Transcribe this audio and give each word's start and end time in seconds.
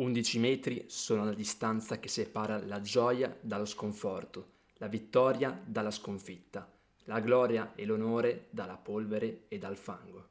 11 0.00 0.38
metri 0.38 0.86
sono 0.88 1.26
la 1.26 1.34
distanza 1.34 1.98
che 1.98 2.08
separa 2.08 2.58
la 2.64 2.80
gioia 2.80 3.36
dallo 3.38 3.66
sconforto, 3.66 4.52
la 4.78 4.86
vittoria 4.86 5.60
dalla 5.62 5.90
sconfitta, 5.90 6.66
la 7.04 7.20
gloria 7.20 7.72
e 7.74 7.84
l'onore 7.84 8.46
dalla 8.48 8.78
polvere 8.78 9.42
e 9.48 9.58
dal 9.58 9.76
fango. 9.76 10.30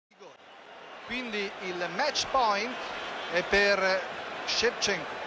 Quindi 1.06 1.52
il 1.68 1.88
match 1.96 2.28
point 2.32 2.74
è 3.32 3.44
per 3.44 4.02
Shevchenko. 4.48 5.18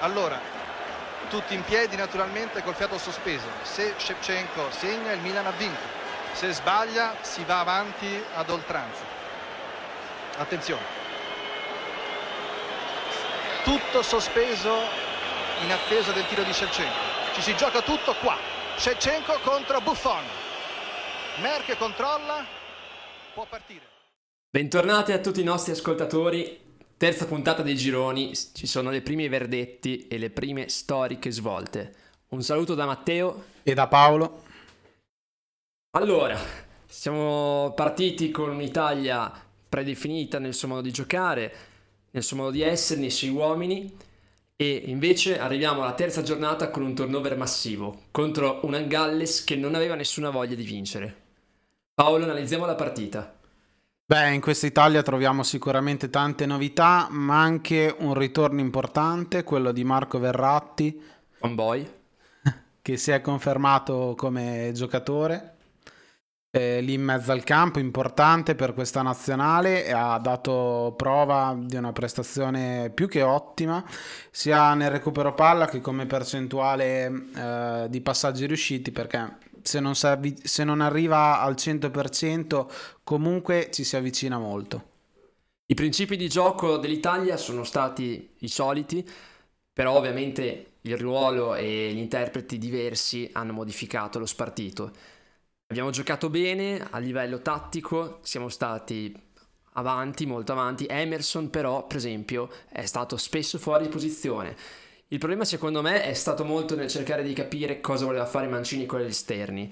Allora, 0.00 0.40
tutti 1.28 1.52
in 1.52 1.64
piedi 1.64 1.96
naturalmente 1.96 2.62
col 2.62 2.74
fiato 2.74 2.96
sospeso. 2.96 3.46
Se 3.62 3.92
Shevchenko 3.98 4.70
segna 4.70 5.12
il 5.12 5.20
Milan 5.20 5.44
ha 5.44 5.50
vinto. 5.50 6.02
Se 6.32 6.50
sbaglia 6.50 7.14
si 7.20 7.44
va 7.44 7.60
avanti 7.60 8.08
ad 8.36 8.48
oltranza. 8.48 9.02
Attenzione. 10.38 11.03
Tutto 13.64 14.02
sospeso 14.02 14.72
in 15.62 15.72
attesa 15.72 16.12
del 16.12 16.26
tiro 16.26 16.42
di 16.42 16.52
Shevchenko. 16.52 17.32
Ci 17.32 17.40
si 17.40 17.56
gioca 17.56 17.80
tutto 17.80 18.14
qua. 18.20 18.36
Shevchenko 18.76 19.38
contro 19.42 19.80
Buffon. 19.80 20.22
Merck 21.40 21.78
controlla. 21.78 22.44
Può 23.32 23.46
partire. 23.48 23.88
Bentornati 24.50 25.12
a 25.12 25.18
tutti 25.18 25.40
i 25.40 25.44
nostri 25.44 25.72
ascoltatori. 25.72 26.60
Terza 26.98 27.24
puntata 27.24 27.62
dei 27.62 27.74
gironi, 27.74 28.34
ci 28.34 28.66
sono 28.66 28.90
le 28.90 29.00
prime 29.00 29.30
verdetti 29.30 30.08
e 30.08 30.18
le 30.18 30.28
prime 30.28 30.68
storiche 30.68 31.30
svolte. 31.30 31.94
Un 32.28 32.42
saluto 32.42 32.74
da 32.74 32.84
Matteo 32.84 33.44
e 33.62 33.72
da 33.72 33.88
Paolo. 33.88 34.42
Allora, 35.96 36.38
siamo 36.84 37.72
partiti 37.74 38.30
con 38.30 38.50
un'Italia 38.50 39.32
predefinita 39.66 40.38
nel 40.38 40.52
suo 40.52 40.68
modo 40.68 40.82
di 40.82 40.92
giocare, 40.92 41.72
nel 42.14 42.22
suo 42.22 42.36
modo 42.36 42.50
di 42.52 42.62
essere, 42.62 43.00
nei 43.00 43.10
suoi 43.10 43.30
uomini 43.30 43.92
e 44.56 44.82
invece 44.86 45.38
arriviamo 45.40 45.82
alla 45.82 45.94
terza 45.94 46.22
giornata 46.22 46.70
con 46.70 46.84
un 46.84 46.94
turnover 46.94 47.36
massivo 47.36 48.02
contro 48.12 48.60
un 48.62 48.74
Angalles 48.74 49.42
che 49.42 49.56
non 49.56 49.74
aveva 49.74 49.96
nessuna 49.96 50.30
voglia 50.30 50.54
di 50.54 50.62
vincere. 50.62 51.22
Paolo, 51.92 52.22
analizziamo 52.24 52.66
la 52.66 52.76
partita. 52.76 53.36
Beh, 54.06 54.32
in 54.32 54.40
questa 54.40 54.66
Italia 54.66 55.02
troviamo 55.02 55.42
sicuramente 55.42 56.08
tante 56.08 56.46
novità, 56.46 57.08
ma 57.10 57.40
anche 57.40 57.92
un 57.98 58.14
ritorno 58.14 58.60
importante, 58.60 59.42
quello 59.42 59.72
di 59.72 59.82
Marco 59.82 60.18
Verratti. 60.18 61.00
Fanboy. 61.38 61.92
Che 62.84 62.96
si 62.98 63.10
è 63.10 63.20
confermato 63.22 64.14
come 64.16 64.70
giocatore. 64.74 65.53
Eh, 66.56 66.80
lì 66.82 66.92
in 66.92 67.02
mezzo 67.02 67.32
al 67.32 67.42
campo, 67.42 67.80
importante 67.80 68.54
per 68.54 68.74
questa 68.74 69.02
nazionale, 69.02 69.90
ha 69.90 70.18
dato 70.18 70.94
prova 70.96 71.56
di 71.58 71.74
una 71.74 71.90
prestazione 71.90 72.92
più 72.94 73.08
che 73.08 73.22
ottima, 73.22 73.84
sia 74.30 74.72
nel 74.74 74.90
recupero 74.90 75.34
palla 75.34 75.66
che 75.66 75.80
come 75.80 76.06
percentuale 76.06 77.06
eh, 77.34 77.86
di 77.88 78.00
passaggi 78.02 78.46
riusciti, 78.46 78.92
perché 78.92 79.38
se 79.62 79.80
non, 79.80 79.96
se 79.96 80.62
non 80.62 80.80
arriva 80.80 81.40
al 81.40 81.54
100% 81.54 82.66
comunque 83.02 83.70
ci 83.72 83.82
si 83.82 83.96
avvicina 83.96 84.38
molto. 84.38 84.92
I 85.66 85.74
principi 85.74 86.16
di 86.16 86.28
gioco 86.28 86.76
dell'Italia 86.76 87.36
sono 87.36 87.64
stati 87.64 88.30
i 88.38 88.48
soliti, 88.48 89.04
però 89.72 89.96
ovviamente 89.96 90.74
il 90.82 90.96
ruolo 90.98 91.56
e 91.56 91.90
gli 91.92 91.98
interpreti 91.98 92.58
diversi 92.58 93.28
hanno 93.32 93.52
modificato 93.54 94.20
lo 94.20 94.26
spartito. 94.26 94.92
Abbiamo 95.74 95.90
giocato 95.90 96.30
bene 96.30 96.86
a 96.88 96.98
livello 96.98 97.40
tattico, 97.40 98.20
siamo 98.22 98.48
stati 98.48 99.12
avanti, 99.72 100.24
molto 100.24 100.52
avanti. 100.52 100.86
Emerson 100.88 101.50
però, 101.50 101.84
per 101.88 101.96
esempio, 101.96 102.48
è 102.68 102.86
stato 102.86 103.16
spesso 103.16 103.58
fuori 103.58 103.88
posizione 103.88 104.54
il 105.08 105.18
problema 105.18 105.44
secondo 105.44 105.82
me 105.82 106.02
è 106.02 106.14
stato 106.14 106.44
molto 106.44 106.74
nel 106.74 106.88
cercare 106.88 107.22
di 107.22 107.34
capire 107.34 107.80
cosa 107.80 108.04
voleva 108.04 108.24
fare 108.24 108.48
Mancini 108.48 108.86
con 108.86 109.00
gli 109.00 109.04
esterni. 109.04 109.70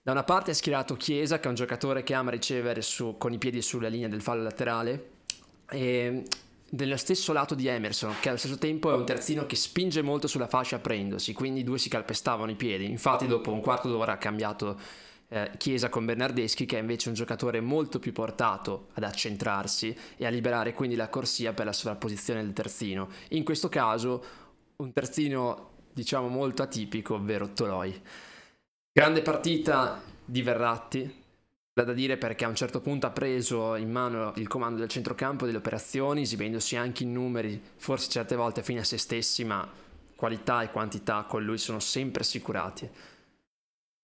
Da 0.00 0.12
una 0.12 0.22
parte 0.22 0.52
ha 0.52 0.54
schierato 0.54 0.96
Chiesa, 0.96 1.38
che 1.38 1.46
è 1.46 1.48
un 1.48 1.54
giocatore 1.54 2.02
che 2.02 2.14
ama 2.14 2.30
ricevere 2.30 2.80
su, 2.80 3.16
con 3.18 3.32
i 3.32 3.38
piedi 3.38 3.60
sulla 3.60 3.88
linea 3.88 4.08
del 4.08 4.22
fallo 4.22 4.42
laterale, 4.42 5.10
e 5.70 6.22
dello 6.70 6.96
stesso 6.96 7.32
lato 7.32 7.54
di 7.54 7.66
Emerson, 7.66 8.14
che 8.20 8.28
allo 8.28 8.38
stesso 8.38 8.56
tempo 8.56 8.90
è 8.90 8.94
un 8.94 9.04
terzino 9.04 9.46
che 9.46 9.56
spinge 9.56 10.00
molto 10.00 10.26
sulla 10.26 10.46
fascia 10.46 10.76
aprendosi, 10.76 11.32
quindi 11.32 11.60
i 11.60 11.64
due 11.64 11.78
si 11.78 11.88
calpestavano 11.88 12.50
i 12.50 12.54
piedi. 12.56 12.88
Infatti 12.88 13.26
dopo 13.26 13.52
un 13.52 13.60
quarto 13.60 13.88
d'ora 13.88 14.12
ha 14.12 14.18
cambiato 14.18 14.78
eh, 15.28 15.50
Chiesa 15.56 15.88
con 15.88 16.04
Bernardeschi, 16.04 16.66
che 16.66 16.76
è 16.76 16.80
invece 16.80 17.08
un 17.08 17.14
giocatore 17.14 17.60
molto 17.60 17.98
più 17.98 18.12
portato 18.12 18.88
ad 18.94 19.04
accentrarsi 19.04 19.96
e 20.16 20.26
a 20.26 20.30
liberare 20.30 20.72
quindi 20.72 20.96
la 20.96 21.08
corsia 21.08 21.52
per 21.52 21.66
la 21.66 21.72
sovrapposizione 21.72 22.42
del 22.42 22.52
terzino. 22.52 23.08
In 23.30 23.44
questo 23.44 23.68
caso 23.68 24.24
un 24.76 24.92
terzino 24.92 25.70
diciamo 25.92 26.28
molto 26.28 26.62
atipico, 26.62 27.14
ovvero 27.14 27.52
Toloi. 27.52 28.00
Grande 28.92 29.22
partita 29.22 30.00
di 30.24 30.42
Verratti, 30.42 31.24
da 31.72 31.92
dire 31.92 32.16
perché 32.16 32.44
a 32.44 32.48
un 32.48 32.56
certo 32.56 32.80
punto 32.80 33.06
ha 33.06 33.10
preso 33.10 33.76
in 33.76 33.90
mano 33.90 34.32
il 34.36 34.48
comando 34.48 34.80
del 34.80 34.88
centrocampo 34.88 35.46
delle 35.46 35.58
operazioni, 35.58 36.22
esibendosi 36.22 36.76
anche 36.76 37.04
in 37.04 37.12
numeri, 37.12 37.60
forse 37.76 38.10
certe 38.10 38.34
volte 38.34 38.62
fine 38.62 38.80
a 38.80 38.84
se 38.84 38.98
stessi, 38.98 39.44
ma 39.44 39.68
qualità 40.16 40.62
e 40.62 40.70
quantità 40.70 41.24
con 41.28 41.44
lui 41.44 41.58
sono 41.58 41.78
sempre 41.78 42.22
assicurati. 42.22 42.90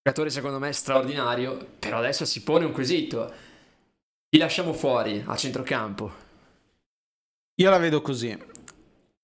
Giocatore 0.07 0.29
secondo 0.29 0.59
me 0.59 0.71
straordinario, 0.71 1.67
però 1.79 1.97
adesso 1.97 2.27
si 2.27 2.43
pone 2.43 2.67
un 2.67 2.73
quesito. 2.73 3.33
Chi 4.29 4.37
lasciamo 4.37 4.75
fuori 4.75 5.25
a 5.27 5.35
centrocampo? 5.35 6.13
Io 7.55 7.71
la 7.71 7.79
vedo 7.79 8.03
così. 8.03 8.39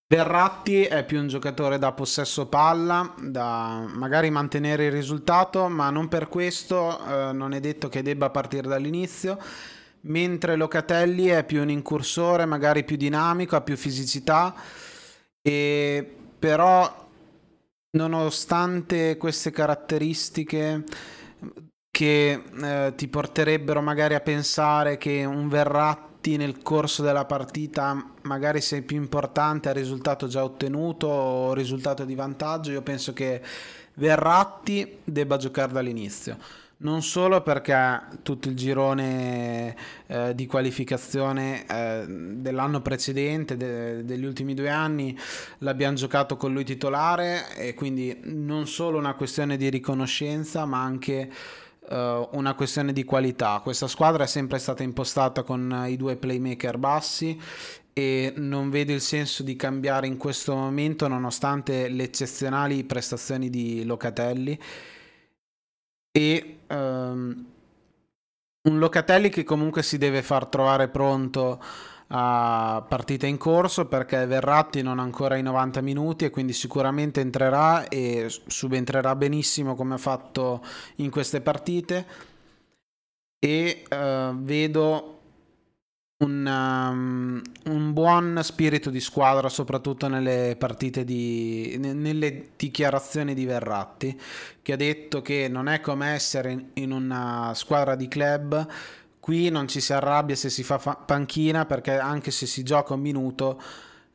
Verratti 0.06 0.84
è 0.84 1.04
più 1.04 1.20
un 1.20 1.28
giocatore 1.28 1.76
da 1.76 1.92
possesso 1.92 2.46
palla, 2.46 3.14
da 3.18 3.86
magari 3.92 4.30
mantenere 4.30 4.86
il 4.86 4.92
risultato, 4.92 5.68
ma 5.68 5.90
non 5.90 6.08
per 6.08 6.28
questo 6.28 6.98
eh, 7.04 7.32
non 7.34 7.52
è 7.52 7.60
detto 7.60 7.90
che 7.90 8.00
debba 8.00 8.30
partire 8.30 8.66
dall'inizio, 8.66 9.38
mentre 10.04 10.56
Locatelli 10.56 11.26
è 11.26 11.44
più 11.44 11.60
un 11.60 11.68
incursore, 11.68 12.46
magari 12.46 12.84
più 12.84 12.96
dinamico, 12.96 13.54
ha 13.54 13.60
più 13.60 13.76
fisicità, 13.76 14.54
e 15.42 16.16
però 16.38 17.08
nonostante 17.92 19.16
queste 19.16 19.50
caratteristiche 19.50 20.84
che 21.90 22.42
eh, 22.62 22.92
ti 22.96 23.08
porterebbero 23.08 23.80
magari 23.82 24.14
a 24.14 24.20
pensare 24.20 24.96
che 24.96 25.24
un 25.24 25.48
Verratti 25.48 26.36
nel 26.36 26.62
corso 26.62 27.02
della 27.02 27.24
partita 27.24 28.12
magari 28.22 28.60
sei 28.60 28.82
più 28.82 28.96
importante 28.96 29.68
al 29.68 29.74
risultato 29.74 30.28
già 30.28 30.44
ottenuto 30.44 31.06
o 31.08 31.52
risultato 31.54 32.04
di 32.04 32.14
vantaggio, 32.14 32.70
io 32.70 32.82
penso 32.82 33.12
che 33.12 33.42
Verratti 33.94 34.98
debba 35.02 35.36
giocare 35.36 35.72
dall'inizio. 35.72 36.38
Non 36.82 37.02
solo 37.02 37.42
perché 37.42 38.00
tutto 38.22 38.48
il 38.48 38.56
girone 38.56 39.76
eh, 40.06 40.34
di 40.34 40.46
qualificazione 40.46 41.66
eh, 41.66 42.06
dell'anno 42.08 42.80
precedente, 42.80 43.54
de- 43.58 44.02
degli 44.02 44.24
ultimi 44.24 44.54
due 44.54 44.70
anni, 44.70 45.14
l'abbiamo 45.58 45.96
giocato 45.96 46.38
con 46.38 46.54
lui 46.54 46.64
titolare 46.64 47.54
e 47.54 47.74
quindi 47.74 48.18
non 48.22 48.66
solo 48.66 48.96
una 48.96 49.12
questione 49.12 49.58
di 49.58 49.68
riconoscenza, 49.68 50.64
ma 50.64 50.82
anche 50.82 51.30
uh, 51.80 52.28
una 52.32 52.54
questione 52.54 52.94
di 52.94 53.04
qualità. 53.04 53.60
Questa 53.62 53.86
squadra 53.86 54.24
è 54.24 54.26
sempre 54.26 54.58
stata 54.58 54.82
impostata 54.82 55.42
con 55.42 55.84
i 55.86 55.98
due 55.98 56.16
playmaker 56.16 56.78
bassi 56.78 57.38
e 57.92 58.32
non 58.36 58.70
vedo 58.70 58.92
il 58.92 59.02
senso 59.02 59.42
di 59.42 59.54
cambiare 59.54 60.06
in 60.06 60.16
questo 60.16 60.54
momento 60.54 61.08
nonostante 61.08 61.88
le 61.88 62.04
eccezionali 62.04 62.84
prestazioni 62.84 63.50
di 63.50 63.84
Locatelli 63.84 64.58
e 66.12 66.59
um, 66.70 67.46
un 68.62 68.78
Locatelli 68.78 69.28
che 69.28 69.44
comunque 69.44 69.82
si 69.82 69.98
deve 69.98 70.22
far 70.22 70.46
trovare 70.46 70.88
pronto 70.88 71.62
a 72.12 72.84
partita 72.88 73.26
in 73.26 73.36
corso 73.36 73.86
perché 73.86 74.26
Verratti 74.26 74.82
non 74.82 74.98
ha 74.98 75.02
ancora 75.02 75.36
i 75.36 75.42
90 75.42 75.80
minuti 75.80 76.24
e 76.24 76.30
quindi 76.30 76.52
sicuramente 76.52 77.20
entrerà 77.20 77.86
e 77.88 78.26
subentrerà 78.28 79.14
benissimo 79.14 79.76
come 79.76 79.94
ha 79.94 79.98
fatto 79.98 80.62
in 80.96 81.10
queste 81.10 81.40
partite. 81.40 82.06
E 83.38 83.84
uh, 83.88 84.34
vedo 84.36 85.19
un, 86.20 86.46
um, 86.46 87.42
un, 87.72 87.92
buon 87.92 88.40
spirito 88.42 88.90
di 88.90 89.00
squadra 89.00 89.48
soprattutto 89.48 90.06
nelle 90.08 90.54
partite 90.58 91.04
di 91.04 91.76
nelle 91.78 92.50
dichiarazioni 92.56 93.34
di 93.34 93.44
Verratti 93.46 94.20
che 94.60 94.72
ha 94.72 94.76
detto 94.76 95.22
che 95.22 95.48
non 95.48 95.68
è 95.68 95.80
come 95.80 96.08
essere 96.08 96.66
in, 96.74 96.92
una 96.92 97.52
squadra 97.54 97.94
di 97.94 98.08
club 98.08 98.66
Qui 99.20 99.50
non 99.50 99.68
ci 99.68 99.80
si 99.80 99.92
arrabbia 99.92 100.34
se 100.34 100.48
si 100.48 100.62
fa 100.62 100.78
panchina 100.78 101.66
perché 101.66 101.98
anche 101.98 102.30
se 102.30 102.46
si 102.46 102.62
gioca 102.62 102.94
un 102.94 103.00
minuto 103.00 103.60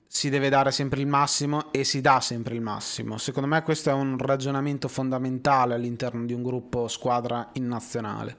si 0.07 0.29
deve 0.29 0.49
dare 0.49 0.71
sempre 0.71 0.99
il 0.99 1.07
massimo 1.07 1.71
e 1.71 1.83
si 1.83 2.01
dà 2.01 2.19
sempre 2.19 2.55
il 2.55 2.61
massimo. 2.61 3.17
Secondo 3.19 3.47
me 3.47 3.61
questo 3.61 3.91
è 3.91 3.93
un 3.93 4.17
ragionamento 4.17 4.87
fondamentale 4.87 5.75
all'interno 5.75 6.25
di 6.25 6.33
un 6.33 6.41
gruppo 6.41 6.87
squadra 6.87 7.49
in 7.53 7.67
nazionale. 7.67 8.37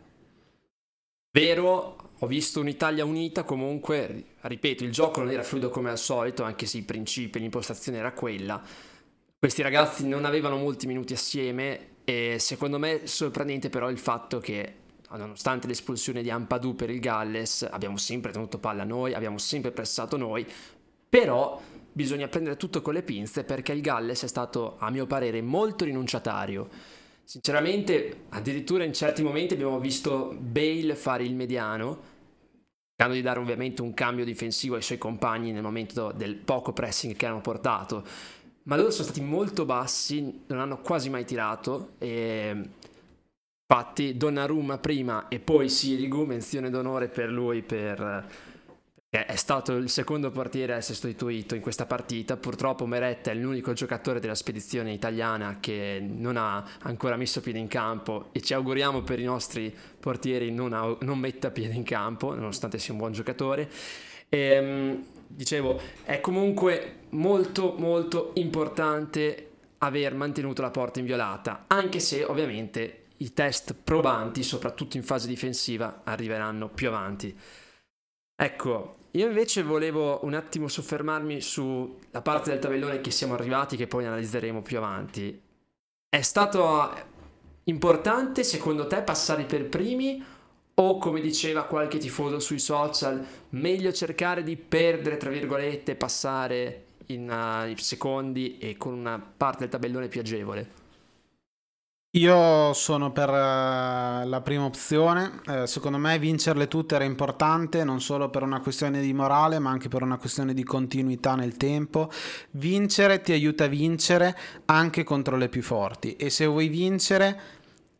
Vero, 1.31 1.97
ho 2.19 2.27
visto 2.27 2.61
un'Italia 2.61 3.05
unita 3.05 3.45
comunque, 3.45 4.25
ripeto, 4.41 4.85
il 4.85 4.91
gioco 4.91 5.21
non 5.21 5.31
era 5.31 5.43
fluido 5.43 5.69
come 5.69 5.91
al 5.91 5.99
solito, 5.99 6.45
anche 6.45 6.65
se 6.65 6.79
i 6.79 6.83
principi, 6.83 7.39
l'impostazione 7.39 7.99
era 7.99 8.13
quella. 8.13 8.63
Questi 9.39 9.61
ragazzi 9.61 10.09
non 10.09 10.25
avevano 10.25 10.57
molti 10.57 10.87
minuti 10.87 11.13
assieme 11.13 11.97
e 12.05 12.37
secondo 12.39 12.79
me 12.79 13.03
è 13.03 13.07
sorprendente 13.07 13.69
però 13.69 13.91
il 13.91 13.99
fatto 13.99 14.39
che 14.39 14.75
nonostante 15.11 15.67
l'espulsione 15.67 16.23
di 16.23 16.31
Ampadu 16.31 16.75
per 16.75 16.91
il 16.91 17.01
Galles 17.01 17.69
abbiamo 17.71 17.99
sempre 17.99 18.33
tenuto 18.33 18.59
palla 18.59 18.85
noi, 18.85 19.13
abbiamo 19.13 19.39
sempre 19.39 19.71
pressato 19.71 20.17
noi, 20.17 20.47
però 21.09 21.61
bisogna 21.93 22.29
prendere 22.29 22.57
tutto 22.57 22.81
con 22.83 22.95
le 22.95 23.03
pinze 23.03 23.45
perché 23.45 23.73
il 23.73 23.83
Galles 23.83 24.23
è 24.23 24.27
stato 24.27 24.77
a 24.79 24.91
mio 24.91 25.07
parere 25.07 25.43
molto 25.43 25.85
rinunciatario 25.85 26.69
Sinceramente, 27.27 28.27
addirittura 28.29 28.85
in 28.85 28.93
certi 28.93 29.21
momenti 29.21 29.55
abbiamo 29.55 29.81
visto 29.81 30.37
Bale 30.39 30.95
fare 30.95 31.25
il 31.25 31.35
mediano, 31.35 32.01
cercando 32.91 33.15
di 33.15 33.21
dare 33.21 33.41
ovviamente 33.41 33.83
un 33.83 33.95
cambio 33.95 34.25
difensivo 34.25 34.77
ai 34.77 34.83
suoi 34.83 34.97
compagni 34.97 35.51
nel 35.51 35.61
momento 35.61 36.13
del 36.13 36.37
poco 36.37 36.73
pressing 36.73 37.17
che 37.17 37.27
hanno 37.27 37.41
portato. 37.41 38.05
Ma 38.63 38.77
loro 38.77 38.93
sono 38.93 39.03
stati 39.03 39.21
molto 39.23 39.65
bassi, 39.65 40.45
non 40.47 40.61
hanno 40.61 40.79
quasi 40.79 41.11
mai 41.11 41.25
tirato. 41.25 41.95
E 41.99 42.69
infatti, 43.69 44.17
Donnarumma 44.17 44.79
prima 44.79 45.27
e 45.27 45.41
poi 45.41 45.69
Sirigu, 45.69 46.27
menzione 46.27 46.71
d'onore 46.71 47.09
per 47.09 47.29
lui 47.29 47.63
per 47.63 48.31
è 49.25 49.37
stato 49.37 49.73
il 49.77 49.89
secondo 49.89 50.31
portiere 50.31 50.75
a 50.75 50.77
essere 50.77 50.95
sostituito 50.95 51.55
in 51.55 51.61
questa 51.61 51.87
partita. 51.87 52.37
Purtroppo 52.37 52.87
Meretta 52.87 53.31
è 53.31 53.35
l'unico 53.35 53.73
giocatore 53.73 54.21
della 54.21 54.35
spedizione 54.35 54.93
italiana 54.93 55.59
che 55.61 56.05
non 56.05 56.37
ha 56.37 56.63
ancora 56.83 57.17
messo 57.17 57.41
piede 57.41 57.59
in 57.59 57.69
campo 57.69 58.31
e 58.33 58.43
ci 58.43 58.53
auguriamo 58.53 59.03
per 59.03 59.21
i 59.21 59.25
nostri 59.25 59.75
portieri 59.99 60.51
non, 60.51 60.73
ha, 60.73 60.97
non 61.01 61.19
metta 61.19 61.51
piede 61.51 61.75
in 61.75 61.85
campo, 61.85 62.35
nonostante 62.35 62.79
sia 62.79 62.93
un 62.93 62.99
buon 62.99 63.13
giocatore. 63.13 63.71
E, 64.29 64.39
ehm, 64.39 65.05
dicevo, 65.29 65.81
è 66.05 66.21
comunque 66.21 67.05
molto 67.11 67.75
molto 67.79 68.33
importante 68.35 69.51
aver 69.79 70.15
mantenuto 70.15 70.63
la 70.63 70.71
porta 70.71 70.99
inviolata, 70.99 71.65
anche 71.69 72.01
se 72.01 72.25
ovviamente 72.25 73.05
i 73.19 73.33
test 73.33 73.75
probanti, 73.75 74.43
soprattutto 74.43 74.97
in 74.97 75.03
fase 75.03 75.29
difensiva, 75.29 76.03
arriveranno 76.05 76.69
più 76.69 76.89
avanti. 76.89 77.35
Ecco, 78.39 78.96
io 79.17 79.27
invece 79.27 79.63
volevo 79.63 80.21
un 80.25 80.35
attimo 80.35 80.69
soffermarmi 80.69 81.41
sulla 81.41 82.21
parte 82.23 82.51
del 82.51 82.59
tabellone 82.59 83.01
che 83.01 83.11
siamo 83.11 83.33
arrivati, 83.33 83.77
che 83.77 83.87
poi 83.87 84.05
analizzeremo 84.05 84.61
più 84.61 84.77
avanti. 84.77 85.41
È 86.09 86.21
stato 86.21 86.91
importante 87.65 88.45
secondo 88.45 88.87
te 88.87 89.01
passare 89.03 89.45
per 89.45 89.69
primi 89.69 90.23
o 90.75 90.99
come 90.99 91.23
diceva 91.23 91.65
qualche 91.65 91.97
tifoso 91.97 92.39
sui 92.39 92.59
social, 92.59 93.25
meglio 93.51 93.91
cercare 93.93 94.43
di 94.43 94.57
perdere, 94.57 95.17
tra 95.17 95.31
virgolette, 95.31 95.95
passare 95.95 96.85
in 97.07 97.31
uh, 97.31 97.75
secondi 97.77 98.59
e 98.59 98.77
con 98.77 98.93
una 98.93 99.19
parte 99.19 99.61
del 99.61 99.71
tabellone 99.71 100.09
più 100.09 100.21
agevole? 100.21 100.85
Io 102.17 102.73
sono 102.73 103.13
per 103.13 103.29
eh, 103.29 104.25
la 104.25 104.41
prima 104.43 104.65
opzione, 104.65 105.41
eh, 105.49 105.67
secondo 105.67 105.99
me 105.99 106.19
vincerle 106.19 106.67
tutte 106.67 106.95
era 106.95 107.05
importante 107.05 107.85
non 107.85 108.01
solo 108.01 108.31
per 108.31 108.43
una 108.43 108.61
questione 108.61 109.03
di 109.03 109.13
morale 109.13 109.59
ma 109.59 109.69
anche 109.69 109.89
per 109.89 110.03
una 110.03 110.17
questione 110.17 110.55
di 110.55 110.65
continuità 110.65 111.35
nel 111.35 111.59
tempo. 111.59 112.11
Vincere 112.53 113.21
ti 113.21 113.33
aiuta 113.33 113.65
a 113.65 113.69
vincere 113.69 114.35
anche 114.65 115.05
contro 115.05 115.37
le 115.37 115.51
più 115.51 115.63
forti. 115.63 116.17
E 116.17 116.31
se 116.31 116.47
vuoi 116.47 116.69
vincere 116.69 117.39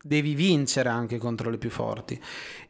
devi 0.01 0.33
vincere 0.33 0.89
anche 0.89 1.19
contro 1.19 1.51
le 1.51 1.59
più 1.59 1.69
forti. 1.69 2.19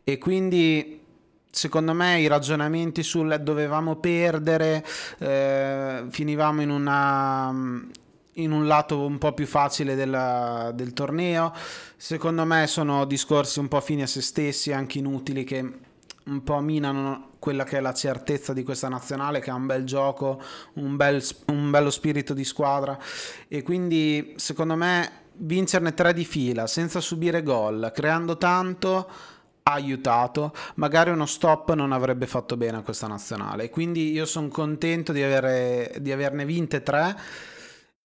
E 0.03 0.17
quindi 0.17 1.01
secondo 1.50 1.93
me 1.93 2.19
i 2.19 2.27
ragionamenti 2.27 3.03
sul 3.03 3.39
dovevamo 3.41 3.95
perdere, 3.95 4.85
eh, 5.19 6.03
finivamo 6.09 6.61
in 6.61 6.71
una 6.71 7.55
in 8.38 8.51
un 8.51 8.68
lato 8.68 9.06
un 9.06 9.18
po' 9.18 9.34
più 9.34 9.45
facile 9.45 9.95
della, 9.95 10.72
del 10.74 10.94
torneo. 10.94 11.54
Secondo 11.95 12.45
me 12.45 12.68
sono 12.68 13.06
discorsi 13.06 13.60
un 13.60 13.68
po' 13.68 13.81
fini 13.81 14.01
a 14.01 14.07
se 14.07 14.22
stessi, 14.22 14.72
anche 14.72 15.00
inutili, 15.00 15.44
che 15.44 15.80
un 16.25 16.44
po' 16.44 16.60
minano 16.60 17.31
quella 17.39 17.63
che 17.63 17.78
è 17.78 17.80
la 17.80 17.94
certezza 17.94 18.54
di 18.54 18.63
questa 18.63 18.89
nazionale, 18.89 19.39
che 19.39 19.50
ha 19.50 19.56
un 19.56 19.66
bel 19.66 19.86
gioco, 19.86 20.42
un, 20.74 20.95
bel, 20.95 21.24
un 21.48 21.69
bello 21.72 21.89
spirito 21.89 22.34
di 22.34 22.44
squadra. 22.44 22.98
E 23.48 23.63
quindi 23.63 24.34
secondo 24.38 24.75
me 24.75 25.25
vincerne 25.39 25.94
tre 25.94 26.13
di 26.13 26.25
fila 26.25 26.68
senza 26.68 27.00
subire 27.00 27.44
gol, 27.44 27.92
creando 27.94 28.38
tanto 28.38 29.10
aiutato, 29.63 30.54
magari 30.75 31.10
uno 31.10 31.25
stop 31.25 31.74
non 31.74 31.92
avrebbe 31.92 32.25
fatto 32.25 32.56
bene 32.56 32.78
a 32.78 32.81
questa 32.81 33.07
nazionale. 33.07 33.69
Quindi 33.69 34.12
io 34.12 34.25
sono 34.25 34.48
contento 34.48 35.12
di, 35.12 35.24
avere, 35.24 35.95
di 36.00 36.12
averne 36.12 36.45
vinte 36.45 36.84
tre 36.84 37.16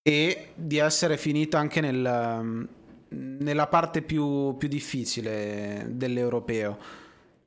e 0.03 0.49
di 0.55 0.79
essere 0.79 1.17
finito 1.17 1.57
anche 1.57 1.81
nel, 1.81 2.69
nella 3.09 3.67
parte 3.69 4.03
più, 4.03 4.57
più 4.57 4.69
difficile 4.69 5.87
dell'europeo. 5.89 6.79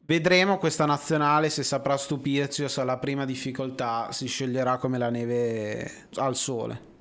Vedremo 0.06 0.60
questa 0.60 0.86
nazionale 0.86 1.50
se 1.50 1.64
saprà 1.64 1.98
stupirci 1.98 2.64
o 2.64 2.68
se 2.68 2.80
alla 2.80 2.98
prima 2.98 3.26
difficoltà 3.26 4.12
si 4.12 4.28
scioglierà 4.28 4.78
come 4.78 5.00
la 5.00 5.10
neve 5.10 6.08
al 6.16 6.36
sole. 6.36 6.94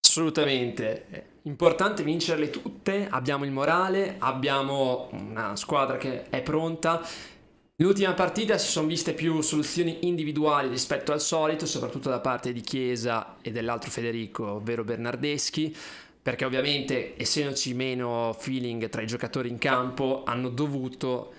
Assolutamente, 0.00 1.40
importante 1.42 2.04
vincerle 2.04 2.50
tutte, 2.50 3.08
abbiamo 3.10 3.44
il 3.44 3.50
morale, 3.50 4.16
abbiamo 4.18 5.08
una 5.12 5.56
squadra 5.56 5.96
che 5.96 6.28
è 6.28 6.42
pronta 6.42 7.02
L'ultima 7.80 8.12
partita 8.12 8.58
si 8.58 8.72
sono 8.72 8.88
viste 8.88 9.14
più 9.14 9.40
soluzioni 9.40 9.98
individuali 10.08 10.68
rispetto 10.68 11.12
al 11.12 11.20
solito, 11.20 11.64
soprattutto 11.64 12.08
da 12.08 12.18
parte 12.18 12.52
di 12.52 12.60
Chiesa 12.60 13.36
e 13.40 13.52
dell'altro 13.52 13.88
Federico, 13.88 14.54
ovvero 14.54 14.82
Bernardeschi, 14.82 15.72
perché 16.20 16.44
ovviamente 16.44 17.14
essendoci 17.16 17.74
meno 17.74 18.34
feeling 18.36 18.88
tra 18.88 19.00
i 19.00 19.06
giocatori 19.06 19.48
in 19.48 19.58
campo 19.58 20.24
hanno 20.24 20.48
dovuto 20.48 21.32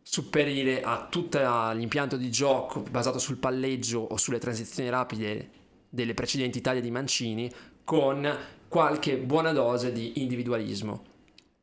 superire 0.00 0.80
a 0.80 1.08
tutto 1.10 1.38
l'impianto 1.74 2.16
di 2.16 2.30
gioco 2.30 2.80
basato 2.80 3.18
sul 3.18 3.36
palleggio 3.36 4.00
o 4.00 4.16
sulle 4.16 4.38
transizioni 4.38 4.88
rapide 4.88 5.50
delle 5.90 6.14
precedenti 6.14 6.56
Italie 6.56 6.80
di 6.80 6.90
Mancini 6.90 7.52
con 7.84 8.34
qualche 8.66 9.18
buona 9.18 9.52
dose 9.52 9.92
di 9.92 10.22
individualismo. 10.22 11.04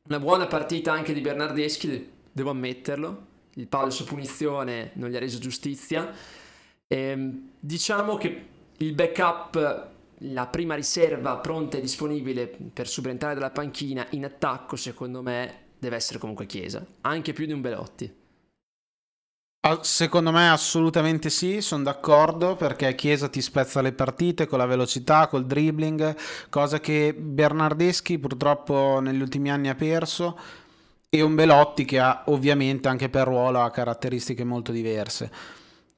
Una 0.03 0.19
buona 0.19 0.45
partita 0.45 0.91
anche 0.91 1.13
di 1.13 1.21
Bernardeschi, 1.21 2.11
devo 2.31 2.51
ammetterlo, 2.51 3.25
il 3.59 3.67
palo 3.67 3.89
su 3.89 4.05
punizione 4.05 4.91
non 4.93 5.09
gli 5.09 5.15
ha 5.15 5.19
reso 5.19 5.37
giustizia. 5.37 6.11
E, 6.87 6.97
ehm, 6.97 7.49
diciamo 7.59 8.15
che 8.15 8.45
il 8.77 8.93
backup, 8.93 9.87
la 10.19 10.47
prima 10.47 10.75
riserva 10.75 11.37
pronta 11.37 11.77
e 11.77 11.81
disponibile 11.81 12.47
per 12.73 12.87
subentrare 12.87 13.35
dalla 13.35 13.51
panchina 13.51 14.07
in 14.11 14.23
attacco, 14.23 14.77
secondo 14.77 15.21
me, 15.21 15.67
deve 15.77 15.97
essere 15.97 16.19
comunque 16.19 16.45
Chiesa, 16.45 16.85
anche 17.01 17.33
più 17.33 17.45
di 17.45 17.51
un 17.51 17.61
Belotti. 17.61 18.17
Secondo 19.81 20.31
me 20.31 20.49
assolutamente 20.49 21.29
sì, 21.29 21.61
sono 21.61 21.83
d'accordo 21.83 22.55
perché 22.55 22.95
Chiesa 22.95 23.27
ti 23.27 23.41
spezza 23.41 23.81
le 23.81 23.91
partite 23.91 24.47
con 24.47 24.57
la 24.57 24.65
velocità, 24.65 25.27
col 25.27 25.45
dribbling, 25.45 26.15
cosa 26.49 26.79
che 26.79 27.13
Bernardeschi 27.13 28.17
purtroppo 28.17 28.99
negli 29.01 29.21
ultimi 29.21 29.51
anni 29.51 29.67
ha 29.67 29.75
perso 29.75 30.39
e 31.09 31.21
un 31.21 31.33
Belotti 31.33 31.85
che 31.85 31.99
ha 31.99 32.23
ovviamente 32.27 32.87
anche 32.87 33.09
per 33.09 33.25
ruolo 33.27 33.61
ha 33.61 33.71
caratteristiche 33.71 34.43
molto 34.43 34.71
diverse. 34.71 35.31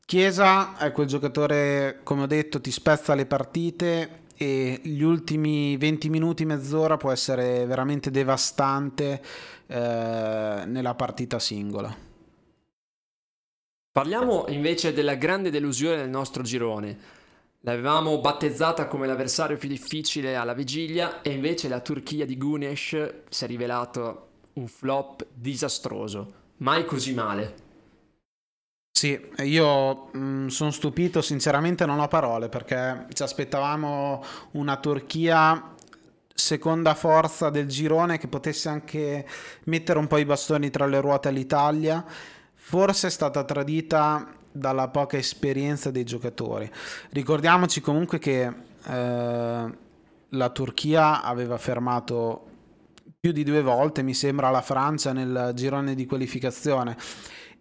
Chiesa 0.05 0.77
è 0.77 0.91
quel 0.91 1.07
giocatore, 1.07 1.99
come 2.03 2.23
ho 2.23 2.27
detto, 2.27 2.59
ti 2.59 2.71
spezza 2.71 3.13
le 3.13 3.25
partite 3.25 4.19
e 4.35 4.79
gli 4.83 5.01
ultimi 5.01 5.77
20 5.77 6.09
minuti, 6.09 6.45
mezz'ora 6.45 6.97
può 6.97 7.11
essere 7.11 7.65
veramente 7.65 8.09
devastante 8.09 9.21
eh, 9.67 10.63
nella 10.65 10.95
partita 10.95 11.39
singola. 11.39 11.95
Parliamo 13.91 14.45
invece 14.47 14.93
della 14.93 15.15
grande 15.15 15.49
delusione 15.49 15.97
del 15.97 16.09
nostro 16.09 16.43
girone. 16.43 17.19
L'avevamo 17.61 18.19
battezzata 18.19 18.87
come 18.87 19.05
l'avversario 19.05 19.57
più 19.57 19.69
difficile 19.69 20.35
alla 20.35 20.53
vigilia 20.53 21.21
e 21.21 21.31
invece 21.31 21.67
la 21.67 21.81
Turchia 21.81 22.25
di 22.25 22.37
Gunesh 22.37 23.13
si 23.29 23.43
è 23.43 23.47
rivelato 23.47 24.30
un 24.53 24.67
flop 24.67 25.25
disastroso, 25.33 26.33
mai 26.57 26.85
così 26.85 27.13
male. 27.13 27.69
Sì, 28.91 29.19
io 29.39 30.11
mm, 30.15 30.47
sono 30.47 30.69
stupito, 30.69 31.21
sinceramente 31.21 31.85
non 31.85 31.99
ho 31.99 32.07
parole 32.07 32.49
perché 32.49 33.07
ci 33.13 33.23
aspettavamo 33.23 34.23
una 34.51 34.77
Turchia 34.77 35.73
seconda 36.33 36.93
forza 36.93 37.49
del 37.49 37.67
girone 37.67 38.17
che 38.17 38.27
potesse 38.27 38.69
anche 38.69 39.25
mettere 39.63 39.97
un 39.97 40.07
po' 40.07 40.17
i 40.17 40.25
bastoni 40.25 40.69
tra 40.69 40.85
le 40.85 41.01
ruote 41.01 41.29
all'Italia. 41.29 42.05
Forse 42.53 43.07
è 43.07 43.09
stata 43.09 43.43
tradita 43.43 44.27
dalla 44.51 44.89
poca 44.89 45.17
esperienza 45.17 45.89
dei 45.89 46.03
giocatori. 46.03 46.69
Ricordiamoci 47.09 47.81
comunque 47.81 48.19
che 48.19 48.43
eh, 48.43 49.77
la 50.29 50.49
Turchia 50.49 51.21
aveva 51.23 51.57
fermato 51.57 52.50
più 53.21 53.33
di 53.33 53.43
due 53.43 53.61
volte, 53.61 54.01
mi 54.01 54.15
sembra, 54.15 54.49
la 54.49 54.63
Francia 54.63 55.13
nel 55.13 55.51
girone 55.53 55.93
di 55.93 56.07
qualificazione. 56.07 56.97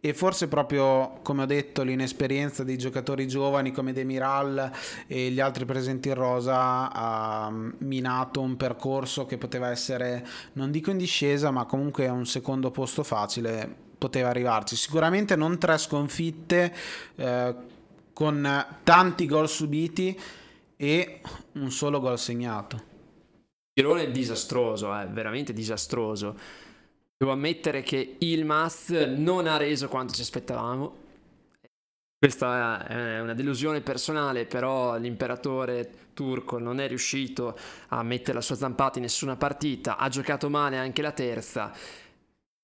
E 0.00 0.14
forse 0.14 0.49
proprio 0.49 1.19
come 1.23 1.43
ho 1.43 1.45
detto 1.45 1.83
l'inesperienza 1.83 2.64
dei 2.64 2.79
giocatori 2.79 3.29
giovani 3.29 3.71
come 3.71 3.93
Demiral 3.93 4.73
e 5.07 5.29
gli 5.29 5.38
altri 5.38 5.67
presenti 5.67 6.09
in 6.09 6.14
rosa 6.14 6.90
ha 6.90 7.52
minato 7.81 8.40
un 8.40 8.57
percorso 8.57 9.26
che 9.26 9.37
poteva 9.37 9.69
essere 9.69 10.26
non 10.55 10.71
dico 10.71 10.90
in 10.90 10.97
discesa 10.97 11.50
ma 11.50 11.67
comunque 11.67 12.09
un 12.09 12.25
secondo 12.25 12.71
posto 12.71 13.02
facile 13.02 13.71
poteva 13.99 14.31
arrivarci. 14.31 14.76
Sicuramente 14.76 15.37
non 15.37 15.59
tre 15.59 15.76
sconfitte 15.76 16.75
eh, 17.17 17.55
con 18.14 18.67
tanti 18.83 19.26
gol 19.26 19.50
subiti 19.50 20.19
e 20.79 21.21
un 21.52 21.71
solo 21.71 22.00
gol 22.00 22.19
segnato 22.19 22.88
girone 23.73 24.11
disastroso, 24.11 24.99
eh, 24.99 25.07
veramente 25.07 25.53
disastroso. 25.53 26.37
Devo 27.17 27.33
ammettere 27.33 27.83
che 27.83 28.17
il 28.19 28.45
Mast 28.45 29.15
non 29.17 29.47
ha 29.47 29.57
reso 29.57 29.89
quanto 29.89 30.15
ci 30.15 30.23
aspettavamo. 30.23 31.09
Questa 32.19 32.87
è 32.87 33.21
una 33.21 33.35
delusione 33.35 33.81
personale, 33.81 34.45
però 34.45 34.97
l'imperatore 34.99 36.11
turco 36.12 36.59
non 36.59 36.81
è 36.81 36.87
riuscito 36.87 37.57
a 37.89 38.03
mettere 38.03 38.35
la 38.35 38.41
sua 38.43 38.57
zampata 38.57 38.99
in 38.99 39.05
nessuna 39.05 39.37
partita, 39.37 39.97
ha 39.97 40.09
giocato 40.09 40.50
male 40.50 40.77
anche 40.77 41.00
la 41.00 41.12
terza. 41.12 41.73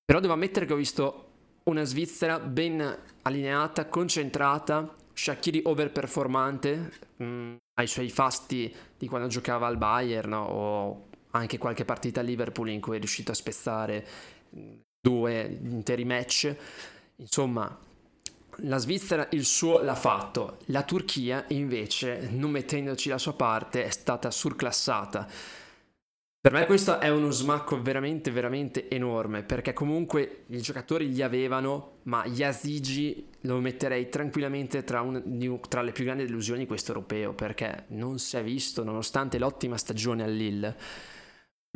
Però 0.05 0.19
devo 0.19 0.33
ammettere 0.33 0.65
che 0.65 0.73
ho 0.73 0.77
visto 0.77 1.25
una 1.63 1.83
Svizzera 1.83 2.39
ben 2.39 2.97
allineata, 3.23 3.87
concentrata, 3.87 4.93
Shakiri 5.17 5.61
overperformante, 5.63 6.91
mh, 7.17 7.25
mm, 7.25 7.55
ai 7.79 7.87
suoi 7.87 8.09
fasti 8.09 8.73
di 8.95 9.07
quando 9.07 9.27
giocava 9.27 9.65
al 9.65 9.77
Bayern 9.77 10.29
no? 10.29 10.43
o 10.43 11.07
anche 11.31 11.57
qualche 11.57 11.85
partita 11.85 12.19
a 12.19 12.23
Liverpool 12.23 12.69
in 12.69 12.79
cui 12.79 12.97
è 12.97 12.99
riuscito 12.99 13.31
a 13.31 13.35
spezzare 13.35 14.05
due 15.01 15.59
interi 15.63 16.05
match. 16.05 16.55
Insomma, 17.15 17.75
la 18.61 18.77
Svizzera 18.77 19.27
il 19.31 19.43
suo 19.43 19.81
l'ha 19.81 19.95
fatto, 19.95 20.59
la 20.65 20.83
Turchia 20.83 21.45
invece, 21.49 22.29
non 22.31 22.51
mettendoci 22.51 23.09
la 23.09 23.17
sua 23.17 23.33
parte, 23.33 23.85
è 23.85 23.89
stata 23.89 24.29
surclassata. 24.29 25.27
Per 26.47 26.55
me 26.55 26.65
questo 26.65 27.01
è 27.01 27.09
uno 27.09 27.29
smacco 27.29 27.81
veramente, 27.81 28.31
veramente 28.31 28.87
enorme, 28.87 29.43
perché 29.43 29.73
comunque 29.73 30.45
i 30.47 30.61
giocatori 30.61 31.11
li 31.11 31.21
avevano, 31.21 31.97
ma 32.03 32.23
Yazigi 32.25 33.27
lo 33.41 33.59
metterei 33.59 34.07
tranquillamente 34.07 34.85
tra, 34.85 35.01
un, 35.01 35.59
tra 35.67 35.81
le 35.81 35.91
più 35.91 36.05
grandi 36.05 36.23
delusioni 36.23 36.61
di 36.61 36.65
questo 36.65 36.93
europeo, 36.93 37.33
perché 37.33 37.87
non 37.87 38.17
si 38.17 38.37
è 38.37 38.43
visto, 38.45 38.85
nonostante 38.85 39.37
l'ottima 39.37 39.75
stagione 39.75 40.23
al 40.23 40.31
Lille. 40.31 40.77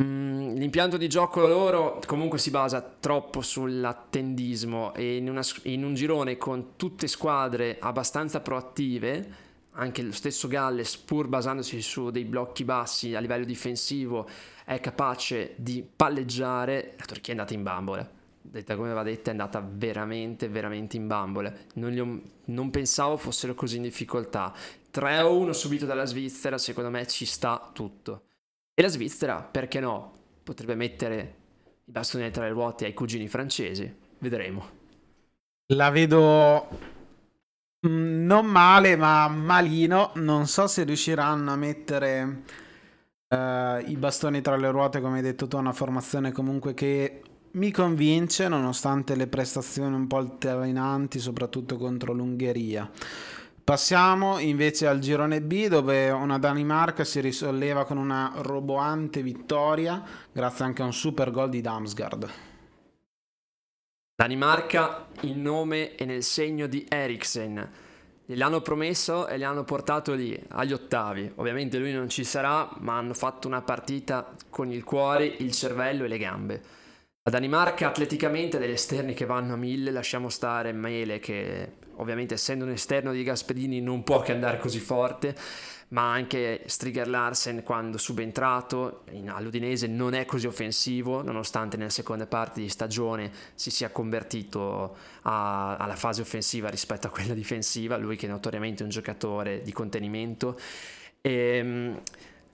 Mm, 0.01 0.55
l'impianto 0.55 0.95
di 0.95 1.09
gioco 1.09 1.45
loro 1.45 1.99
comunque 2.05 2.39
si 2.39 2.49
basa 2.49 2.81
troppo 2.81 3.41
sull'attendismo 3.41 4.93
e 4.93 5.17
in, 5.17 5.29
una, 5.29 5.41
in, 5.63 5.83
un 5.83 5.93
girone 5.95 6.37
con 6.37 6.77
tutte 6.77 7.07
squadre 7.07 7.75
abbastanza 7.77 8.39
proattive, 8.39 9.50
anche 9.73 10.01
lo 10.01 10.11
stesso 10.11 10.47
Galles 10.47 10.97
pur 10.97 11.27
basandosi 11.27 11.81
su 11.81 12.09
dei 12.09 12.25
blocchi 12.25 12.63
bassi 12.65 13.15
a 13.15 13.19
livello 13.19 13.45
difensivo 13.45 14.27
è 14.65 14.79
capace 14.79 15.53
di 15.57 15.83
palleggiare, 15.83 16.95
la 16.97 17.05
Turchia 17.05 17.33
è 17.33 17.37
andata 17.37 17.53
in 17.53 17.63
bambole. 17.63 18.19
Detta 18.43 18.75
come 18.75 18.91
va 18.91 19.03
detta 19.03 19.29
è 19.29 19.31
andata 19.31 19.65
veramente 19.65 20.49
veramente 20.49 20.97
in 20.97 21.07
bambole. 21.07 21.67
Non, 21.75 21.97
ho, 21.97 22.21
non 22.45 22.69
pensavo 22.69 23.17
fossero 23.17 23.53
così 23.53 23.77
in 23.77 23.83
difficoltà. 23.83 24.53
3-1 24.93 25.51
subito 25.51 25.85
dalla 25.85 26.05
Svizzera, 26.05 26.57
secondo 26.57 26.89
me 26.89 27.05
ci 27.07 27.25
sta 27.25 27.69
tutto. 27.73 28.23
E 28.73 28.81
la 28.81 28.87
Svizzera, 28.87 29.41
perché 29.41 29.79
no, 29.79 30.13
potrebbe 30.43 30.75
mettere 30.75 31.35
i 31.85 31.91
bastoni 31.91 32.29
tra 32.31 32.45
le 32.45 32.51
ruote 32.51 32.85
ai 32.85 32.93
cugini 32.93 33.27
francesi. 33.27 33.93
Vedremo. 34.17 34.79
La 35.73 35.89
vedo 35.89 36.90
non 37.81 38.45
male, 38.45 38.95
ma 38.95 39.27
malino. 39.27 40.11
Non 40.15 40.47
so 40.47 40.67
se 40.67 40.83
riusciranno 40.83 41.51
a 41.51 41.55
mettere 41.55 42.43
uh, 43.27 43.89
i 43.89 43.95
bastoni 43.97 44.41
tra 44.41 44.55
le 44.55 44.71
ruote, 44.71 45.01
come 45.01 45.17
hai 45.17 45.23
detto 45.23 45.47
tu, 45.47 45.57
una 45.57 45.73
formazione 45.73 46.31
comunque 46.31 46.73
che 46.73 47.21
mi 47.53 47.71
convince, 47.71 48.47
nonostante 48.47 49.15
le 49.15 49.27
prestazioni 49.27 49.95
un 49.95 50.07
po' 50.07 50.17
altalenanti, 50.17 51.19
soprattutto 51.19 51.77
contro 51.77 52.13
l'Ungheria. 52.13 52.89
Passiamo 53.63 54.39
invece 54.39 54.87
al 54.87 54.99
girone 54.99 55.41
B 55.41 55.67
dove 55.67 56.09
una 56.09 56.39
Danimarca 56.39 57.03
si 57.03 57.19
risolleva 57.19 57.85
con 57.85 57.97
una 57.97 58.33
roboante 58.37 59.21
vittoria 59.21 60.03
grazie 60.31 60.65
anche 60.65 60.81
a 60.81 60.85
un 60.85 60.93
super 60.93 61.31
gol 61.31 61.49
di 61.49 61.61
Damsgaard. 61.61 62.29
Danimarca 64.21 65.07
in 65.21 65.41
nome 65.41 65.95
e 65.95 66.05
nel 66.05 66.21
segno 66.21 66.67
di 66.67 66.85
Eriksen. 66.87 67.71
Gliel'hanno 68.23 68.61
promesso 68.61 69.25
e 69.25 69.35
li 69.35 69.43
hanno 69.43 69.63
portato 69.63 70.13
lì 70.13 70.39
agli 70.49 70.73
ottavi. 70.73 71.31
Ovviamente 71.37 71.79
lui 71.79 71.91
non 71.91 72.07
ci 72.07 72.23
sarà, 72.23 72.69
ma 72.81 72.97
hanno 72.97 73.15
fatto 73.15 73.47
una 73.47 73.63
partita 73.63 74.31
con 74.51 74.71
il 74.71 74.83
cuore, 74.83 75.25
il 75.25 75.51
cervello 75.53 76.03
e 76.03 76.07
le 76.07 76.19
gambe. 76.19 76.61
La 77.23 77.31
Danimarca 77.31 77.87
atleticamente 77.87 78.57
ha 78.57 78.59
degli 78.59 78.69
esterni 78.69 79.15
che 79.15 79.25
vanno 79.25 79.53
a 79.53 79.57
mille, 79.57 79.89
lasciamo 79.89 80.29
stare 80.29 80.71
Mele 80.71 81.17
che 81.17 81.77
ovviamente 81.95 82.35
essendo 82.35 82.63
un 82.63 82.71
esterno 82.71 83.13
di 83.13 83.23
Gasperini 83.23 83.81
non 83.81 84.03
può 84.03 84.21
che 84.21 84.33
andare 84.33 84.59
così 84.59 84.79
forte, 84.79 85.35
ma 85.91 86.11
anche 86.11 86.61
Striger 86.65 87.07
Larsen 87.07 87.63
quando 87.63 87.97
subentrato 87.97 89.03
in, 89.11 89.29
all'Udinese 89.29 89.87
non 89.87 90.13
è 90.13 90.25
così 90.25 90.47
offensivo, 90.47 91.21
nonostante 91.21 91.75
nella 91.75 91.89
seconda 91.89 92.25
parte 92.25 92.61
di 92.61 92.69
stagione 92.69 93.31
si 93.55 93.71
sia 93.71 93.89
convertito 93.89 94.95
a, 95.23 95.75
alla 95.75 95.95
fase 95.95 96.21
offensiva 96.21 96.69
rispetto 96.69 97.07
a 97.07 97.09
quella 97.09 97.33
difensiva, 97.33 97.97
lui 97.97 98.15
che 98.15 98.27
è 98.27 98.29
notoriamente 98.29 98.83
un 98.83 98.89
giocatore 98.89 99.61
di 99.63 99.73
contenimento. 99.73 100.57
E, 101.19 101.31
ehm, 101.31 102.01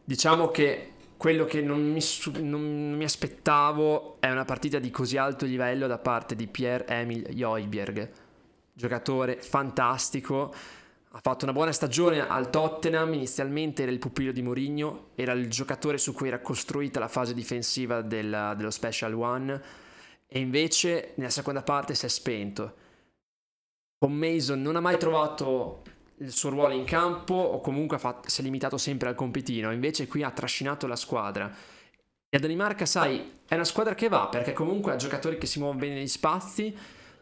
diciamo 0.03 0.50
che 0.50 0.94
quello 1.15 1.46
che 1.46 1.62
non 1.62 1.91
mi, 1.91 2.01
non 2.41 2.94
mi, 2.94 3.03
aspettavo 3.03 4.17
è 4.20 4.29
una 4.32 4.46
partita 4.46 4.79
di 4.79 4.89
così 4.89 5.17
alto 5.17 5.46
livello 5.46 5.86
da 5.86 5.98
parte 6.00 6.36
di 6.36 6.48
Pierre-Emil 6.48 7.27
Joiberg 7.34 8.10
giocatore 8.77 9.41
fantastico. 9.41 10.53
Ha 11.17 11.19
fatto 11.19 11.45
una 11.45 11.53
buona 11.53 11.71
stagione 11.71 12.27
al 12.27 12.51
Tottenham, 12.51 13.12
inizialmente 13.12 13.81
era 13.81 13.91
il 13.91 13.97
pupillo 13.97 14.31
di 14.31 14.43
Mourinho, 14.43 15.09
era 15.15 15.31
il 15.31 15.50
giocatore 15.50 15.97
su 15.97 16.13
cui 16.13 16.27
era 16.27 16.41
costruita 16.41 17.00
la 17.00 17.07
fase 17.07 17.33
difensiva 17.33 18.01
del, 18.01 18.53
dello 18.55 18.69
Special 18.69 19.12
One 19.15 19.62
e 20.27 20.38
invece 20.38 21.13
nella 21.15 21.31
seconda 21.31 21.63
parte 21.63 21.95
si 21.95 22.05
è 22.05 22.07
spento. 22.07 22.75
Con 23.97 24.13
Mason 24.13 24.62
non 24.62 24.75
ha 24.75 24.79
mai 24.79 25.00
trovato 25.00 25.81
il 26.17 26.31
suo 26.31 26.51
ruolo 26.51 26.75
in 26.75 26.83
campo 26.83 27.33
o 27.33 27.62
comunque 27.62 27.97
fatto, 27.97 28.29
si 28.29 28.41
è 28.41 28.43
limitato 28.43 28.77
sempre 28.77 29.09
al 29.09 29.15
compitino, 29.15 29.71
invece 29.71 30.05
qui 30.05 30.21
ha 30.21 30.29
trascinato 30.29 30.86
la 30.86 30.95
squadra. 30.95 31.47
E 31.50 32.38
la 32.38 32.39
Danimarca, 32.39 32.86
sai, 32.86 33.39
è 33.47 33.55
una 33.55 33.63
squadra 33.63 33.95
che 33.95 34.07
va 34.07 34.27
perché 34.27 34.53
comunque 34.53 34.91
ha 34.91 34.97
giocatori 34.97 35.39
che 35.39 35.47
si 35.47 35.57
muovono 35.57 35.79
bene 35.79 35.95
negli 35.95 36.07
spazi 36.07 36.77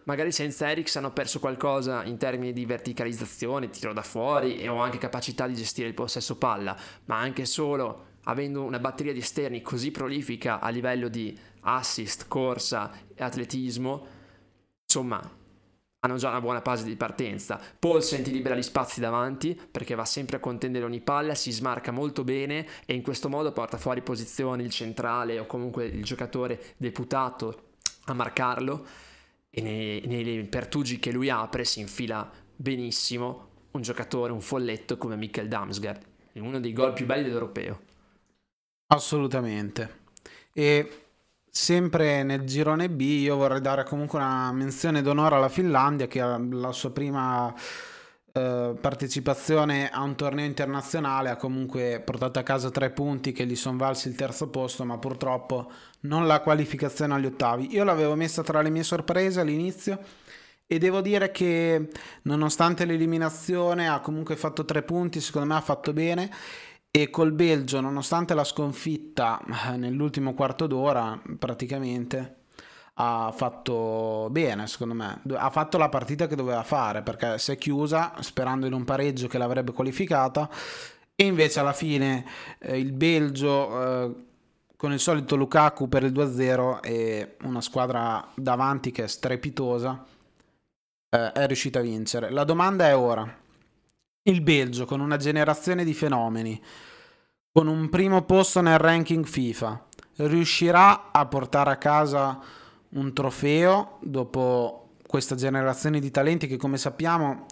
magari 0.06 0.32
senza 0.32 0.70
Eriks 0.70 0.96
hanno 0.96 1.12
perso 1.12 1.40
qualcosa 1.40 2.04
in 2.04 2.18
termini 2.18 2.54
di 2.54 2.66
verticalizzazione, 2.66 3.70
tiro 3.70 3.94
da 3.94 4.02
fuori 4.02 4.58
e 4.58 4.68
ho 4.68 4.78
anche 4.78 4.98
capacità 4.98 5.48
di 5.48 5.56
gestire 5.56 5.88
il 5.88 5.94
possesso 5.94 6.38
palla, 6.38 6.76
ma 7.06 7.20
anche 7.20 7.46
solo 7.46 8.14
avendo 8.24 8.64
una 8.64 8.80
batteria 8.80 9.14
di 9.14 9.20
esterni 9.20 9.62
così 9.62 9.92
prolifica 9.92 10.60
a 10.60 10.70
livello 10.70 11.08
di 11.10 11.38
assist, 11.62 12.28
corsa 12.28 12.92
e 13.14 13.24
atletismo, 13.24 14.08
insomma, 14.84 15.44
hanno 16.00 16.18
già 16.18 16.30
una 16.30 16.42
buona 16.42 16.62
fase 16.62 16.84
di 16.84 16.96
partenza. 16.96 17.60
Paulsen 17.80 18.22
ti 18.24 18.32
libera 18.32 18.56
gli 18.56 18.62
spazi 18.62 19.00
davanti 19.00 19.60
perché 19.72 19.96
va 19.96 20.06
sempre 20.06 20.38
a 20.38 20.40
contendere 20.40 20.86
ogni 20.86 21.02
palla, 21.02 21.34
si 21.34 21.52
smarca 21.52 21.92
molto 21.92 22.24
bene 22.24 22.68
e 22.86 22.94
in 22.94 23.02
questo 23.02 23.28
modo 23.28 23.52
porta 23.52 23.78
fuori 23.78 24.02
posizione 24.02 24.62
il 24.62 24.70
centrale 24.70 25.40
o 25.40 25.48
comunque 25.48 25.86
il 25.86 26.04
giocatore 26.04 26.76
deputato 26.78 27.72
a 28.06 28.14
marcarlo 28.14 28.86
e 29.58 29.62
nei, 29.62 30.02
nei 30.06 30.44
pertugi 30.44 31.00
che 31.00 31.14
lui 31.14 31.30
apre 31.30 31.64
si 31.64 31.80
infila 31.80 32.30
benissimo 32.54 33.52
un 33.72 33.82
giocatore, 33.82 34.34
un 34.34 34.42
folletto 34.42 34.98
come 34.98 35.16
Mikkel 35.16 35.48
Damsgaard, 35.48 36.02
uno 36.34 36.60
dei 36.60 36.74
gol 36.74 36.92
più 36.92 37.06
belli 37.06 37.24
dell'europeo. 37.24 37.80
Assolutamente. 38.88 40.04
E 40.52 41.06
sempre 41.50 42.24
nel 42.24 42.44
girone 42.44 42.90
B 42.90 43.00
io 43.00 43.38
vorrei 43.38 43.62
dare 43.62 43.86
comunque 43.86 44.20
una 44.20 44.52
menzione 44.52 45.02
d'onore 45.02 45.36
alla 45.36 45.48
Finlandia 45.48 46.08
che 46.08 46.20
ha 46.20 46.38
la 46.38 46.74
sua 46.74 46.92
prima 46.92 47.54
eh, 48.38 48.76
partecipazione 48.82 49.90
a 49.90 50.02
un 50.02 50.14
torneo 50.18 50.46
internazionale 50.46 51.30
ha 51.30 51.38
comunque 51.38 52.02
portato 52.04 52.38
a 52.38 52.44
casa 52.44 52.70
tre 52.70 52.90
punti 52.90 53.32
che 53.32 53.46
gli 53.46 53.56
sono 53.56 53.78
valsi 53.78 54.10
il 54.10 54.16
terzo 54.16 54.50
posto, 54.50 54.84
ma 54.84 54.98
purtroppo 54.98 55.72
non 56.02 56.28
la 56.28 56.42
qualificazione 56.42 57.14
agli 57.14 57.28
ottavi. 57.28 57.74
Io 57.74 57.86
l'avevo 57.86 58.16
messa 58.16 58.44
tra 58.44 58.62
le 58.62 58.70
mie 58.70 58.84
sorprese 58.84 59.40
all'inizio 59.40 60.00
e 60.68 60.78
devo 60.80 61.00
dire 61.00 61.32
che 61.32 61.88
nonostante 62.24 62.84
l'eliminazione 62.84 63.88
ha 63.88 64.02
comunque 64.02 64.36
fatto 64.36 64.66
tre 64.66 64.84
punti, 64.84 65.22
secondo 65.22 65.48
me 65.48 65.56
ha 65.56 65.62
fatto 65.62 65.94
bene 65.94 66.30
e 66.92 67.10
col 67.10 67.32
Belgio, 67.32 67.80
nonostante 67.80 68.34
la 68.34 68.44
sconfitta 68.44 69.42
eh, 69.70 69.78
nell'ultimo 69.78 70.34
quarto 70.34 70.68
d'ora 70.68 71.18
praticamente, 71.40 72.45
ha 72.98 73.34
fatto 73.36 74.28
bene, 74.32 74.68
secondo 74.68 74.94
me. 74.94 75.22
Ha 75.36 75.50
fatto 75.50 75.78
la 75.78 75.90
partita 75.90 76.28
che 76.28 76.36
doveva 76.36 76.64
fare 76.64 77.02
perché 77.02 77.38
si 77.38 77.52
è 77.52 77.58
chiusa 77.58 78.14
sperando 78.20 78.66
in 78.66 78.74
un 78.74 78.86
pareggio 78.86 79.28
che 79.28 79.38
l'avrebbe 79.38 79.74
qualificata 79.74 80.50
e 81.16 81.26
invece 81.26 81.60
alla 81.60 81.74
fine 81.74 82.26
eh, 82.60 82.80
il 82.80 82.92
Belgio 82.92 83.82
eh, 83.82 84.16
con 84.78 84.92
il 84.94 85.00
solito 85.00 85.36
Lukaku 85.36 85.90
per 85.90 86.04
il 86.04 86.12
2-0 86.12 86.80
e 86.82 87.38
una 87.44 87.62
squadra 87.62 88.30
davanti 88.36 88.92
che 88.92 89.06
è 89.06 89.08
strepitosa 89.08 90.06
eh, 91.10 91.32
è 91.32 91.48
riuscita 91.48 91.80
a 91.80 91.84
vincere. 91.84 92.30
La 92.30 92.44
domanda 92.44 92.88
è 92.88 92.96
ora. 92.96 93.44
Il 94.28 94.42
Belgio 94.42 94.86
con 94.86 95.02
una 95.02 95.18
generazione 95.18 95.84
di 95.84 95.94
fenomeni, 95.94 96.62
con 97.52 97.68
un 97.68 97.90
primo 97.90 98.24
posto 98.24 98.62
nel 98.62 98.80
ranking 98.80 99.26
FIFA, 99.26 99.86
riuscirà 100.18 101.12
a 101.12 101.26
portare 101.28 101.72
a 101.72 101.78
casa 101.78 102.42
un 102.96 103.14
trofeo 103.14 103.98
dopo 104.02 104.90
questa 105.08 105.36
generazione 105.36 106.00
di 106.00 106.12
talenti 106.12 106.48
che 106.48 106.58
come 106.58 106.78
sappiamo 106.78 107.46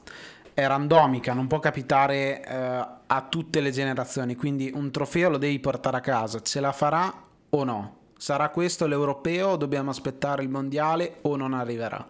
è 0.53 0.67
randomica, 0.67 1.33
non 1.33 1.47
può 1.47 1.59
capitare 1.59 2.45
eh, 2.45 2.87
a 3.07 3.27
tutte 3.29 3.59
le 3.59 3.71
generazioni, 3.71 4.35
quindi 4.35 4.71
un 4.73 4.91
trofeo 4.91 5.29
lo 5.29 5.37
devi 5.37 5.59
portare 5.59 5.97
a 5.97 6.01
casa, 6.01 6.41
ce 6.41 6.59
la 6.59 6.71
farà 6.71 7.11
o 7.49 7.63
no? 7.63 7.97
Sarà 8.17 8.49
questo 8.49 8.85
l'europeo 8.85 9.49
o 9.49 9.57
dobbiamo 9.57 9.89
aspettare 9.89 10.43
il 10.43 10.49
mondiale 10.49 11.17
o 11.21 11.35
non 11.35 11.53
arriverà? 11.53 12.07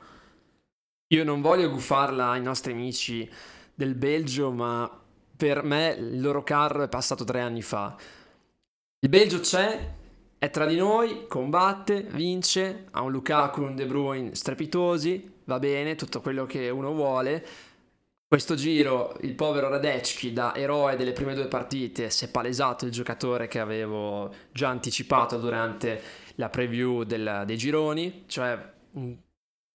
Io 1.07 1.23
non 1.23 1.41
voglio 1.41 1.69
guffarla 1.69 2.29
ai 2.29 2.41
nostri 2.41 2.73
amici 2.73 3.29
del 3.73 3.95
Belgio, 3.95 4.51
ma 4.51 4.89
per 5.35 5.63
me 5.63 5.95
il 5.97 6.21
loro 6.21 6.43
carro 6.43 6.83
è 6.83 6.89
passato 6.89 7.23
tre 7.23 7.41
anni 7.41 7.61
fa. 7.61 7.95
Il 8.99 9.09
Belgio 9.09 9.39
c'è, 9.39 9.93
è 10.43 10.49
tra 10.49 10.65
di 10.65 10.75
noi, 10.75 11.25
combatte, 11.29 12.01
vince, 12.01 12.87
ha 12.91 13.01
un 13.01 13.13
Lukaku 13.13 13.61
e 13.61 13.65
un 13.65 13.75
De 13.77 13.85
Bruyne 13.85 14.35
strepitosi, 14.35 15.35
va 15.45 15.57
bene, 15.57 15.95
tutto 15.95 16.19
quello 16.19 16.45
che 16.45 16.69
uno 16.69 16.91
vuole. 16.91 17.45
Questo 18.27 18.55
giro 18.55 19.15
il 19.21 19.35
povero 19.35 19.69
Radecki 19.69 20.33
da 20.33 20.53
eroe 20.53 20.97
delle 20.97 21.13
prime 21.13 21.33
due 21.33 21.47
partite 21.47 22.09
si 22.09 22.25
è 22.25 22.27
palesato 22.27 22.83
il 22.83 22.91
giocatore 22.91 23.47
che 23.47 23.59
avevo 23.59 24.33
già 24.51 24.67
anticipato 24.67 25.37
durante 25.37 26.01
la 26.35 26.49
preview 26.49 27.03
del, 27.03 27.43
dei 27.45 27.57
gironi, 27.57 28.25
cioè 28.27 28.59
un 28.95 29.15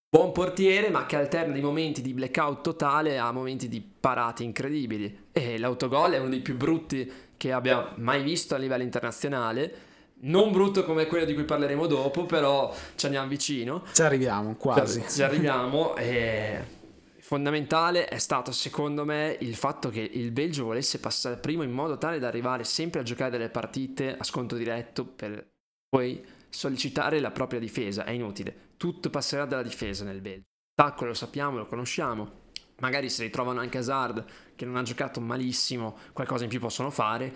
buon 0.07 0.33
portiere 0.33 0.91
ma 0.91 1.07
che 1.07 1.17
alterna 1.17 1.57
i 1.57 1.63
momenti 1.63 2.03
di 2.03 2.13
blackout 2.13 2.61
totale 2.61 3.17
a 3.17 3.33
momenti 3.33 3.71
di 3.71 3.81
parate 3.81 4.43
incredibili 4.43 5.29
e 5.33 5.57
l'autogol 5.57 6.13
è 6.13 6.19
uno 6.19 6.29
dei 6.29 6.41
più 6.41 6.59
brutti 6.59 7.11
che 7.39 7.53
abbia 7.53 7.95
mai 7.97 8.23
visto 8.23 8.55
a 8.55 8.59
livello 8.59 8.83
internazionale 8.83 9.87
non 10.21 10.51
brutto 10.51 10.85
come 10.85 11.07
quello 11.07 11.25
di 11.25 11.35
cui 11.35 11.45
parleremo 11.45 11.87
dopo, 11.87 12.25
però 12.25 12.75
ci 12.97 13.07
andiamo 13.07 13.29
vicino. 13.29 13.85
Ci 13.93 14.03
arriviamo, 14.03 14.57
quasi. 14.57 15.03
Ci, 15.03 15.11
ci 15.11 15.23
arriviamo 15.23 15.97
e 15.97 16.77
fondamentale 17.21 18.07
è 18.07 18.19
stato 18.19 18.53
secondo 18.53 19.05
me 19.05 19.37
il 19.41 19.55
fatto 19.55 19.91
che 19.91 20.01
il 20.01 20.31
Belgio 20.33 20.65
volesse 20.65 20.99
passare 20.99 21.37
primo 21.37 21.63
in 21.63 21.71
modo 21.71 21.99
tale 21.99 22.19
da 22.19 22.27
arrivare 22.27 22.65
sempre 22.65 23.01
a 23.01 23.03
giocare 23.03 23.31
delle 23.31 23.51
partite 23.51 24.17
a 24.17 24.25
sconto 24.25 24.57
diretto 24.57 25.05
per 25.05 25.47
poi 25.89 26.25
sollecitare 26.49 27.21
la 27.21 27.31
propria 27.31 27.61
difesa. 27.61 28.05
È 28.05 28.11
inutile, 28.11 28.71
tutto 28.77 29.11
passerà 29.11 29.45
dalla 29.45 29.63
difesa 29.63 30.05
nel 30.05 30.21
Belgio. 30.21 30.47
Tacco 30.75 31.05
lo 31.05 31.15
sappiamo, 31.15 31.59
lo 31.59 31.67
conosciamo. 31.67 32.47
Magari 32.81 33.11
se 33.11 33.25
ritrovano 33.25 33.61
anche 33.61 33.79
Hazard 33.79 34.25
che 34.55 34.65
non 34.65 34.77
ha 34.77 34.83
giocato 34.83 35.21
malissimo, 35.21 35.99
qualcosa 36.13 36.45
in 36.45 36.51
più 36.51 36.61
possono 36.61 36.91
fare 36.91 37.35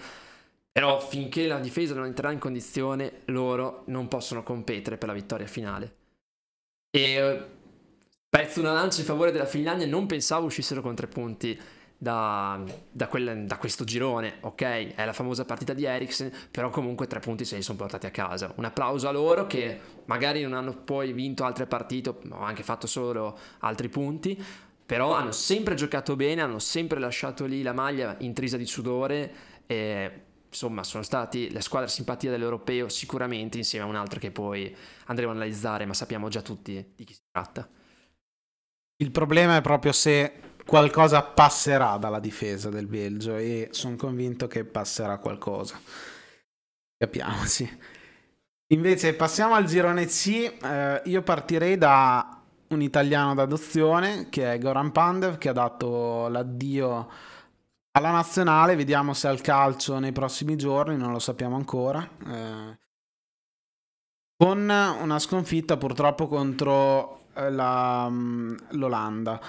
però 0.72 0.98
finché 1.00 1.46
la 1.46 1.58
difesa 1.58 1.94
non 1.94 2.06
entrerà 2.06 2.32
in 2.32 2.38
condizione, 2.38 3.20
loro 3.26 3.82
non 3.86 4.08
possono 4.08 4.42
competere 4.42 4.96
per 4.96 5.08
la 5.08 5.14
vittoria 5.14 5.46
finale. 5.46 5.96
E 6.90 7.14
eh, 7.14 7.46
pezzo 8.28 8.60
una 8.60 8.72
lancia 8.72 9.00
in 9.00 9.06
favore 9.06 9.32
della 9.32 9.44
Finlandia, 9.44 9.86
non 9.86 10.06
pensavo 10.06 10.46
uscissero 10.46 10.80
con 10.80 10.94
tre 10.94 11.08
punti 11.08 11.60
da, 11.98 12.58
da, 12.90 13.06
quel, 13.06 13.44
da, 13.44 13.58
questo 13.58 13.84
girone, 13.84 14.38
ok? 14.40 14.94
È 14.94 15.04
la 15.04 15.12
famosa 15.12 15.44
partita 15.44 15.74
di 15.74 15.84
Eriksen, 15.84 16.32
però 16.50 16.70
comunque 16.70 17.06
tre 17.06 17.20
punti 17.20 17.44
se 17.44 17.56
li 17.56 17.62
sono 17.62 17.76
portati 17.78 18.06
a 18.06 18.10
casa. 18.10 18.52
Un 18.56 18.64
applauso 18.64 19.06
a 19.08 19.12
loro 19.12 19.46
che 19.46 19.78
magari 20.06 20.42
non 20.42 20.54
hanno 20.54 20.74
poi 20.74 21.12
vinto 21.12 21.44
altre 21.44 21.66
partite, 21.66 22.08
o 22.08 22.40
anche 22.40 22.62
fatto 22.62 22.86
solo 22.86 23.38
altri 23.60 23.88
punti, 23.90 24.42
però 24.84 25.12
hanno 25.12 25.32
sempre 25.32 25.74
giocato 25.74 26.16
bene, 26.16 26.40
hanno 26.40 26.58
sempre 26.58 26.98
lasciato 26.98 27.44
lì 27.44 27.62
la 27.62 27.72
maglia 27.72 28.16
intrisa 28.18 28.56
di 28.56 28.66
sudore 28.66 29.32
e 29.66 30.30
insomma 30.52 30.84
sono 30.84 31.02
stati 31.02 31.50
la 31.50 31.62
squadra 31.62 31.88
simpatia 31.88 32.30
dell'europeo 32.30 32.90
sicuramente 32.90 33.56
insieme 33.56 33.86
a 33.86 33.88
un'altra 33.88 34.20
che 34.20 34.30
poi 34.30 34.74
andremo 35.06 35.32
a 35.32 35.34
analizzare 35.34 35.86
ma 35.86 35.94
sappiamo 35.94 36.28
già 36.28 36.42
tutti 36.42 36.92
di 36.94 37.04
chi 37.04 37.14
si 37.14 37.22
tratta. 37.30 37.66
Il 38.96 39.10
problema 39.10 39.56
è 39.56 39.62
proprio 39.62 39.92
se 39.92 40.40
qualcosa 40.66 41.22
passerà 41.22 41.96
dalla 41.96 42.20
difesa 42.20 42.68
del 42.68 42.86
Belgio 42.86 43.36
e 43.36 43.68
sono 43.72 43.96
convinto 43.96 44.46
che 44.46 44.64
passerà 44.64 45.16
qualcosa. 45.18 45.80
Capiamoci 46.98 47.78
invece 48.72 49.14
passiamo 49.14 49.54
al 49.54 49.64
girone 49.64 50.06
C. 50.06 50.54
Eh, 50.62 51.02
io 51.04 51.22
partirei 51.22 51.78
da 51.78 52.40
un 52.68 52.82
italiano 52.82 53.34
d'adozione 53.34 54.28
che 54.28 54.52
è 54.52 54.58
Goran 54.58 54.92
Pandev 54.92 55.38
che 55.38 55.48
ha 55.48 55.52
dato 55.52 56.28
l'addio 56.28 57.08
alla 57.92 58.10
nazionale, 58.10 58.76
vediamo 58.76 59.14
se 59.14 59.28
al 59.28 59.40
calcio 59.40 59.98
nei 59.98 60.12
prossimi 60.12 60.56
giorni, 60.56 60.96
non 60.96 61.12
lo 61.12 61.18
sappiamo 61.18 61.56
ancora. 61.56 62.08
Eh, 62.26 62.78
con 64.36 64.58
una 64.58 65.18
sconfitta 65.18 65.76
purtroppo 65.76 66.26
contro 66.26 67.26
eh, 67.34 67.50
la, 67.50 68.08
mm, 68.08 68.56
l'Olanda. 68.70 69.40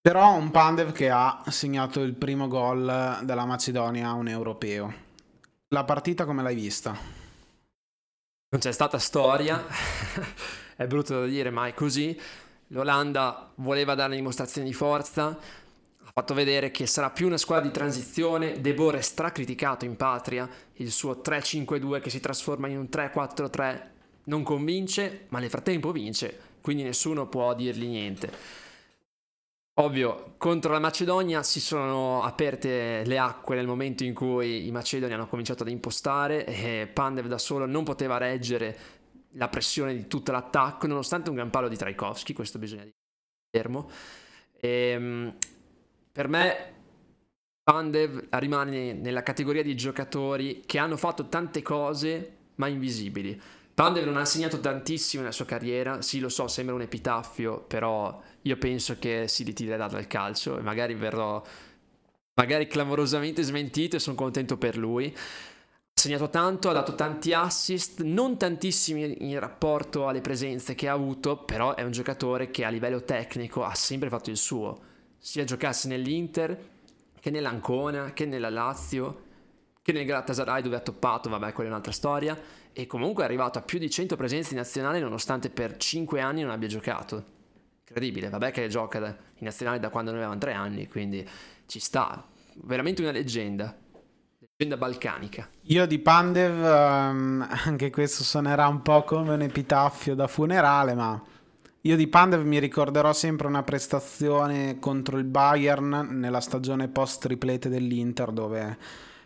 Però 0.00 0.34
un 0.34 0.50
Pandev 0.50 0.92
che 0.92 1.10
ha 1.10 1.42
segnato 1.48 2.00
il 2.00 2.14
primo 2.14 2.46
gol 2.46 3.20
della 3.22 3.44
Macedonia 3.44 4.08
a 4.08 4.12
un 4.12 4.28
europeo. 4.28 5.04
La 5.68 5.84
partita 5.84 6.24
come 6.24 6.42
l'hai 6.42 6.54
vista? 6.54 6.90
Non 8.48 8.60
c'è 8.60 8.70
stata 8.70 8.98
storia, 8.98 9.64
è 10.76 10.86
brutto 10.86 11.20
da 11.20 11.26
dire, 11.26 11.50
ma 11.50 11.66
è 11.66 11.74
così. 11.74 12.18
L'Olanda 12.68 13.50
voleva 13.56 13.94
dare 13.94 14.08
una 14.08 14.16
dimostrazione 14.16 14.66
di 14.68 14.74
forza, 14.74 15.36
fatto 16.18 16.32
vedere 16.32 16.70
che 16.70 16.86
sarà 16.86 17.10
più 17.10 17.26
una 17.26 17.36
squadra 17.36 17.66
di 17.66 17.72
transizione. 17.72 18.62
De 18.62 18.72
Boer 18.72 18.94
è 18.94 19.00
stracriticato 19.02 19.84
in 19.84 19.96
patria, 19.96 20.48
il 20.76 20.90
suo 20.90 21.20
3-5-2 21.22 22.00
che 22.00 22.08
si 22.08 22.20
trasforma 22.20 22.68
in 22.68 22.78
un 22.78 22.88
3-4-3 22.90 23.80
non 24.24 24.42
convince, 24.42 25.26
ma 25.28 25.40
nel 25.40 25.50
frattempo 25.50 25.92
vince, 25.92 26.40
quindi 26.62 26.84
nessuno 26.84 27.28
può 27.28 27.54
dirgli 27.54 27.86
niente. 27.86 28.32
Ovvio, 29.78 30.36
contro 30.38 30.72
la 30.72 30.78
Macedonia 30.78 31.42
si 31.42 31.60
sono 31.60 32.22
aperte 32.22 33.04
le 33.04 33.18
acque 33.18 33.54
nel 33.54 33.66
momento 33.66 34.02
in 34.02 34.14
cui 34.14 34.66
i 34.66 34.70
macedoni 34.70 35.12
hanno 35.12 35.28
cominciato 35.28 35.64
ad 35.64 35.68
impostare 35.68 36.46
e 36.46 36.88
Pandev 36.90 37.26
da 37.26 37.36
solo 37.36 37.66
non 37.66 37.84
poteva 37.84 38.16
reggere 38.16 38.78
la 39.32 39.48
pressione 39.48 39.94
di 39.94 40.06
tutto 40.06 40.32
l'attacco, 40.32 40.86
nonostante 40.86 41.28
un 41.28 41.36
gran 41.36 41.50
palo 41.50 41.68
di 41.68 41.76
Trajkovski, 41.76 42.32
questo 42.32 42.58
bisogna 42.58 42.84
dire 42.84 42.94
fermo. 43.50 43.90
Ehm, 44.60 45.36
per 46.16 46.28
me 46.28 46.72
Pandev 47.62 48.28
rimane 48.30 48.94
nella 48.94 49.22
categoria 49.22 49.62
di 49.62 49.76
giocatori 49.76 50.62
che 50.64 50.78
hanno 50.78 50.96
fatto 50.96 51.28
tante 51.28 51.60
cose 51.60 52.36
ma 52.54 52.68
invisibili. 52.68 53.38
Pandev 53.74 54.06
non 54.06 54.16
ha 54.16 54.24
segnato 54.24 54.58
tantissimo 54.58 55.20
nella 55.20 55.34
sua 55.34 55.44
carriera, 55.44 56.00
sì 56.00 56.18
lo 56.18 56.30
so, 56.30 56.48
sembra 56.48 56.74
un 56.74 56.80
epitaffio, 56.80 57.60
però 57.60 58.18
io 58.40 58.56
penso 58.56 58.98
che 58.98 59.28
si 59.28 59.44
ritirerà 59.44 59.88
dal 59.88 60.06
calcio 60.06 60.56
e 60.56 60.62
magari 60.62 60.94
verrò 60.94 61.44
magari 62.32 62.66
clamorosamente 62.66 63.42
smentito 63.42 63.96
e 63.96 63.98
sono 63.98 64.16
contento 64.16 64.56
per 64.56 64.78
lui. 64.78 65.14
Ha 65.14 66.00
segnato 66.00 66.30
tanto, 66.30 66.70
ha 66.70 66.72
dato 66.72 66.94
tanti 66.94 67.34
assist, 67.34 68.00
non 68.00 68.38
tantissimi 68.38 69.28
in 69.28 69.38
rapporto 69.38 70.08
alle 70.08 70.22
presenze 70.22 70.74
che 70.74 70.88
ha 70.88 70.94
avuto, 70.94 71.44
però 71.44 71.74
è 71.74 71.82
un 71.82 71.92
giocatore 71.92 72.50
che 72.50 72.64
a 72.64 72.70
livello 72.70 73.02
tecnico 73.04 73.64
ha 73.64 73.74
sempre 73.74 74.08
fatto 74.08 74.30
il 74.30 74.38
suo 74.38 74.94
sia 75.18 75.44
giocasse 75.44 75.88
nell'Inter 75.88 76.74
che 77.26 77.30
nell'Ancona, 77.30 78.12
che 78.12 78.24
nella 78.24 78.50
Lazio, 78.50 79.24
che 79.82 79.92
nel 79.92 80.04
Galatasaray 80.04 80.62
dove 80.62 80.76
ha 80.76 80.80
toppato, 80.80 81.28
vabbè 81.28 81.52
quella 81.52 81.70
è 81.70 81.72
un'altra 81.72 81.92
storia, 81.92 82.38
e 82.72 82.86
comunque 82.86 83.22
è 83.22 83.26
arrivato 83.26 83.58
a 83.58 83.62
più 83.62 83.78
di 83.78 83.90
100 83.90 84.14
presenze 84.16 84.50
in 84.50 84.58
nazionale 84.58 85.00
nonostante 85.00 85.50
per 85.50 85.76
5 85.76 86.20
anni 86.20 86.42
non 86.42 86.50
abbia 86.50 86.68
giocato. 86.68 87.24
Incredibile, 87.80 88.28
vabbè 88.28 88.52
che 88.52 88.68
gioca 88.68 88.98
in 88.98 89.44
nazionale 89.44 89.80
da 89.80 89.88
quando 89.88 90.10
noi 90.10 90.20
avevamo 90.20 90.40
3 90.40 90.52
anni, 90.52 90.86
quindi 90.86 91.28
ci 91.66 91.80
sta, 91.80 92.24
veramente 92.62 93.02
una 93.02 93.10
leggenda. 93.10 93.76
Leggenda 94.38 94.76
balcanica. 94.76 95.48
Io 95.62 95.86
di 95.86 95.98
Pandev, 95.98 96.62
um, 96.62 97.48
anche 97.64 97.90
questo 97.90 98.22
suonerà 98.22 98.68
un 98.68 98.82
po' 98.82 99.02
come 99.02 99.34
un 99.34 99.42
epitaffio 99.42 100.14
da 100.14 100.28
funerale, 100.28 100.94
ma 100.94 101.20
io 101.86 101.94
di 101.94 102.08
Pandev 102.08 102.42
mi 102.42 102.58
ricorderò 102.58 103.12
sempre 103.12 103.46
una 103.46 103.62
prestazione 103.62 104.80
contro 104.80 105.18
il 105.18 105.24
Bayern 105.24 106.08
nella 106.18 106.40
stagione 106.40 106.88
post 106.88 107.20
triplete 107.20 107.68
dell'Inter 107.68 108.32
dove 108.32 108.76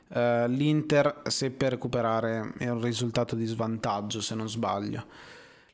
uh, 0.09 0.47
l'Inter 0.47 1.23
seppe 1.25 1.71
recuperare 1.71 2.53
un 2.59 2.83
risultato 2.83 3.35
di 3.35 3.47
svantaggio 3.47 4.21
se 4.21 4.35
non 4.35 4.47
sbaglio. 4.47 5.05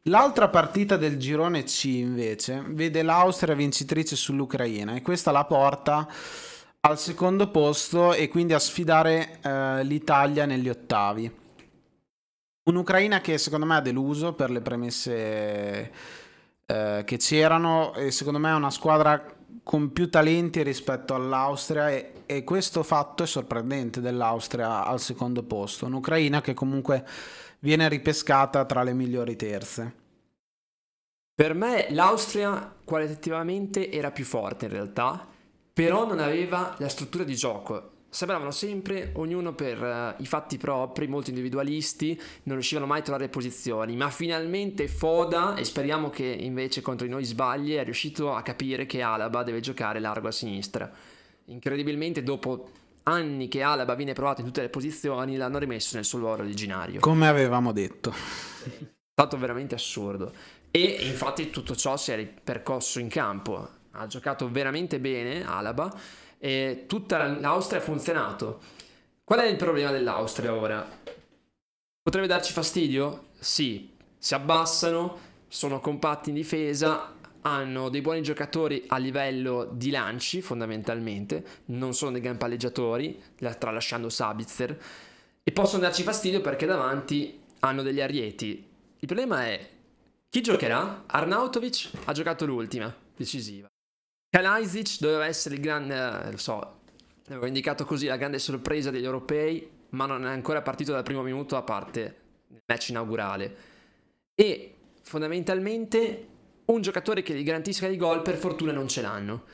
L'altra 0.03 0.49
partita 0.49 0.97
del 0.97 1.19
girone 1.19 1.65
C 1.65 1.87
invece 1.87 2.63
vede 2.69 3.03
l'Austria 3.03 3.57
vincitrice 3.57 4.15
sull'Ucraina 4.15 4.95
e 4.95 5.03
questa 5.03 5.33
la 5.33 5.45
porta 5.45 6.09
al 6.83 7.01
secondo 7.01 7.51
posto 7.51 8.15
e 8.15 8.29
quindi 8.29 8.53
a 8.53 8.61
sfidare 8.61 9.41
eh, 9.43 9.83
l'Italia 9.83 10.47
negli 10.47 10.69
ottavi. 10.69 11.29
Un'Ucraina 12.69 13.21
che 13.21 13.39
secondo 13.39 13.67
me 13.67 13.75
ha 13.75 13.81
deluso 13.81 14.35
per 14.35 14.51
le 14.51 14.61
premesse 14.61 15.91
eh, 16.67 17.03
che 17.05 17.17
c'erano 17.17 17.95
e 17.95 18.11
secondo 18.11 18.39
me 18.39 18.51
è 18.51 18.55
una 18.55 18.71
squadra 18.71 19.25
con 19.63 19.93
più 19.93 20.11
talenti 20.11 20.63
rispetto 20.63 21.15
all'Austria 21.15 21.91
e, 21.91 22.13
e 22.27 22.45
questo 22.45 22.83
fatto 22.83 23.23
è 23.23 23.27
sorprendente 23.27 24.01
dell'Austria 24.01 24.85
al 24.85 25.01
secondo 25.01 25.43
posto. 25.43 25.87
Un'Ucraina 25.87 26.41
che 26.41 26.55
comunque 26.55 27.05
viene 27.61 27.89
ripescata 27.89 28.65
tra 28.65 28.83
le 28.83 28.93
migliori 28.93 29.37
terze. 29.37 30.05
Per 31.35 31.55
me 31.55 31.89
l'Austria 31.91 32.75
qualitativamente 32.85 33.91
era 33.91 34.11
più 34.11 34.25
forte 34.25 34.67
in 34.67 34.71
realtà, 34.71 35.27
però 35.73 36.07
non 36.07 36.19
aveva 36.19 36.75
la 36.79 36.89
struttura 36.89 37.25
di 37.25 37.35
gioco. 37.35 37.96
Sembravano 38.17 38.51
sempre, 38.51 39.11
ognuno 39.17 39.53
per 39.53 39.79
uh, 39.79 40.23
i 40.23 40.27
fatti 40.27 40.57
propri, 40.57 41.07
molto 41.07 41.29
individualisti, 41.29 42.19
non 42.45 42.55
riuscivano 42.55 42.87
mai 42.87 43.01
a 43.01 43.03
trovare 43.03 43.29
posizioni, 43.29 43.95
ma 43.95 44.09
finalmente 44.09 44.89
Foda, 44.89 45.55
e 45.55 45.65
speriamo 45.65 46.09
che 46.09 46.25
invece 46.25 46.81
contro 46.81 47.05
di 47.05 47.13
noi 47.13 47.25
sbagli, 47.25 47.75
è 47.75 47.85
riuscito 47.85 48.35
a 48.35 48.41
capire 48.41 48.87
che 48.87 49.03
Alaba 49.03 49.43
deve 49.43 49.61
giocare 49.61 50.01
largo 50.01 50.29
a 50.29 50.31
sinistra. 50.31 50.91
Incredibilmente 51.49 52.23
dopo 52.23 52.71
anni 53.03 53.49
che 53.49 53.61
Alaba 53.61 53.95
viene 53.95 54.15
provato 54.15 54.41
in 54.41 54.47
tutte 54.47 54.63
le 54.63 54.71
posizioni, 54.71 55.37
l'hanno 55.37 55.59
rimesso 55.59 55.97
nel 55.97 56.07
suo 56.07 56.21
ruolo 56.21 56.43
originario. 56.43 57.01
Come 57.01 57.29
avevamo 57.29 57.73
detto. 57.73 58.15
È 58.65 58.87
stato 59.13 59.37
veramente 59.37 59.75
assurdo. 59.75 60.33
E 60.71 60.81
infatti 61.03 61.51
tutto 61.51 61.77
ciò 61.77 61.99
si 61.99 62.13
è 62.13 62.17
ripercosso 62.17 62.99
in 62.99 63.09
campo. 63.09 63.69
Ha 63.91 64.07
giocato 64.07 64.51
veramente 64.51 64.99
bene 65.01 65.47
Alaba 65.47 66.25
e 66.39 66.85
tutta 66.87 67.27
l'Austria 67.27 67.81
ha 67.81 67.83
funzionato. 67.83 68.61
Qual 69.25 69.41
è 69.41 69.47
il 69.47 69.57
problema 69.57 69.91
dell'Austria 69.91 70.55
ora? 70.55 70.87
Potrebbe 72.03 72.27
darci 72.27 72.53
fastidio? 72.53 73.29
Sì, 73.39 73.93
si 74.17 74.35
abbassano, 74.35 75.19
sono 75.49 75.81
compatti 75.81 76.29
in 76.29 76.37
difesa, 76.37 77.15
hanno 77.43 77.89
dei 77.89 78.01
buoni 78.01 78.23
giocatori 78.23 78.85
a 78.89 78.97
livello 78.99 79.69
di 79.73 79.91
lanci 79.91 80.41
fondamentalmente, 80.43 81.45
non 81.67 81.95
sono 81.95 82.13
dei 82.13 82.21
gran 82.21 82.37
palleggiatori, 82.37 83.23
tralasciando 83.59 84.09
Sabitzer, 84.09 84.83
e 85.43 85.53
possono 85.53 85.83
darci 85.83 86.03
fastidio 86.03 86.41
perché 86.41 86.67
davanti 86.67 87.41
hanno 87.61 87.83
degli 87.83 88.01
arieti. 88.01 88.65
Il 88.99 89.07
problema 89.07 89.45
è 89.47 89.69
chi 90.29 90.41
giocherà? 90.41 91.05
Arnautovic 91.07 91.91
ha 92.05 92.13
giocato 92.13 92.47
l'ultima, 92.47 92.95
decisiva. 93.17 93.69
Kalajdzic 94.37 94.99
doveva 95.01 95.25
essere 95.25 95.55
il 95.55 95.63
grande, 95.63 95.95
eh, 95.95 96.31
lo 96.31 96.37
so, 96.37 96.81
l'avevo 97.25 97.47
indicato 97.47 97.87
così, 97.87 98.05
la 98.05 98.19
grande 98.19 98.39
sorpresa 98.39 98.91
degli 98.91 99.07
europei, 99.07 99.67
ma 99.91 100.05
non 100.05 100.27
è 100.27 100.29
ancora 100.29 100.61
partito 100.61 100.93
dal 100.93 101.05
primo 101.05 101.23
minuto 101.23 101.57
a 101.57 101.63
parte 101.63 102.17
il 102.49 102.61
match 102.67 102.91
inaugurale. 102.91 103.57
E 104.35 104.75
fondamentalmente 105.01 106.27
un 106.67 106.83
giocatore 106.83 107.23
che 107.23 107.33
gli 107.33 107.45
garantisca 107.45 107.87
i 107.87 107.97
gol 107.97 108.21
per 108.21 108.37
fortuna 108.37 108.73
non 108.73 108.89
ce 108.89 109.01
l'hanno. 109.01 109.45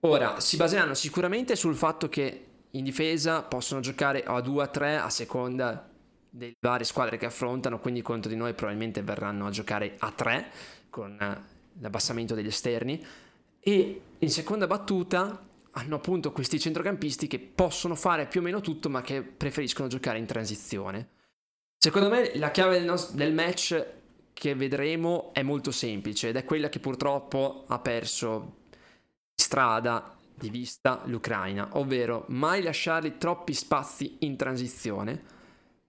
Ora, 0.00 0.40
si 0.40 0.56
baseranno 0.56 0.94
sicuramente 0.94 1.54
sul 1.54 1.74
fatto 1.74 2.08
che 2.08 2.46
in 2.70 2.84
difesa 2.84 3.42
possono 3.42 3.80
giocare 3.80 4.24
a 4.24 4.40
2 4.40 4.62
a 4.62 4.66
3 4.66 4.96
a 4.96 5.10
seconda 5.10 5.90
delle 6.30 6.56
varie 6.58 6.86
squadre 6.86 7.18
che 7.18 7.26
affrontano, 7.26 7.78
quindi 7.80 8.00
contro 8.00 8.30
di 8.30 8.36
noi 8.36 8.54
probabilmente 8.54 9.02
verranno 9.02 9.46
a 9.46 9.50
giocare 9.50 9.96
a 9.98 10.10
3 10.10 10.50
con 10.88 11.18
eh, 11.20 11.40
l'abbassamento 11.80 12.34
degli 12.34 12.46
esterni 12.46 13.04
e 13.60 14.00
in 14.22 14.30
seconda 14.30 14.66
battuta 14.66 15.48
hanno 15.72 15.96
appunto 15.96 16.32
questi 16.32 16.60
centrocampisti 16.60 17.26
che 17.26 17.38
possono 17.38 17.94
fare 17.94 18.26
più 18.26 18.40
o 18.40 18.42
meno 18.42 18.60
tutto 18.60 18.88
ma 18.88 19.02
che 19.02 19.22
preferiscono 19.22 19.88
giocare 19.88 20.18
in 20.18 20.26
transizione. 20.26 21.08
Secondo 21.76 22.08
me 22.08 22.36
la 22.36 22.50
chiave 22.50 22.78
del, 22.78 22.84
nostro, 22.84 23.16
del 23.16 23.34
match 23.34 23.86
che 24.32 24.54
vedremo 24.54 25.30
è 25.32 25.42
molto 25.42 25.72
semplice 25.72 26.28
ed 26.28 26.36
è 26.36 26.44
quella 26.44 26.68
che 26.68 26.78
purtroppo 26.78 27.64
ha 27.66 27.78
perso 27.80 28.58
strada 29.34 30.16
di 30.34 30.50
vista 30.50 31.02
l'Ucraina, 31.06 31.70
ovvero 31.72 32.24
mai 32.28 32.62
lasciare 32.62 33.18
troppi 33.18 33.54
spazi 33.54 34.18
in 34.20 34.36
transizione, 34.36 35.20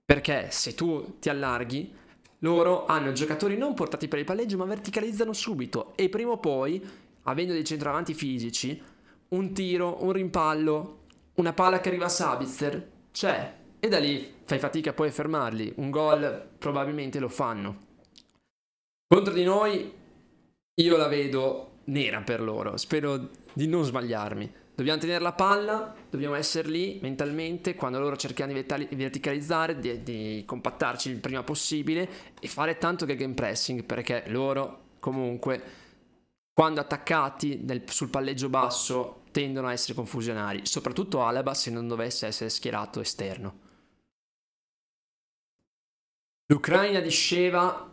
perché 0.03 0.47
se 0.49 0.73
tu 0.73 1.17
ti 1.19 1.29
allarghi, 1.29 1.93
loro 2.39 2.85
hanno 2.85 3.11
giocatori 3.11 3.57
non 3.57 3.73
portati 3.73 4.07
per 4.07 4.19
il 4.19 4.25
palleggio 4.25 4.57
ma 4.57 4.65
verticalizzano 4.65 5.33
subito 5.33 5.93
e 5.95 6.09
prima 6.09 6.31
o 6.31 6.37
poi, 6.37 6.81
avendo 7.23 7.53
dei 7.53 7.63
centravanti 7.63 8.13
fisici, 8.13 8.81
un 9.29 9.53
tiro, 9.53 10.03
un 10.03 10.11
rimpallo, 10.11 11.01
una 11.35 11.53
palla 11.53 11.79
che 11.79 11.89
arriva 11.89 12.05
a 12.05 12.09
Sabitzer, 12.09 12.91
c'è 13.11 13.61
e 13.79 13.87
da 13.89 13.99
lì 13.99 14.33
fai 14.45 14.59
fatica 14.59 14.93
poi 14.93 15.09
a 15.09 15.11
fermarli, 15.11 15.73
un 15.77 15.89
gol 15.89 16.49
probabilmente 16.57 17.19
lo 17.19 17.29
fanno. 17.29 17.91
Contro 19.07 19.33
di 19.33 19.43
noi 19.43 19.91
io 20.75 20.97
la 20.97 21.07
vedo 21.07 21.79
nera 21.85 22.21
per 22.21 22.41
loro, 22.41 22.77
spero 22.77 23.29
di 23.53 23.67
non 23.67 23.83
sbagliarmi. 23.83 24.61
Dobbiamo 24.75 24.99
tenere 24.99 25.21
la 25.21 25.33
palla, 25.33 25.93
dobbiamo 26.09 26.33
essere 26.33 26.67
lì 26.67 26.97
mentalmente 27.01 27.75
quando 27.75 27.99
loro 27.99 28.15
cercano 28.15 28.53
di 28.53 28.63
verticalizzare, 28.95 29.77
di, 29.77 30.01
di 30.01 30.43
compattarci 30.47 31.11
il 31.11 31.19
prima 31.19 31.43
possibile 31.43 32.09
e 32.39 32.47
fare 32.47 32.77
tanto 32.77 33.05
che 33.05 33.15
game 33.15 33.35
pressing 33.35 33.83
perché 33.83 34.23
loro 34.27 34.81
comunque 34.99 35.61
quando 36.53 36.79
attaccati 36.79 37.59
nel, 37.63 37.83
sul 37.89 38.09
palleggio 38.09 38.47
basso 38.47 39.23
tendono 39.31 39.67
a 39.67 39.71
essere 39.71 39.95
confusionari, 39.95 40.65
soprattutto 40.65 41.23
Alaba 41.23 41.53
se 41.55 41.71
non 41.71 41.87
dovesse 41.87 42.27
essere 42.27 42.49
schierato 42.49 42.99
esterno. 43.01 43.59
L'Ucraina 46.45 46.99
disceva 46.99 47.89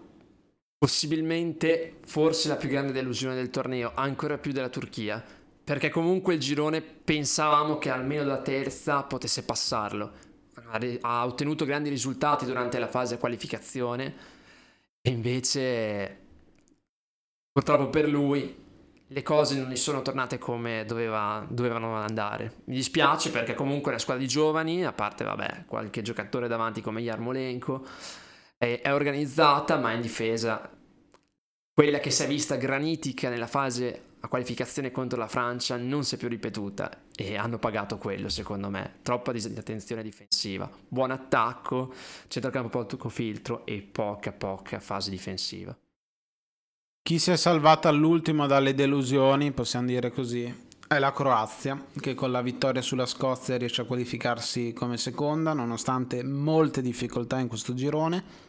possibilmente 0.76 2.00
forse 2.04 2.48
la 2.48 2.56
più 2.56 2.68
grande 2.68 2.92
delusione 2.92 3.34
del 3.34 3.48
torneo, 3.48 3.92
ancora 3.94 4.36
più 4.36 4.52
della 4.52 4.68
Turchia, 4.68 5.24
perché 5.64 5.88
comunque 5.88 6.34
il 6.34 6.40
girone 6.40 6.82
pensavamo 6.82 7.78
che 7.78 7.90
almeno 7.90 8.24
la 8.24 8.42
terza 8.42 9.02
potesse 9.04 9.44
passarlo. 9.44 10.28
Ha 11.00 11.24
ottenuto 11.24 11.64
grandi 11.64 11.88
risultati 11.88 12.44
durante 12.44 12.78
la 12.78 12.88
fase 12.88 13.18
qualificazione 13.18 14.14
e 15.00 15.10
invece 15.10 16.19
purtroppo 17.52 17.88
per 17.88 18.08
lui 18.08 18.68
le 19.12 19.22
cose 19.22 19.58
non 19.58 19.68
gli 19.68 19.76
sono 19.76 20.02
tornate 20.02 20.38
come 20.38 20.84
doveva, 20.86 21.44
dovevano 21.48 21.96
andare. 21.96 22.62
Mi 22.66 22.76
dispiace 22.76 23.30
perché 23.30 23.54
comunque 23.54 23.90
una 23.90 24.00
squadra 24.00 24.22
di 24.22 24.28
giovani, 24.28 24.84
a 24.84 24.92
parte 24.92 25.24
vabbè, 25.24 25.64
qualche 25.66 26.02
giocatore 26.02 26.46
davanti 26.46 26.80
come 26.80 27.00
Yarmolenko 27.00 27.84
è, 28.56 28.80
è 28.80 28.94
organizzata 28.94 29.78
ma 29.78 29.92
in 29.92 30.00
difesa. 30.00 30.70
Quella 31.72 31.98
che 31.98 32.10
si 32.10 32.22
è 32.22 32.26
vista 32.28 32.54
granitica 32.56 33.28
nella 33.28 33.48
fase 33.48 34.04
a 34.20 34.28
qualificazione 34.28 34.92
contro 34.92 35.18
la 35.18 35.28
Francia 35.28 35.76
non 35.76 36.04
si 36.04 36.14
è 36.14 36.18
più 36.18 36.28
ripetuta 36.28 37.04
e 37.16 37.36
hanno 37.36 37.58
pagato 37.58 37.98
quello 37.98 38.28
secondo 38.28 38.68
me. 38.68 38.98
Troppa 39.02 39.32
disattenzione 39.32 40.02
difensiva, 40.02 40.70
buon 40.86 41.10
attacco, 41.10 41.92
centrocampo 42.28 42.84
poco 42.84 43.08
filtro 43.08 43.66
e 43.66 43.80
poca 43.80 44.30
poca 44.30 44.78
fase 44.78 45.10
difensiva. 45.10 45.76
Chi 47.02 47.18
si 47.18 47.30
è 47.30 47.36
salvato 47.36 47.88
all'ultimo 47.88 48.46
dalle 48.46 48.74
delusioni, 48.74 49.52
possiamo 49.52 49.86
dire 49.86 50.10
così, 50.10 50.68
è 50.86 50.98
la 50.98 51.12
Croazia, 51.12 51.86
che 52.00 52.14
con 52.14 52.30
la 52.30 52.42
vittoria 52.42 52.82
sulla 52.82 53.06
Scozia 53.06 53.56
riesce 53.56 53.82
a 53.82 53.84
qualificarsi 53.84 54.72
come 54.72 54.96
seconda, 54.96 55.52
nonostante 55.52 56.22
molte 56.22 56.82
difficoltà 56.82 57.38
in 57.38 57.48
questo 57.48 57.74
girone. 57.74 58.48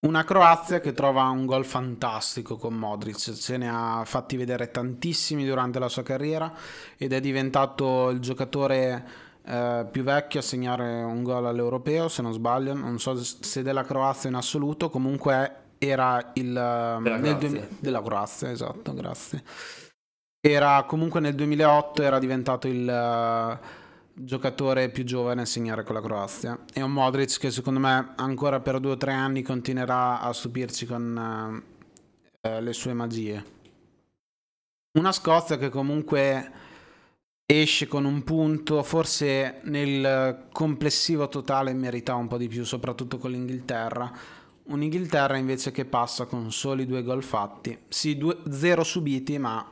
Una 0.00 0.24
Croazia 0.24 0.80
che 0.80 0.92
trova 0.92 1.24
un 1.24 1.44
gol 1.44 1.64
fantastico 1.64 2.56
con 2.56 2.74
Modric, 2.74 3.18
se 3.18 3.56
ne 3.56 3.68
ha 3.68 4.02
fatti 4.04 4.36
vedere 4.36 4.70
tantissimi 4.70 5.44
durante 5.44 5.78
la 5.78 5.88
sua 5.88 6.02
carriera 6.02 6.54
ed 6.96 7.12
è 7.12 7.20
diventato 7.20 8.08
il 8.10 8.20
giocatore 8.20 9.08
eh, 9.44 9.86
più 9.90 10.02
vecchio 10.02 10.40
a 10.40 10.42
segnare 10.42 11.02
un 11.02 11.22
gol 11.22 11.46
all'europeo, 11.46 12.08
se 12.08 12.22
non 12.22 12.32
sbaglio, 12.32 12.74
non 12.74 12.98
so 12.98 13.22
se 13.22 13.62
della 13.62 13.84
Croazia 13.84 14.28
in 14.28 14.36
assoluto, 14.36 14.88
comunque 14.88 15.66
era 15.78 16.32
il... 16.34 16.52
Della 16.52 17.18
Croazia. 17.20 17.48
Du- 17.48 17.66
della 17.78 18.02
Croazia, 18.02 18.50
esatto, 18.50 18.94
grazie. 18.94 19.42
Era 20.40 20.84
comunque 20.84 21.20
nel 21.20 21.34
2008 21.34 22.02
era 22.02 22.18
diventato 22.18 22.68
il... 22.68 22.86
Uh, 22.86 23.86
giocatore 24.20 24.90
più 24.90 25.04
giovane 25.04 25.42
a 25.42 25.46
segnare 25.46 25.84
con 25.84 25.94
la 25.94 26.02
Croazia. 26.02 26.64
E 26.72 26.82
un 26.82 26.92
Modric 26.92 27.38
che 27.38 27.50
secondo 27.50 27.78
me 27.80 28.14
ancora 28.16 28.60
per 28.60 28.80
due 28.80 28.92
o 28.92 28.96
tre 28.96 29.12
anni 29.12 29.42
continuerà 29.42 30.20
a 30.20 30.32
stupirci 30.32 30.86
con 30.86 31.62
uh, 32.42 32.60
le 32.60 32.72
sue 32.72 32.92
magie. 32.92 33.56
Una 34.98 35.12
Scozia 35.12 35.58
che 35.58 35.68
comunque 35.68 36.52
esce 37.46 37.86
con 37.86 38.04
un 38.04 38.24
punto, 38.24 38.82
forse 38.82 39.60
nel 39.64 40.48
complessivo 40.52 41.28
totale 41.28 41.72
merita 41.72 42.14
un 42.14 42.26
po' 42.26 42.36
di 42.36 42.48
più, 42.48 42.64
soprattutto 42.64 43.18
con 43.18 43.30
l'Inghilterra. 43.30 44.12
Un 44.68 44.82
Inghilterra 44.82 45.36
invece 45.36 45.70
che 45.70 45.84
passa 45.84 46.26
con 46.26 46.50
soli 46.52 46.86
due 46.86 47.02
gol 47.02 47.22
fatti, 47.22 47.78
sì, 47.88 48.16
due, 48.16 48.38
zero 48.50 48.84
subiti, 48.84 49.38
ma 49.38 49.64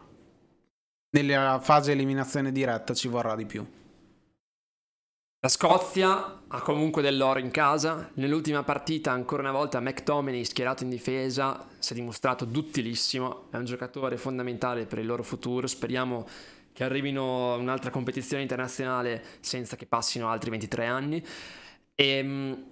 nella 1.11 1.61
fase 1.61 1.93
eliminazione 1.93 2.53
diretta 2.53 2.95
ci 2.95 3.09
vorrà 3.09 3.35
di 3.35 3.47
più. 3.47 3.67
La 5.41 5.49
Scozia 5.53 6.43
ha 6.49 6.61
comunque 6.61 7.03
dell'oro 7.03 7.39
in 7.39 7.51
casa. 7.51 8.11
Nell'ultima 8.15 8.65
partita, 8.65 9.13
ancora 9.13 9.43
una 9.43 9.53
volta, 9.53 9.81
McTominay, 9.81 10.45
schierato 10.45 10.83
in 10.83 10.89
difesa, 10.89 11.69
si 11.79 11.93
è 11.93 11.95
dimostrato 11.95 12.45
duttilissimo. 12.45 13.49
È 13.51 13.57
un 13.57 13.65
giocatore 13.65 14.17
fondamentale 14.17 14.87
per 14.87 14.99
il 14.99 15.07
loro 15.07 15.23
futuro. 15.23 15.69
Speriamo 15.69 16.27
che 16.73 16.83
arrivino 16.83 17.53
a 17.53 17.57
un'altra 17.57 17.91
competizione 17.91 18.43
internazionale 18.43 19.23
senza 19.41 19.77
che 19.77 19.87
passino 19.87 20.29
altri 20.29 20.51
23 20.51 20.87
anni. 20.87 21.25
E, 21.95 22.05
ehm, 22.05 22.65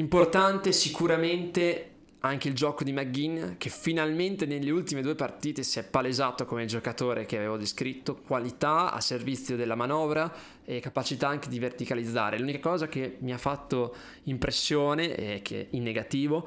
importante 0.00 0.72
sicuramente 0.72 1.86
anche 2.20 2.48
il 2.48 2.54
gioco 2.54 2.84
di 2.84 2.92
McGinn 2.92 3.56
che 3.56 3.70
finalmente 3.70 4.44
nelle 4.44 4.70
ultime 4.70 5.00
due 5.00 5.14
partite 5.14 5.62
si 5.62 5.78
è 5.78 5.84
palesato 5.84 6.44
come 6.44 6.62
il 6.62 6.68
giocatore 6.68 7.24
che 7.24 7.36
avevo 7.36 7.56
descritto, 7.56 8.16
qualità 8.16 8.92
a 8.92 9.00
servizio 9.00 9.56
della 9.56 9.74
manovra 9.74 10.30
e 10.64 10.80
capacità 10.80 11.28
anche 11.28 11.48
di 11.48 11.58
verticalizzare. 11.58 12.38
L'unica 12.38 12.58
cosa 12.58 12.88
che 12.88 13.16
mi 13.20 13.32
ha 13.32 13.38
fatto 13.38 13.94
impressione 14.24 15.14
è 15.14 15.40
che 15.42 15.68
in 15.70 15.82
negativo 15.82 16.46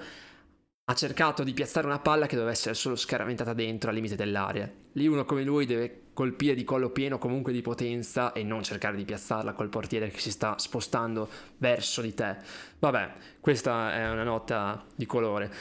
ha 0.85 0.93
cercato 0.95 1.43
di 1.43 1.53
piazzare 1.53 1.87
una 1.87 1.99
palla 1.99 2.25
che 2.25 2.35
doveva 2.35 2.51
essere 2.51 2.73
solo 2.73 2.95
scaramentata 2.95 3.53
dentro 3.53 3.89
al 3.89 3.95
limite 3.95 4.15
dell'area. 4.15 4.69
Lì 4.93 5.07
uno 5.07 5.23
come 5.23 5.43
lui 5.43 5.65
deve 5.65 6.01
colpire 6.13 6.53
di 6.55 6.65
collo 6.65 6.89
pieno 6.89 7.17
comunque 7.17 7.53
di 7.53 7.61
potenza 7.61 8.33
e 8.33 8.43
non 8.43 8.63
cercare 8.63 8.97
di 8.97 9.05
piazzarla 9.05 9.53
col 9.53 9.69
portiere 9.69 10.09
che 10.09 10.19
si 10.19 10.29
sta 10.29 10.57
spostando 10.57 11.29
verso 11.57 12.01
di 12.01 12.13
te. 12.13 12.35
Vabbè, 12.79 13.13
questa 13.39 13.93
è 13.93 14.09
una 14.09 14.23
nota 14.23 14.85
di 14.93 15.05
colore. 15.05 15.51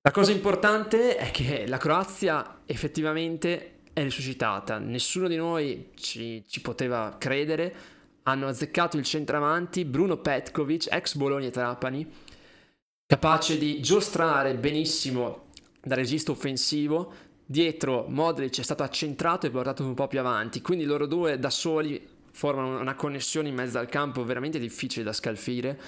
La 0.00 0.10
cosa 0.10 0.32
importante 0.32 1.16
è 1.16 1.30
che 1.30 1.66
la 1.66 1.78
Croazia 1.78 2.60
effettivamente 2.64 3.80
è 3.92 4.02
risuscitata. 4.02 4.78
Nessuno 4.78 5.28
di 5.28 5.36
noi 5.36 5.90
ci, 5.96 6.44
ci 6.48 6.60
poteva 6.62 7.16
credere. 7.18 7.74
Hanno 8.22 8.46
azzeccato 8.46 8.96
il 8.96 9.04
centravanti 9.04 9.84
Bruno 9.84 10.16
Petkovic, 10.16 10.88
ex 10.90 11.14
Bologna 11.14 11.48
e 11.48 11.50
Trapani, 11.50 12.10
capace 13.06 13.56
di 13.56 13.80
giostrare 13.80 14.54
benissimo 14.56 15.46
dal 15.80 15.96
registro 15.98 16.32
offensivo. 16.32 17.24
Dietro 17.46 18.06
Modric 18.08 18.58
è 18.58 18.62
stato 18.62 18.82
accentrato 18.82 19.46
e 19.46 19.50
portato 19.50 19.84
un 19.84 19.94
po' 19.94 20.08
più 20.08 20.18
avanti, 20.18 20.60
quindi 20.60 20.84
loro 20.84 21.06
due 21.06 21.38
da 21.38 21.50
soli 21.50 22.14
formano 22.32 22.80
una 22.80 22.96
connessione 22.96 23.48
in 23.48 23.54
mezzo 23.54 23.78
al 23.78 23.88
campo 23.88 24.24
veramente 24.24 24.58
difficile 24.58 25.04
da 25.04 25.12
scalfire. 25.12 25.80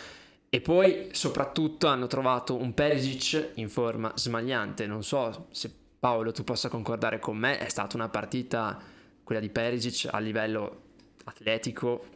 E 0.51 0.61
poi 0.63 1.09
soprattutto 1.13 1.89
hanno 1.89 2.07
trovato 2.07 2.57
un 2.57 2.73
Perisic 2.73 3.51
in 3.55 3.69
forma 3.69 4.13
smagliante. 4.15 4.87
Non 4.87 5.03
so 5.03 5.49
se 5.51 5.71
Paolo 5.99 6.33
tu 6.33 6.45
possa 6.45 6.69
concordare 6.69 7.19
con 7.19 7.37
me, 7.37 7.59
è 7.59 7.69
stata 7.69 7.97
una 7.97 8.09
partita, 8.09 8.81
quella 9.25 9.41
di 9.41 9.51
Perisic, 9.51 10.09
a 10.11 10.19
livello 10.21 10.83
atletico 11.25 12.07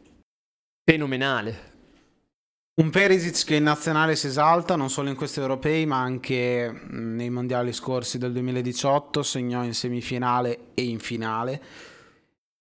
fenomenale. 0.83 1.72
Un 2.75 2.89
Perisic 2.89 3.45
che 3.45 3.55
in 3.57 3.63
nazionale 3.63 4.15
si 4.15 4.25
esalta 4.25 4.75
non 4.75 4.89
solo 4.89 5.09
in 5.09 5.15
questi 5.15 5.39
europei 5.39 5.85
ma 5.85 5.99
anche 5.99 6.85
nei 6.89 7.29
mondiali 7.29 7.71
scorsi 7.71 8.17
del 8.17 8.31
2018, 8.31 9.21
segnò 9.21 9.63
in 9.63 9.75
semifinale 9.75 10.71
e 10.73 10.81
in 10.81 10.97
finale. 10.97 11.61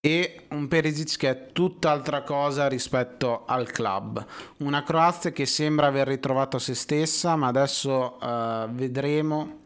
E 0.01 0.49
un 0.51 0.69
Perisic 0.69 1.17
che 1.17 1.31
è 1.31 1.47
tutt'altra 1.53 2.25
cosa 2.25 2.69
rispetto 2.69 3.47
al 3.47 3.71
club. 3.71 4.23
Una 4.59 4.83
Croazia 4.83 5.31
che 5.31 5.47
sembra 5.47 5.87
aver 5.87 6.09
ritrovato 6.09 6.59
se 6.59 6.75
stessa 6.75 7.35
ma 7.37 7.47
adesso 7.47 8.19
uh, 8.21 8.69
vedremo 8.71 9.61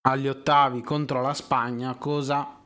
agli 0.00 0.28
ottavi 0.28 0.80
contro 0.80 1.20
la 1.20 1.34
Spagna 1.34 1.94
cosa 1.96 2.58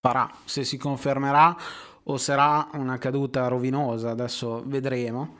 farà, 0.00 0.30
se 0.44 0.62
si 0.62 0.76
confermerà 0.76 1.56
o 2.04 2.16
sarà 2.18 2.68
una 2.74 2.98
caduta 2.98 3.48
rovinosa, 3.48 4.10
adesso 4.10 4.62
vedremo 4.64 5.39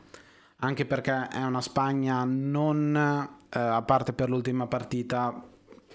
anche 0.61 0.85
perché 0.87 1.29
è 1.29 1.43
una 1.43 1.61
Spagna 1.61 2.25
non, 2.25 2.97
eh, 2.97 3.59
a 3.59 3.83
parte 3.83 4.13
per 4.13 4.29
l'ultima 4.29 4.67
partita, 4.67 5.43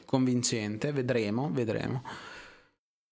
convincente, 0.05 0.91
vedremo, 0.91 1.49
vedremo. 1.51 2.03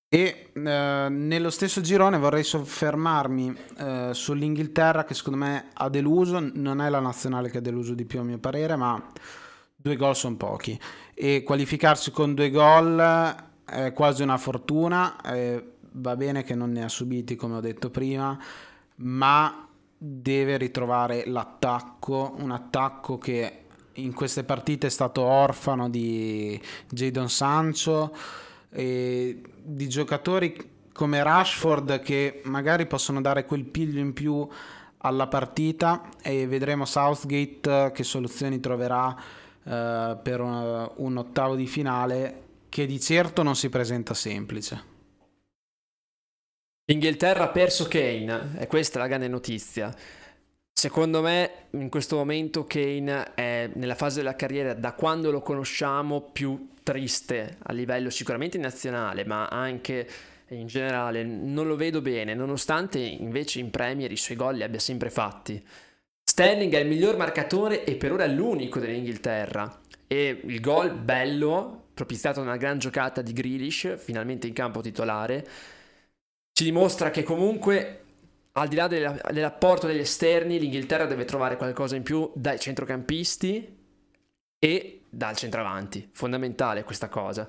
E 0.07 0.51
eh, 0.53 1.07
nello 1.09 1.49
stesso 1.49 1.81
girone 1.81 2.19
vorrei 2.19 2.43
soffermarmi 2.43 3.55
eh, 3.77 4.09
sull'Inghilterra 4.13 5.05
che 5.05 5.15
secondo 5.15 5.39
me 5.39 5.69
ha 5.73 5.89
deluso, 5.89 6.51
non 6.53 6.81
è 6.81 6.89
la 6.89 6.99
nazionale 6.99 7.49
che 7.49 7.57
ha 7.57 7.61
deluso 7.61 7.93
di 7.93 8.05
più 8.05 8.19
a 8.19 8.23
mio 8.23 8.37
parere, 8.37 8.75
ma 8.75 9.03
due 9.75 9.95
gol 9.95 10.15
sono 10.15 10.37
pochi. 10.37 10.79
E 11.15 11.43
qualificarsi 11.43 12.11
con 12.11 12.33
due 12.35 12.49
gol 12.51 13.35
è 13.65 13.91
quasi 13.93 14.21
una 14.21 14.37
fortuna, 14.37 15.15
va 15.93 16.15
bene 16.15 16.43
che 16.43 16.55
non 16.55 16.71
ne 16.71 16.83
ha 16.83 16.89
subiti 16.89 17.35
come 17.35 17.55
ho 17.55 17.59
detto 17.59 17.89
prima, 17.89 18.37
ma 18.97 19.62
deve 20.05 20.57
ritrovare 20.57 21.23
l'attacco, 21.27 22.35
un 22.39 22.51
attacco 22.51 23.17
che 23.17 23.59
in 23.93 24.13
queste 24.13 24.43
partite 24.43 24.87
è 24.87 24.89
stato 24.89 25.21
orfano 25.21 25.89
di 25.89 26.59
Jadon 26.89 27.29
Sancho 27.29 28.13
e 28.69 29.41
di 29.61 29.87
giocatori 29.87 30.71
come 30.91 31.23
Rashford 31.23 32.01
che 32.01 32.41
magari 32.43 32.85
possono 32.85 33.21
dare 33.21 33.45
quel 33.45 33.63
piglio 33.63 34.01
in 34.01 34.11
più 34.11 34.45
alla 34.97 35.27
partita 35.27 36.09
e 36.21 36.47
vedremo 36.47 36.83
Southgate 36.83 37.91
che 37.93 38.03
soluzioni 38.03 38.59
troverà 38.59 39.07
uh, 39.07 39.71
per 40.21 40.41
un, 40.41 40.91
un 40.97 41.17
ottavo 41.17 41.55
di 41.55 41.67
finale 41.67 42.41
che 42.67 42.85
di 42.85 42.99
certo 42.99 43.41
non 43.41 43.55
si 43.55 43.69
presenta 43.69 44.13
semplice. 44.13 44.92
Inghilterra 46.85 47.45
ha 47.45 47.49
perso 47.49 47.87
Kane, 47.87 48.57
e 48.57 48.67
questa 48.67 48.99
è 48.99 49.01
la 49.01 49.07
grande 49.07 49.29
notizia. 49.29 49.93
Secondo 50.73 51.21
me 51.21 51.67
in 51.71 51.87
questo 51.87 52.17
momento 52.17 52.65
Kane 52.65 53.33
è 53.35 53.69
nella 53.75 53.95
fase 53.95 54.17
della 54.17 54.35
carriera 54.35 54.73
da 54.73 54.91
quando 54.91 55.31
lo 55.31 55.41
conosciamo 55.41 56.19
più 56.19 56.71
triste 56.83 57.57
a 57.63 57.71
livello 57.71 58.09
sicuramente 58.09 58.57
nazionale, 58.57 59.23
ma 59.23 59.47
anche 59.47 60.05
in 60.49 60.67
generale. 60.67 61.23
Non 61.23 61.67
lo 61.67 61.77
vedo 61.77 62.01
bene, 62.01 62.33
nonostante 62.33 62.99
invece 62.99 63.61
in 63.61 63.69
Premier 63.69 64.11
i 64.11 64.17
suoi 64.17 64.35
gol 64.35 64.55
li 64.55 64.63
abbia 64.63 64.79
sempre 64.79 65.09
fatti. 65.09 65.65
Sterling 66.21 66.73
è 66.73 66.79
il 66.79 66.87
miglior 66.87 67.15
marcatore 67.15 67.85
e 67.85 67.95
per 67.95 68.11
ora 68.11 68.25
è 68.25 68.27
l'unico 68.27 68.79
dell'Inghilterra. 68.79 69.79
E 70.05 70.41
il 70.43 70.59
gol 70.59 70.91
bello, 70.91 71.85
propiziato 71.93 72.41
da 72.41 72.47
una 72.47 72.57
gran 72.57 72.77
giocata 72.77 73.21
di 73.21 73.31
Grealish, 73.31 73.95
finalmente 73.97 74.47
in 74.47 74.53
campo 74.53 74.81
titolare, 74.81 75.47
ci 76.53 76.63
dimostra 76.63 77.09
che 77.09 77.23
comunque 77.23 78.03
al 78.53 78.67
di 78.67 78.75
là 78.75 78.87
dell'apporto 78.87 79.87
degli 79.87 79.99
esterni, 79.99 80.59
l'Inghilterra 80.59 81.05
deve 81.05 81.25
trovare 81.25 81.57
qualcosa 81.57 81.95
in 81.95 82.03
più 82.03 82.31
dai 82.35 82.59
centrocampisti 82.59 83.77
e 84.59 85.01
dal 85.09 85.35
centravanti. 85.35 86.09
Fondamentale 86.11 86.83
questa 86.83 87.09
cosa. 87.09 87.47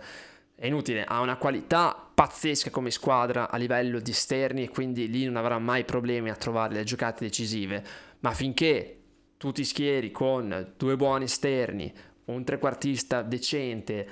È 0.54 0.66
inutile, 0.66 1.04
ha 1.04 1.20
una 1.20 1.36
qualità 1.36 2.10
pazzesca 2.14 2.70
come 2.70 2.90
squadra 2.90 3.50
a 3.50 3.58
livello 3.58 4.00
di 4.00 4.12
esterni 4.12 4.62
e 4.62 4.68
quindi 4.70 5.10
lì 5.10 5.24
non 5.26 5.36
avrà 5.36 5.58
mai 5.58 5.84
problemi 5.84 6.30
a 6.30 6.36
trovare 6.36 6.72
le 6.72 6.84
giocate 6.84 7.24
decisive. 7.24 7.84
Ma 8.20 8.30
finché 8.30 9.00
tu 9.36 9.52
ti 9.52 9.64
schieri 9.64 10.10
con 10.10 10.72
due 10.78 10.96
buoni 10.96 11.24
esterni, 11.24 11.92
un 12.26 12.44
trequartista 12.44 13.20
decente 13.20 14.08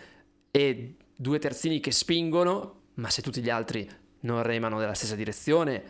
e 0.51 0.97
due 1.17 1.39
terzini 1.39 1.81
che 1.81 1.93
spingono, 1.93 2.81
ma 2.95 3.09
se 3.09 3.23
tutti 3.23 3.41
gli 3.41 3.49
altri 3.49 3.89
non 4.23 4.43
remano 4.43 4.79
nella 4.79 4.95
stessa 4.95 5.15
direzione, 5.15 5.83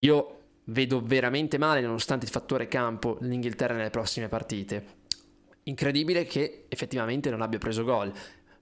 io 0.00 0.38
vedo 0.64 1.00
veramente 1.02 1.58
male, 1.58 1.80
nonostante 1.80 2.26
il 2.26 2.30
fattore 2.30 2.68
campo, 2.68 3.18
l'Inghilterra 3.20 3.74
nelle 3.74 3.90
prossime 3.90 4.28
partite. 4.28 4.98
Incredibile 5.64 6.24
che 6.24 6.66
effettivamente 6.68 7.30
non 7.30 7.42
abbia 7.42 7.58
preso 7.58 7.84
gol, 7.84 8.12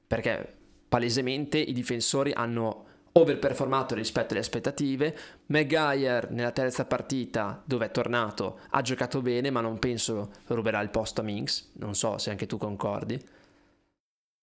perché 0.06 0.54
palesemente 0.88 1.58
i 1.58 1.72
difensori 1.72 2.32
hanno 2.32 2.86
overperformato 3.12 3.94
rispetto 3.94 4.32
alle 4.32 4.42
aspettative. 4.42 5.16
Maguire 5.46 6.28
nella 6.30 6.50
terza 6.50 6.84
partita, 6.84 7.62
dove 7.64 7.86
è 7.86 7.90
tornato, 7.90 8.60
ha 8.70 8.80
giocato 8.82 9.22
bene, 9.22 9.50
ma 9.50 9.60
non 9.60 9.78
penso 9.78 10.30
ruberà 10.46 10.80
il 10.80 10.90
posto 10.90 11.20
a 11.20 11.24
Minx. 11.24 11.70
Non 11.74 11.94
so 11.94 12.18
se 12.18 12.30
anche 12.30 12.46
tu 12.46 12.56
concordi. 12.56 13.20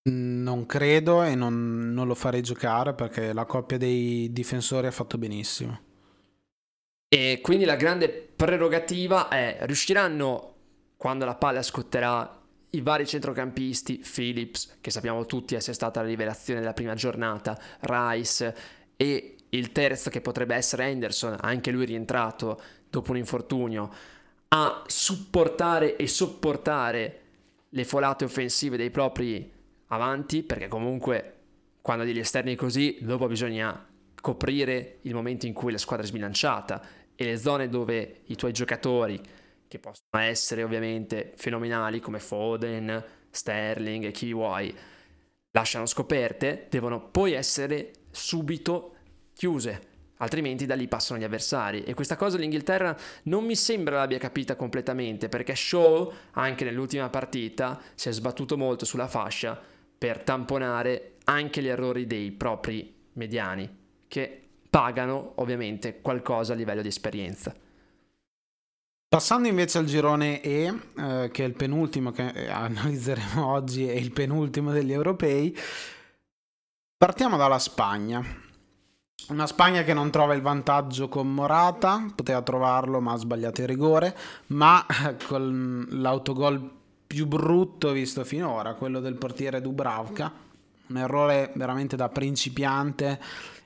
Non 0.08 0.68
credo 0.68 1.24
e 1.24 1.34
non, 1.34 1.91
non, 1.91 2.06
lo 2.06 2.13
farei 2.13 2.44
giocare 2.44 2.94
perché 2.94 3.34
la 3.34 3.46
coppia 3.46 3.80
dei 3.80 4.32
difensori 4.32 4.86
ha 4.86 4.91
fatto 4.91 5.18
benissimo. 5.18 5.80
E 7.08 7.39
quindi 7.41 7.65
la 7.65 7.76
grande 7.76 8.10
prerogativa 8.10 9.30
è 9.30 9.58
riusciranno 9.62 10.54
quando 10.96 11.26
la 11.26 11.34
palla 11.34 11.63
scotterà 11.63 12.39
i 12.72 12.82
vari 12.82 13.08
centrocampisti, 13.08 13.98
Phillips, 13.98 14.78
che 14.80 14.91
sappiamo 14.91 15.26
tutti 15.26 15.56
essere 15.56 15.74
stata 15.74 16.02
la 16.02 16.08
rivelazione 16.08 16.60
della 16.60 16.74
prima 16.74 16.94
giornata, 16.94 17.60
Rice 17.80 18.56
e 18.98 19.36
il 19.50 19.72
terzo 19.72 20.12
che 20.12 20.22
potrebbe 20.22 20.54
essere 20.54 20.86
Henderson, 20.86 21.36
anche 21.39 21.72
lui 21.72 21.86
rientrato 21.86 22.62
dopo 22.91 23.10
un 23.10 23.18
infortunio, 23.18 23.91
a 24.50 24.84
supportare 24.86 25.96
e 25.96 26.08
sopportare 26.08 27.22
le 27.70 27.84
folate 27.86 28.26
offensive 28.26 28.78
dei 28.78 28.91
propri 28.91 29.54
avanti, 29.88 30.43
perché 30.43 30.67
comunque 30.67 31.34
quando 31.82 32.04
degli 32.04 32.19
esterni 32.19 32.56
così, 32.56 32.98
dopo 33.02 33.28
bisogna 33.28 33.88
coprire 34.19 34.98
il 35.02 35.13
momento 35.13 35.45
in 35.45 35.54
cui 35.54 35.71
la 35.71 35.78
squadra 35.78 36.04
è 36.04 36.08
sbilanciata 36.08 36.82
e 37.13 37.26
le 37.26 37.38
zone 37.38 37.69
dove 37.69 38.21
i 38.26 38.36
tuoi 38.36 38.52
giocatori, 38.54 39.21
che 39.67 39.80
possono 39.80 40.24
essere 40.24 40.63
ovviamente 40.63 41.34
fenomenali 41.36 42.00
come 42.00 42.19
Foden, 42.19 43.04
Sterling 43.30 44.06
e 44.06 44.12
chi 44.12 44.34
vuoi, 44.34 44.76
lasciano 45.52 45.86
scoperte, 45.86 46.67
devono 46.69 47.10
poi 47.10 47.34
essere 47.34 47.91
subito 48.10 48.95
chiuse 49.34 49.93
altrimenti 50.17 50.65
da 50.65 50.76
lì 50.76 50.88
passano 50.88 51.19
gli 51.19 51.24
avversari. 51.24 51.84
E 51.84 51.93
questa 51.93 52.15
cosa 52.15 52.38
l'Inghilterra 52.38 52.95
non 53.24 53.43
mi 53.43 53.56
sembra 53.56 53.98
l'abbia 53.98 54.17
capita 54.17 54.56
completamente 54.56 55.30
perché 55.30 55.56
Shaw 55.56 56.12
anche 56.32 56.63
nell'ultima 56.63 57.10
partita 57.10 57.82
si 57.95 58.10
è 58.10 58.12
sbattuto 58.12 58.58
molto 58.58 58.86
sulla 58.86 59.08
fascia 59.08 59.74
per 60.06 60.20
tamponare 60.20 61.15
anche 61.24 61.63
gli 61.63 61.68
errori 61.68 62.06
dei 62.06 62.32
propri 62.32 62.94
mediani 63.13 63.68
che 64.08 64.50
pagano 64.70 65.32
ovviamente 65.38 66.00
qualcosa 66.00 66.54
a 66.54 66.56
livello 66.56 66.84
di 66.84 66.89
esperienza. 66.89 67.52
Passando 69.08 69.48
invece 69.48 69.80
al 69.80 69.86
girone 69.86 70.41
E, 70.41 70.72
eh, 70.96 71.30
che 71.32 71.44
è 71.44 71.48
il 71.48 71.56
penultimo 71.56 72.12
che 72.12 72.28
eh, 72.28 72.50
analizzeremo 72.52 73.48
oggi, 73.50 73.89
e 73.89 73.98
il 73.98 74.12
penultimo 74.12 74.72
degli 74.72 74.91
europei, 74.91 75.58
partiamo 76.96 77.36
dalla 77.36 77.58
Spagna. 77.58 78.24
Una 79.30 79.48
Spagna 79.48 79.82
che 79.82 79.96
non 79.96 80.12
trova 80.12 80.36
il 80.36 80.44
vantaggio 80.44 81.10
con 81.10 81.34
Morata, 81.34 82.06
poteva 82.13 82.44
trovarlo 82.44 83.02
ma 83.02 83.13
ha 83.13 83.18
sbagliato 83.18 83.62
il 83.62 83.68
rigore, 83.68 84.15
ma 84.48 84.86
con 85.28 85.88
l'autogol 85.89 86.74
più 87.15 87.28
brutto 87.28 87.93
visto 87.93 88.25
finora, 88.25 88.73
quello 88.73 88.99
del 88.99 89.15
portiere 89.15 89.62
Dubravka, 89.62 90.30
un 90.88 90.97
errore 90.97 91.54
veramente 91.56 91.95
da 91.95 92.10
principiante, 92.10 93.21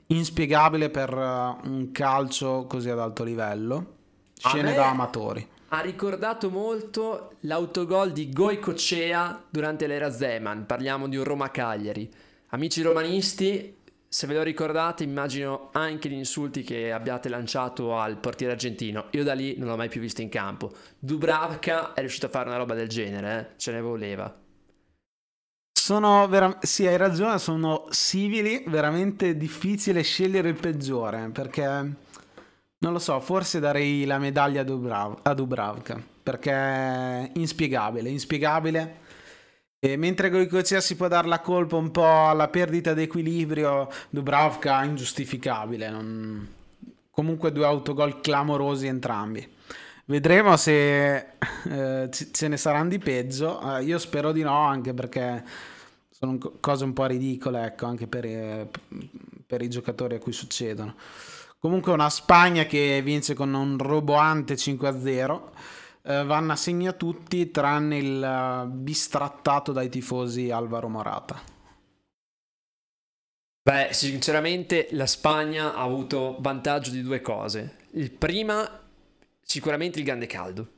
inspiegabile 0.06 0.88
per 0.88 1.12
uh, 1.12 1.68
un 1.68 1.88
calcio 1.90 2.66
così 2.68 2.90
ad 2.90 3.00
alto 3.00 3.24
livello, 3.24 3.94
scene 4.36 4.72
da 4.72 4.90
amatori. 4.90 5.44
Ha 5.70 5.80
ricordato 5.80 6.48
molto 6.48 7.32
l'autogol 7.40 8.12
di 8.12 8.30
Goicocea 8.30 9.42
durante 9.50 9.88
l'era 9.88 10.12
Zeman, 10.12 10.64
parliamo 10.64 11.08
di 11.08 11.16
un 11.16 11.24
Roma-Cagliari. 11.24 12.08
Amici 12.50 12.82
romanisti, 12.82 13.78
se 14.12 14.26
ve 14.26 14.34
lo 14.34 14.42
ricordate, 14.42 15.04
immagino 15.04 15.68
anche 15.70 16.08
gli 16.08 16.14
insulti 16.14 16.64
che 16.64 16.90
abbiate 16.90 17.28
lanciato 17.28 17.96
al 17.96 18.16
portiere 18.16 18.54
argentino. 18.54 19.06
Io 19.10 19.22
da 19.22 19.34
lì 19.34 19.56
non 19.56 19.68
l'ho 19.68 19.76
mai 19.76 19.88
più 19.88 20.00
visto 20.00 20.20
in 20.20 20.28
campo. 20.28 20.72
Dubravka 20.98 21.94
è 21.94 22.00
riuscito 22.00 22.26
a 22.26 22.28
fare 22.28 22.48
una 22.48 22.58
roba 22.58 22.74
del 22.74 22.88
genere, 22.88 23.38
eh? 23.38 23.56
ce 23.56 23.70
ne 23.70 23.80
voleva. 23.80 24.36
Sono 25.72 26.26
veramente, 26.26 26.66
sì, 26.66 26.88
hai 26.88 26.96
ragione, 26.96 27.38
sono 27.38 27.86
simili, 27.90 28.64
veramente 28.66 29.36
difficile 29.36 30.02
scegliere 30.02 30.48
il 30.48 30.58
peggiore, 30.58 31.30
perché 31.32 31.62
non 31.62 32.92
lo 32.92 32.98
so, 32.98 33.20
forse 33.20 33.60
darei 33.60 34.04
la 34.06 34.18
medaglia 34.18 34.62
a, 34.62 34.64
Dubrav- 34.64 35.20
a 35.22 35.34
Dubravka, 35.34 36.02
perché 36.20 37.30
inspiegabile, 37.34 38.08
inspiegabile 38.08 39.08
e 39.82 39.96
mentre 39.96 40.28
Goicoechea 40.28 40.78
si 40.78 40.94
può 40.94 41.08
dare 41.08 41.26
la 41.26 41.40
colpa 41.40 41.76
un 41.76 41.90
po' 41.90 42.28
alla 42.28 42.48
perdita 42.48 42.92
di 42.92 43.02
equilibrio, 43.02 43.88
Dubravka 44.10 44.84
ingiustificabile. 44.84 45.88
Non... 45.88 46.46
Comunque 47.10 47.50
due 47.50 47.64
autogol 47.64 48.20
clamorosi 48.20 48.86
entrambi. 48.86 49.48
Vedremo 50.04 50.58
se 50.58 51.16
eh, 51.16 52.10
ce 52.10 52.48
ne 52.48 52.56
saranno 52.58 52.90
di 52.90 52.98
peggio. 52.98 53.78
Eh, 53.78 53.84
io 53.84 53.98
spero 53.98 54.32
di 54.32 54.42
no, 54.42 54.58
anche 54.58 54.92
perché 54.92 55.42
sono 56.10 56.36
cose 56.60 56.84
un 56.84 56.92
po' 56.92 57.06
ridicole, 57.06 57.64
ecco, 57.64 57.86
anche 57.86 58.06
per, 58.06 58.26
eh, 58.26 58.68
per 59.46 59.62
i 59.62 59.70
giocatori 59.70 60.16
a 60.16 60.18
cui 60.18 60.32
succedono. 60.32 60.94
Comunque 61.58 61.92
una 61.92 62.10
Spagna 62.10 62.64
che 62.64 63.00
vince 63.02 63.32
con 63.32 63.54
un 63.54 63.78
roboante 63.78 64.56
5-0 64.56 65.40
eh, 66.02 66.24
vanno 66.24 66.52
a 66.52 66.56
segno 66.56 66.96
tutti 66.96 67.50
tranne 67.50 67.98
il 67.98 68.64
uh, 68.64 68.70
bistrattato 68.70 69.72
dai 69.72 69.88
tifosi 69.88 70.50
Alvaro 70.50 70.88
Morata. 70.88 71.58
Beh, 73.62 73.88
sinceramente 73.92 74.88
la 74.92 75.06
Spagna 75.06 75.74
ha 75.74 75.82
avuto 75.82 76.38
vantaggio 76.40 76.90
di 76.90 77.02
due 77.02 77.20
cose. 77.20 77.76
Il 77.92 78.10
prima, 78.10 78.80
sicuramente 79.42 79.98
il 79.98 80.04
grande 80.04 80.26
caldo. 80.26 80.72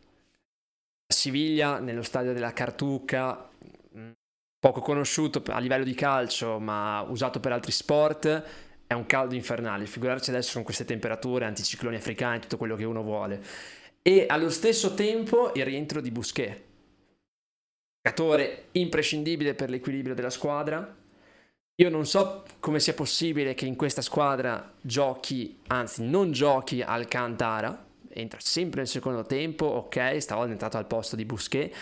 Siviglia, 1.06 1.78
nello 1.78 2.02
stadio 2.02 2.32
della 2.32 2.52
Cartucca, 2.52 3.48
mm, 3.96 4.10
poco 4.58 4.80
conosciuto 4.80 5.42
a 5.52 5.60
livello 5.60 5.84
di 5.84 5.94
calcio, 5.94 6.58
ma 6.58 7.00
usato 7.02 7.38
per 7.38 7.52
altri 7.52 7.70
sport, 7.70 8.44
è 8.88 8.94
un 8.94 9.06
caldo 9.06 9.36
infernale. 9.36 9.86
Figurarci 9.86 10.30
adesso 10.30 10.54
con 10.54 10.64
queste 10.64 10.84
temperature, 10.84 11.44
anticicloni 11.44 11.96
africani, 11.96 12.40
tutto 12.40 12.56
quello 12.56 12.74
che 12.74 12.84
uno 12.84 13.02
vuole 13.02 13.40
e 14.02 14.26
allo 14.28 14.50
stesso 14.50 14.94
tempo 14.94 15.52
il 15.54 15.64
rientro 15.64 16.00
di 16.00 16.10
Busquets, 16.10 16.60
giocatore 18.02 18.66
imprescindibile 18.72 19.54
per 19.54 19.70
l'equilibrio 19.70 20.14
della 20.14 20.30
squadra. 20.30 20.96
Io 21.76 21.88
non 21.88 22.04
so 22.04 22.44
come 22.60 22.80
sia 22.80 22.94
possibile 22.94 23.54
che 23.54 23.64
in 23.64 23.76
questa 23.76 24.02
squadra 24.02 24.74
giochi, 24.80 25.60
anzi 25.68 26.02
non 26.02 26.32
giochi 26.32 26.82
Alcantara, 26.82 27.86
entra 28.08 28.38
sempre 28.40 28.80
nel 28.80 28.88
secondo 28.88 29.24
tempo, 29.24 29.66
ok, 29.66 30.20
stavolta 30.20 30.50
è 30.50 30.52
entrato 30.52 30.76
al 30.76 30.86
posto 30.86 31.16
di 31.16 31.24
Busquets, 31.24 31.76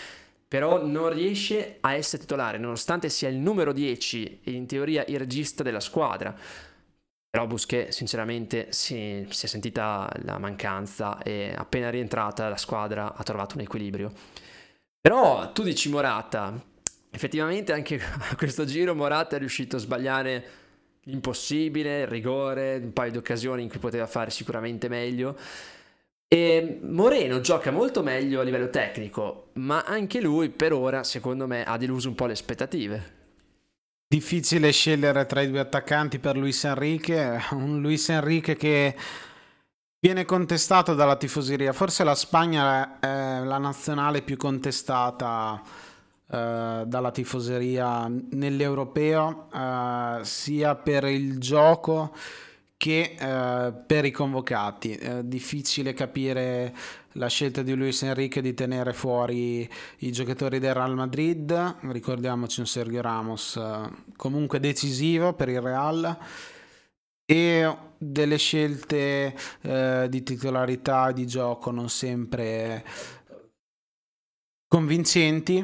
però 0.46 0.85
non 0.85 1.12
riesce 1.12 1.78
a 1.80 1.94
essere 1.94 2.22
titolare, 2.22 2.59
nonostante 2.59 3.09
sia 3.09 3.28
il 3.28 3.37
numero 3.37 3.72
10 3.72 4.40
e 4.42 4.50
in 4.50 4.66
teoria 4.66 5.04
il 5.06 5.18
regista 5.18 5.62
della 5.62 5.80
squadra. 5.80 6.37
Però 7.31 7.47
Busquets 7.47 7.97
sinceramente 7.97 8.73
si, 8.73 9.25
si, 9.31 9.47
è 9.47 9.49
sentita 9.49 10.11
la 10.25 10.38
mancanza 10.38 11.23
e 11.23 11.55
appena 11.57 11.88
rientrata 11.88 12.49
la 12.49 12.57
squadra 12.57 13.14
ha 13.14 13.23
trovato 13.23 13.55
un 13.55 13.61
equilibrio. 13.61 14.11
Però 15.01 15.53
tu 15.53 15.62
dici 15.62 15.88
Morata, 15.90 16.61
effettivamente 17.09 17.73
anche 17.73 18.01
a 18.31 18.35
questo 18.35 18.64
giro 18.64 18.97
Morata 18.97 19.37
è 19.37 19.38
riuscito 19.38 19.77
a 19.77 19.79
sbagliare 19.79 20.45
l'impossibile, 21.05 22.01
il 22.01 22.09
rigore, 22.09 22.81
un 22.83 22.93
paio 22.93 23.12
di 23.12 23.19
occasioni 23.19 23.62
in 23.62 23.69
cui 23.69 23.79
poteva 23.79 24.09
fare 24.09 24.31
sicuramente 24.31 24.88
meglio. 24.88 25.37
E 26.27 26.81
Moreno 26.83 27.40
gioca 27.40 27.71
molto 27.71 28.03
meglio 28.03 28.40
a 28.40 28.43
livello 28.43 28.71
tecnico, 28.71 29.51
ma 29.55 29.85
anche 29.85 30.21
lui 30.21 30.49
per 30.51 30.73
ora 30.73 31.05
secondo 31.05 31.47
me 31.47 31.62
ha 31.62 31.77
deluso 31.77 32.09
un 32.09 32.16
po' 32.16 32.27
le 32.27 32.33
aspettative. 32.33 33.19
Difficile 34.12 34.73
scegliere 34.73 35.25
tra 35.25 35.40
i 35.40 35.49
due 35.49 35.61
attaccanti 35.61 36.18
per 36.18 36.37
Luis 36.37 36.64
Enrique, 36.64 37.40
un 37.53 37.81
Luis 37.81 38.09
Enrique 38.09 38.57
che 38.57 38.96
viene 40.01 40.25
contestato 40.25 40.94
dalla 40.94 41.14
tifoseria. 41.14 41.73
Forse 41.73 42.03
la 42.03 42.16
Spagna 42.16 42.99
è 42.99 43.40
la 43.44 43.59
nazionale 43.59 44.23
più 44.23 44.37
contestata 44.37 45.62
eh, 46.29 46.83
dalla 46.87 47.11
tifoseria 47.12 48.11
nell'europeo, 48.33 49.46
eh, 49.55 50.18
sia 50.25 50.75
per 50.75 51.05
il 51.05 51.38
gioco 51.38 52.12
che 52.81 53.14
eh, 53.19 53.73
per 53.73 54.07
i 54.07 54.11
convocati. 54.11 54.95
È 54.95 55.23
difficile 55.23 55.93
capire 55.93 56.75
la 57.12 57.29
scelta 57.29 57.61
di 57.61 57.75
Luis 57.75 58.03
Enrique 58.05 58.40
di 58.40 58.55
tenere 58.55 58.95
fuori 58.95 59.69
i 59.99 60.11
giocatori 60.11 60.59
del 60.59 60.73
Real 60.73 60.95
Madrid, 60.95 61.77
ricordiamoci 61.90 62.61
un 62.61 62.66
Sergio 62.66 63.03
Ramos 63.03 63.57
eh, 63.57 63.90
comunque 64.16 64.61
decisivo 64.61 65.35
per 65.35 65.51
il 65.51 65.61
Real. 65.61 66.19
E 67.27 67.77
delle 67.99 68.38
scelte 68.38 69.37
eh, 69.61 70.07
di 70.09 70.23
titolarità 70.23 71.12
di 71.12 71.27
gioco 71.27 71.71
non 71.71 71.90
sempre 71.90 72.83
convincenti 74.66 75.62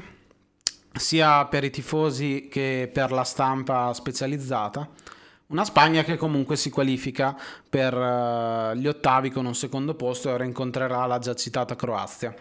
sia 0.92 1.46
per 1.46 1.64
i 1.64 1.70
tifosi 1.70 2.48
che 2.50 2.90
per 2.92 3.10
la 3.10 3.24
stampa 3.24 3.94
specializzata 3.94 5.05
una 5.48 5.64
Spagna 5.64 6.02
che 6.02 6.16
comunque 6.16 6.56
si 6.56 6.70
qualifica 6.70 7.36
per 7.68 7.94
uh, 7.94 8.74
gli 8.74 8.88
ottavi 8.88 9.30
con 9.30 9.46
un 9.46 9.54
secondo 9.54 9.94
posto 9.94 10.28
e 10.28 10.32
ora 10.32 10.44
incontrerà 10.44 11.06
la 11.06 11.18
già 11.18 11.34
citata 11.34 11.76
Croazia. 11.76 12.34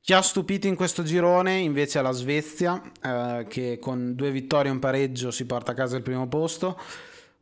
Chi 0.00 0.12
ha 0.12 0.22
stupito 0.22 0.68
in 0.68 0.76
questo 0.76 1.02
girone 1.02 1.54
invece 1.54 1.98
è 1.98 2.02
la 2.02 2.12
Svezia, 2.12 2.74
uh, 2.74 3.46
che 3.48 3.78
con 3.80 4.14
due 4.14 4.30
vittorie 4.30 4.70
e 4.70 4.74
un 4.74 4.78
pareggio 4.78 5.32
si 5.32 5.44
porta 5.44 5.72
a 5.72 5.74
casa 5.74 5.96
il 5.96 6.02
primo 6.02 6.28
posto. 6.28 6.78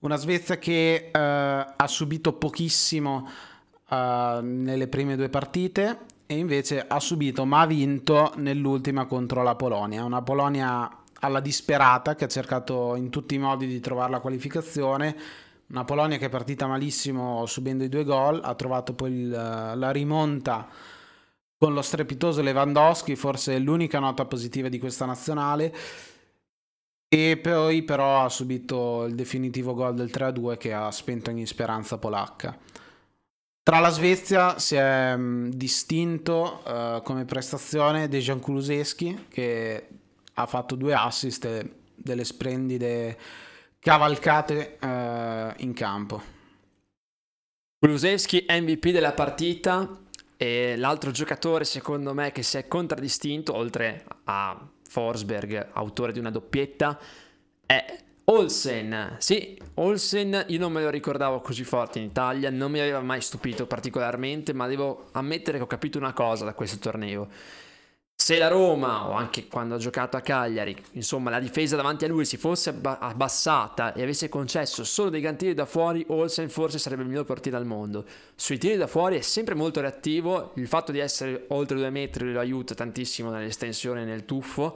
Una 0.00 0.16
Svezia 0.16 0.59
che 0.59 1.11
uh, 1.12 1.18
ha 1.18 1.86
subito 1.86 2.32
pochissimo 2.32 3.28
nelle 3.86 4.88
prime 4.88 5.14
due 5.14 5.28
partite 5.28 5.98
e 6.26 6.36
invece 6.36 6.84
ha 6.84 6.98
subito 6.98 7.44
ma 7.44 7.61
ha 7.61 7.66
vinto 7.66 8.32
nell'ultima 8.36 9.05
contro 9.05 9.44
la 9.44 9.55
Polonia. 9.55 10.02
Una 10.02 10.20
Polonia 10.20 11.03
alla 11.25 11.41
disperata 11.41 12.14
che 12.14 12.25
ha 12.25 12.29
cercato 12.29 12.95
in 12.97 13.11
tutti 13.11 13.35
i 13.35 13.39
modi 13.39 13.66
di 13.66 13.81
trovare 13.81 14.11
la 14.11 14.20
qualificazione. 14.20 15.16
Una 15.68 15.85
Polonia 15.85 16.18
che 16.18 16.27
è 16.27 16.29
partita 16.29 16.66
malissimo 16.66 17.47
subendo 17.47 17.85
i 17.85 17.89
due 17.89 18.05
gol, 18.05 18.41
ha 18.45 18.55
trovato 18.55 18.95
poi 18.95 19.12
il, 19.12 19.31
la 19.31 19.91
rimonta 19.91 20.68
con 21.57 21.72
lo 21.72 21.83
strepitoso 21.83 22.43
Lewandowski, 22.43 23.16
forse 23.16 23.59
l'unica 23.59 23.99
nota 23.99 24.27
positiva 24.27 24.68
di 24.68 24.79
questa 24.79 25.07
nazionale. 25.07 25.75
E 27.09 27.39
poi 27.39 27.83
però 27.83 28.25
ha 28.25 28.29
subito 28.29 29.05
il 29.05 29.14
definitivo 29.14 29.72
gol 29.72 29.95
del 29.95 30.11
3-2 30.12 30.59
che 30.59 30.72
ha 30.75 30.91
spento 30.91 31.31
ogni 31.31 31.47
speranza 31.47 31.97
polacca. 31.97 32.59
Tra 33.62 33.79
la 33.79 33.89
Svezia 33.89 34.59
si 34.59 34.75
è 34.75 35.16
distinto 35.16 36.62
uh, 36.66 37.03
come 37.03 37.25
prestazione 37.25 38.09
Dejan 38.09 38.41
Kuluseschi 38.41 39.27
che 39.31 39.89
ha 40.35 40.47
fatto 40.47 40.74
due 40.74 40.95
assist 40.95 41.68
delle 41.95 42.24
splendide 42.24 43.18
cavalcate 43.78 44.78
uh, 44.80 45.62
in 45.62 45.72
campo. 45.74 46.22
Kuluseschi 47.78 48.47
MVP 48.49 48.89
della 48.89 49.12
partita 49.12 50.01
e 50.37 50.74
l'altro 50.76 51.11
giocatore 51.11 51.64
secondo 51.64 52.14
me 52.14 52.32
che 52.32 52.43
si 52.43 52.57
è 52.57 52.66
contraddistinto 52.66 53.55
oltre 53.55 54.05
a 54.24 54.68
Forsberg, 54.89 55.68
autore 55.72 56.12
di 56.12 56.18
una 56.18 56.30
doppietta, 56.30 56.99
è 57.66 57.99
Olsen, 58.26 59.16
sì, 59.18 59.61
Olsen 59.74 60.47
io 60.49 60.59
non 60.59 60.72
me 60.72 60.80
lo 60.80 60.89
ricordavo 60.89 61.43
così 61.43 61.62
forte 61.62 61.99
in 61.99 62.07
Italia, 62.07 62.49
non 62.49 62.70
mi 62.70 62.80
aveva 62.80 63.01
mai 63.01 63.20
stupito 63.20 63.66
particolarmente, 63.66 64.55
ma 64.55 64.66
devo 64.66 65.09
ammettere 65.12 65.59
che 65.59 65.64
ho 65.64 65.66
capito 65.66 65.99
una 65.99 66.14
cosa 66.14 66.47
da 66.47 66.55
questo 66.55 66.78
torneo. 66.78 67.28
Se 68.25 68.39
la 68.39 68.49
Roma, 68.49 69.07
o 69.07 69.12
anche 69.12 69.49
quando 69.49 69.75
ha 69.75 69.77
giocato 69.77 70.16
a 70.16 70.22
Cagliari, 70.22 70.75
insomma 70.93 71.29
la 71.29 71.39
difesa 71.39 71.77
davanti 71.77 72.07
a 72.07 72.09
lui 72.09 72.25
si 72.25 72.39
fosse 72.39 72.75
abbassata 72.83 73.93
e 73.93 74.03
avesse 74.03 74.31
concesso 74.31 74.83
solo 74.83 75.11
dei 75.11 75.20
gran 75.20 75.37
da 75.53 75.66
fuori, 75.66 76.07
Olsen 76.09 76.49
forse 76.49 76.79
sarebbe 76.79 77.03
il 77.03 77.09
miglior 77.09 77.27
portiere 77.27 77.59
al 77.59 77.66
mondo. 77.66 78.07
Sui 78.35 78.57
tiri 78.57 78.79
da 78.79 78.87
fuori 78.87 79.18
è 79.18 79.20
sempre 79.20 79.55
molto 79.55 79.83
reattivo, 79.83 80.53
il 80.55 80.66
fatto 80.68 80.91
di 80.91 81.01
essere 81.01 81.45
oltre 81.49 81.77
due 81.77 81.91
metri 81.91 82.33
lo 82.33 82.41
aiuta 82.41 82.75
tantissimo 82.75 83.29
nell'estensione 83.29 84.01
e 84.01 84.05
nel 84.07 84.25
tuffo 84.25 84.75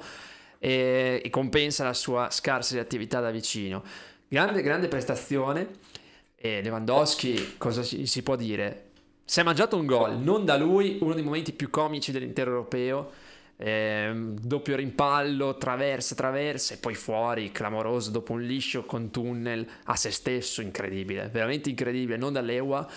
e, 0.59 1.23
e 1.25 1.31
compensa 1.31 1.85
la 1.85 1.95
sua 1.95 2.29
scarsa 2.31 2.75
reattività 2.75 3.21
da 3.21 3.31
vicino. 3.31 3.83
Grande, 4.29 4.61
grande 4.61 4.89
prestazione. 4.89 5.69
E 6.37 6.61
Lewandowski, 6.61 7.55
cosa 7.57 7.83
si 7.83 8.23
può 8.23 8.37
dire? 8.37 8.91
Si 9.25 9.41
è 9.41 9.43
mangiato 9.43 9.79
un 9.79 9.87
gol, 9.87 10.19
non 10.19 10.45
da 10.45 10.59
lui, 10.59 10.99
uno 11.01 11.15
dei 11.15 11.23
momenti 11.23 11.53
più 11.53 11.71
comici 11.71 12.13
dell'intero 12.13 12.51
europeo. 12.51 13.27
Eh, 13.61 14.13
doppio 14.41 14.77
rimpallo, 14.77 15.57
traversa, 15.57 16.15
traversa 16.15 16.75
e 16.75 16.77
poi 16.77 16.95
fuori, 16.95 17.51
clamoroso 17.51 18.11
dopo 18.11 18.33
un 18.33 18.43
liscio 18.43 18.85
con 18.85 19.11
tunnel 19.11 19.67
a 19.85 19.97
se 19.97 20.13
stesso, 20.13 20.63
incredibile, 20.63 21.29
veramente 21.29 21.69
incredibile, 21.69 22.17
non 22.17 22.33
dall'Eua. 22.33 22.89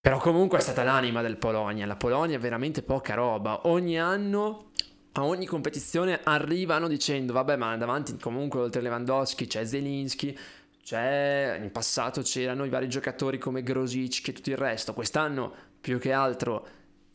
Però 0.00 0.18
comunque 0.18 0.58
è 0.58 0.60
stata 0.60 0.82
l'anima 0.82 1.22
del 1.22 1.36
Polonia, 1.36 1.86
la 1.86 1.96
Polonia 1.96 2.36
è 2.36 2.40
veramente 2.40 2.82
poca 2.82 3.14
roba, 3.14 3.66
ogni 3.68 3.98
anno 3.98 4.70
a 5.12 5.24
ogni 5.24 5.46
competizione 5.46 6.20
arrivano 6.22 6.88
dicendo 6.88 7.32
vabbè 7.32 7.56
ma 7.56 7.76
davanti 7.76 8.16
comunque 8.18 8.60
oltre 8.60 8.82
Lewandowski 8.82 9.46
c'è 9.46 9.64
Zelinski, 9.64 10.38
c'è, 10.82 11.58
in 11.60 11.72
passato 11.72 12.20
c'erano 12.22 12.64
i 12.64 12.68
vari 12.68 12.88
giocatori 12.88 13.38
come 13.38 13.62
Grosic 13.62 14.28
e 14.28 14.32
tutto 14.32 14.50
il 14.50 14.56
resto, 14.56 14.94
quest'anno 14.94 15.52
più 15.80 15.98
che 15.98 16.12
altro 16.12 16.66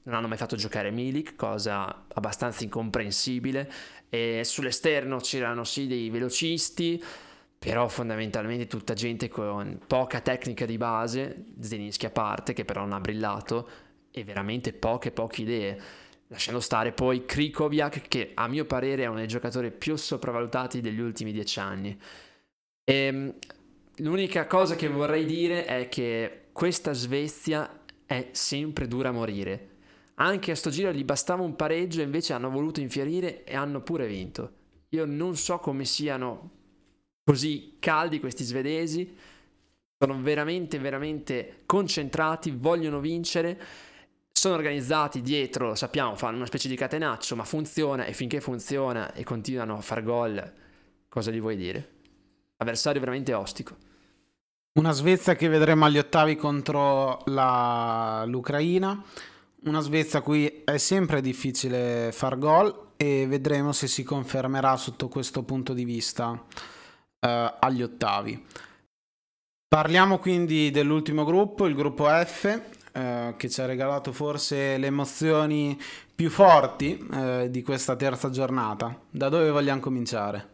non 0.03 0.15
hanno 0.15 0.27
mai 0.27 0.37
fatto 0.37 0.55
giocare 0.55 0.91
Milik, 0.91 1.35
cosa 1.35 2.05
abbastanza 2.13 2.63
incomprensibile, 2.63 3.71
e 4.09 4.41
sull'esterno 4.43 5.17
c'erano 5.17 5.63
sì 5.63 5.87
dei 5.87 6.09
velocisti, 6.09 7.01
però 7.57 7.87
fondamentalmente 7.87 8.65
tutta 8.65 8.93
gente 8.93 9.29
con 9.29 9.79
poca 9.85 10.19
tecnica 10.21 10.65
di 10.65 10.77
base, 10.77 11.45
Zelinski 11.59 12.07
a 12.07 12.09
parte 12.09 12.53
che 12.53 12.65
però 12.65 12.81
non 12.81 12.93
ha 12.93 12.99
brillato, 12.99 13.69
e 14.11 14.23
veramente 14.23 14.73
poche 14.73 15.11
poche 15.11 15.41
idee. 15.41 15.81
Lasciando 16.27 16.59
stare 16.59 16.91
poi 16.91 17.25
Krikoviak, 17.25 18.07
che 18.07 18.31
a 18.33 18.47
mio 18.47 18.65
parere 18.65 19.03
è 19.03 19.07
uno 19.07 19.17
dei 19.17 19.27
giocatori 19.27 19.69
più 19.69 19.95
sopravvalutati 19.95 20.81
degli 20.81 20.99
ultimi 20.99 21.31
dieci 21.31 21.59
anni. 21.59 21.97
E 22.83 22.93
ehm, 22.93 23.33
l'unica 23.97 24.47
cosa 24.47 24.75
che 24.75 24.87
vorrei 24.87 25.25
dire 25.25 25.65
è 25.65 25.87
che 25.89 26.45
questa 26.51 26.93
Svezia 26.93 27.83
è 28.05 28.29
sempre 28.31 28.87
dura 28.87 29.09
a 29.09 29.11
morire. 29.11 29.70
Anche 30.21 30.51
a 30.51 30.55
sto 30.55 30.69
giro 30.69 30.91
gli 30.91 31.03
bastava 31.03 31.41
un 31.41 31.55
pareggio 31.55 32.01
invece 32.01 32.33
hanno 32.33 32.49
voluto 32.49 32.79
infierire 32.79 33.43
e 33.43 33.55
hanno 33.55 33.81
pure 33.81 34.05
vinto. 34.05 34.51
Io 34.89 35.05
non 35.05 35.35
so 35.35 35.57
come 35.57 35.83
siano 35.83 36.51
così 37.23 37.77
caldi 37.79 38.19
questi 38.19 38.43
svedesi. 38.43 39.17
Sono 39.97 40.21
veramente, 40.21 40.79
veramente 40.79 41.63
concentrati, 41.65 42.51
vogliono 42.51 42.99
vincere 42.99 43.59
sono 44.31 44.55
organizzati 44.55 45.21
dietro, 45.21 45.67
lo 45.67 45.75
sappiamo, 45.75 46.15
fanno 46.15 46.37
una 46.37 46.47
specie 46.47 46.67
di 46.67 46.75
catenaccio, 46.75 47.35
ma 47.35 47.43
funziona 47.43 48.05
e 48.05 48.13
finché 48.13 48.41
funziona 48.41 49.13
e 49.13 49.23
continuano 49.23 49.77
a 49.77 49.81
far 49.81 50.01
gol, 50.01 50.53
cosa 51.09 51.29
gli 51.29 51.39
vuoi 51.39 51.55
dire? 51.55 51.89
Avversario 52.57 52.99
veramente 52.99 53.33
ostico. 53.35 53.75
Una 54.79 54.93
Svezia 54.93 55.35
che 55.35 55.47
vedremo 55.47 55.85
agli 55.85 55.99
ottavi 55.99 56.35
contro 56.37 57.21
la... 57.25 58.23
l'Ucraina, 58.25 59.03
una 59.65 59.81
Svezia 59.81 60.19
a 60.19 60.21
cui 60.21 60.63
è 60.63 60.77
sempre 60.77 61.21
difficile 61.21 62.11
far 62.11 62.37
gol 62.37 62.89
e 62.97 63.25
vedremo 63.27 63.71
se 63.71 63.87
si 63.87 64.03
confermerà 64.03 64.75
sotto 64.77 65.07
questo 65.07 65.43
punto 65.43 65.73
di 65.73 65.85
vista 65.85 66.43
eh, 67.19 67.53
agli 67.59 67.83
ottavi. 67.83 68.45
Parliamo 69.67 70.17
quindi 70.17 70.71
dell'ultimo 70.71 71.23
gruppo, 71.23 71.65
il 71.65 71.75
gruppo 71.75 72.07
F, 72.07 72.61
eh, 72.91 73.33
che 73.37 73.49
ci 73.49 73.61
ha 73.61 73.65
regalato 73.65 74.11
forse 74.11 74.77
le 74.77 74.87
emozioni 74.87 75.79
più 76.13 76.29
forti 76.29 77.07
eh, 77.13 77.47
di 77.49 77.61
questa 77.61 77.95
terza 77.95 78.29
giornata. 78.29 78.99
Da 79.09 79.29
dove 79.29 79.49
vogliamo 79.49 79.79
cominciare? 79.79 80.49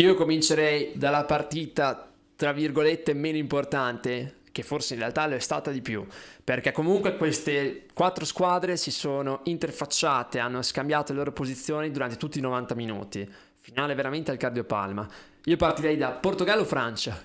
Io 0.00 0.14
comincerei 0.14 0.92
dalla 0.94 1.24
partita, 1.24 2.10
tra 2.36 2.52
virgolette, 2.52 3.14
meno 3.14 3.36
importante, 3.36 4.35
che 4.56 4.62
forse 4.62 4.94
in 4.94 5.00
realtà 5.00 5.26
lo 5.26 5.34
è 5.34 5.38
stata 5.38 5.70
di 5.70 5.82
più, 5.82 6.06
perché 6.42 6.72
comunque 6.72 7.18
queste 7.18 7.84
quattro 7.92 8.24
squadre 8.24 8.78
si 8.78 8.90
sono 8.90 9.40
interfacciate, 9.44 10.38
hanno 10.38 10.62
scambiato 10.62 11.12
le 11.12 11.18
loro 11.18 11.32
posizioni 11.32 11.90
durante 11.90 12.16
tutti 12.16 12.38
i 12.38 12.40
90 12.40 12.74
minuti. 12.74 13.30
Finale 13.58 13.94
veramente 13.94 14.30
al 14.30 14.38
cardiopalma. 14.38 15.06
Io 15.44 15.56
partirei 15.58 15.98
da 15.98 16.12
Portogallo-Francia. 16.12 17.22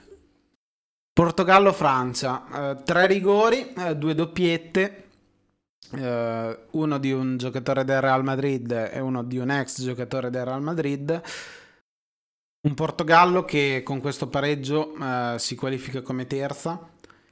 Portogallo-Francia, 1.13 2.71
eh, 2.71 2.83
tre 2.83 3.07
rigori, 3.07 3.71
eh, 3.75 3.95
due 3.95 4.13
doppiette, 4.13 5.07
eh, 5.93 6.59
uno 6.71 6.97
di 6.97 7.13
un 7.13 7.37
giocatore 7.37 7.85
del 7.85 8.01
Real 8.01 8.25
Madrid 8.25 8.89
e 8.91 8.99
uno 8.99 9.23
di 9.23 9.37
un 9.37 9.51
ex 9.51 9.81
giocatore 9.83 10.29
del 10.29 10.43
Real 10.43 10.61
Madrid. 10.61 11.21
Un 12.67 12.73
Portogallo 12.73 13.45
che 13.45 13.83
con 13.85 14.01
questo 14.01 14.27
pareggio 14.27 14.93
eh, 14.97 15.35
si 15.39 15.55
qualifica 15.55 16.01
come 16.01 16.27
terza 16.27 16.90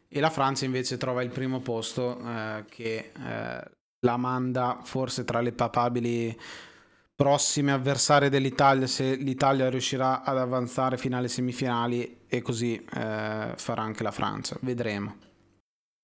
e 0.09 0.19
la 0.19 0.31
Francia 0.31 0.65
invece 0.65 0.97
trova 0.97 1.21
il 1.21 1.29
primo 1.29 1.59
posto 1.59 2.19
eh, 2.19 2.65
che 2.67 3.11
eh, 3.15 3.71
la 3.99 4.17
manda 4.17 4.79
forse 4.83 5.23
tra 5.23 5.39
le 5.39 5.51
papabili 5.51 6.37
prossime 7.15 7.73
avversarie 7.73 8.29
dell'Italia 8.29 8.87
se 8.87 9.15
l'Italia 9.15 9.69
riuscirà 9.69 10.23
ad 10.23 10.37
avanzare 10.37 10.97
fino 10.97 11.17
alle 11.17 11.27
semifinali 11.27 12.21
e 12.27 12.41
così 12.41 12.75
eh, 12.75 13.53
farà 13.55 13.81
anche 13.81 14.03
la 14.03 14.11
Francia. 14.11 14.57
Vedremo. 14.61 15.17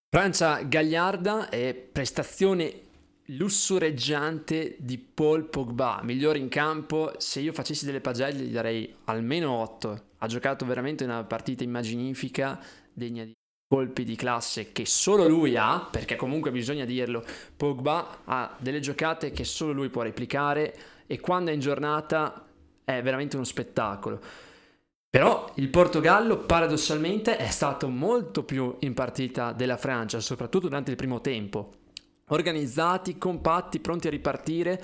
Francia 0.09 0.61
gagliarda 0.63 1.49
e 1.49 1.73
prestazione 1.73 2.81
lussureggiante 3.27 4.75
di 4.79 4.97
Paul 4.97 5.45
Pogba, 5.45 6.01
migliore 6.03 6.37
in 6.37 6.49
campo. 6.49 7.13
Se 7.17 7.39
io 7.39 7.53
facessi 7.53 7.85
delle 7.85 8.01
pagelle 8.01 8.43
gli 8.43 8.51
darei 8.51 8.93
almeno 9.05 9.51
8. 9.51 10.03
Ha 10.17 10.27
giocato 10.27 10.65
veramente 10.65 11.05
una 11.05 11.23
partita 11.23 11.63
immaginifica, 11.63 12.61
degna 12.91 13.23
di 13.23 13.33
colpi 13.75 14.05
di 14.05 14.15
classe 14.15 14.71
che 14.71 14.85
solo 14.85 15.27
lui 15.27 15.57
ha, 15.57 15.85
perché 15.91 16.15
comunque 16.15 16.49
bisogna 16.49 16.85
dirlo, 16.85 17.21
Pogba 17.57 18.19
ha 18.23 18.55
delle 18.57 18.79
giocate 18.79 19.31
che 19.31 19.43
solo 19.43 19.73
lui 19.73 19.89
può 19.89 20.01
replicare 20.01 20.73
e 21.05 21.19
quando 21.19 21.51
è 21.51 21.53
in 21.53 21.59
giornata 21.59 22.45
è 22.85 23.01
veramente 23.01 23.35
uno 23.35 23.43
spettacolo. 23.43 24.21
Però 25.09 25.51
il 25.55 25.67
Portogallo 25.67 26.37
paradossalmente 26.37 27.35
è 27.35 27.49
stato 27.49 27.89
molto 27.89 28.43
più 28.43 28.77
in 28.79 28.93
partita 28.93 29.51
della 29.51 29.75
Francia, 29.75 30.21
soprattutto 30.21 30.67
durante 30.67 30.91
il 30.91 30.97
primo 30.97 31.19
tempo. 31.19 31.71
Organizzati, 32.29 33.17
compatti, 33.17 33.81
pronti 33.81 34.07
a 34.07 34.09
ripartire. 34.09 34.81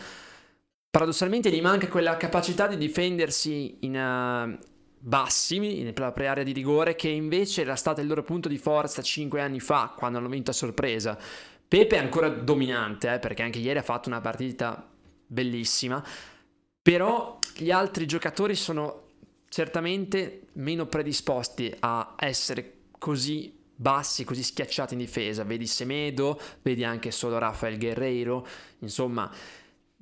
Paradossalmente 0.89 1.49
gli 1.49 1.61
manca 1.61 1.87
quella 1.87 2.17
capacità 2.17 2.67
di 2.67 2.75
difendersi 2.75 3.77
in 3.81 3.95
uh, 3.95 4.70
bassi, 5.03 5.57
nella 5.59 5.93
propria 5.93 6.31
area 6.31 6.43
di 6.43 6.51
rigore, 6.51 6.95
che 6.95 7.09
invece 7.09 7.61
era 7.61 7.75
stata 7.75 8.01
il 8.01 8.07
loro 8.07 8.23
punto 8.23 8.47
di 8.47 8.57
forza 8.57 9.01
5 9.01 9.41
anni 9.41 9.59
fa, 9.59 9.93
quando 9.95 10.19
hanno 10.19 10.29
vinto 10.29 10.51
a 10.51 10.53
sorpresa. 10.53 11.17
Pepe 11.67 11.95
è 11.95 11.99
ancora 11.99 12.29
dominante, 12.29 13.13
eh, 13.13 13.19
perché 13.19 13.41
anche 13.41 13.59
ieri 13.59 13.79
ha 13.79 13.83
fatto 13.83 14.09
una 14.09 14.21
partita 14.21 14.87
bellissima, 15.25 16.03
però 16.81 17.39
gli 17.55 17.71
altri 17.71 18.05
giocatori 18.05 18.55
sono 18.55 19.07
certamente 19.49 20.47
meno 20.53 20.85
predisposti 20.85 21.73
a 21.79 22.15
essere 22.17 22.73
così 22.97 23.57
bassi, 23.73 24.23
così 24.23 24.43
schiacciati 24.43 24.93
in 24.93 24.99
difesa. 24.99 25.43
Vedi 25.43 25.65
Semedo, 25.65 26.39
vedi 26.61 26.83
anche 26.83 27.09
solo 27.09 27.37
Rafael 27.39 27.79
Guerreiro, 27.79 28.45
insomma 28.79 29.31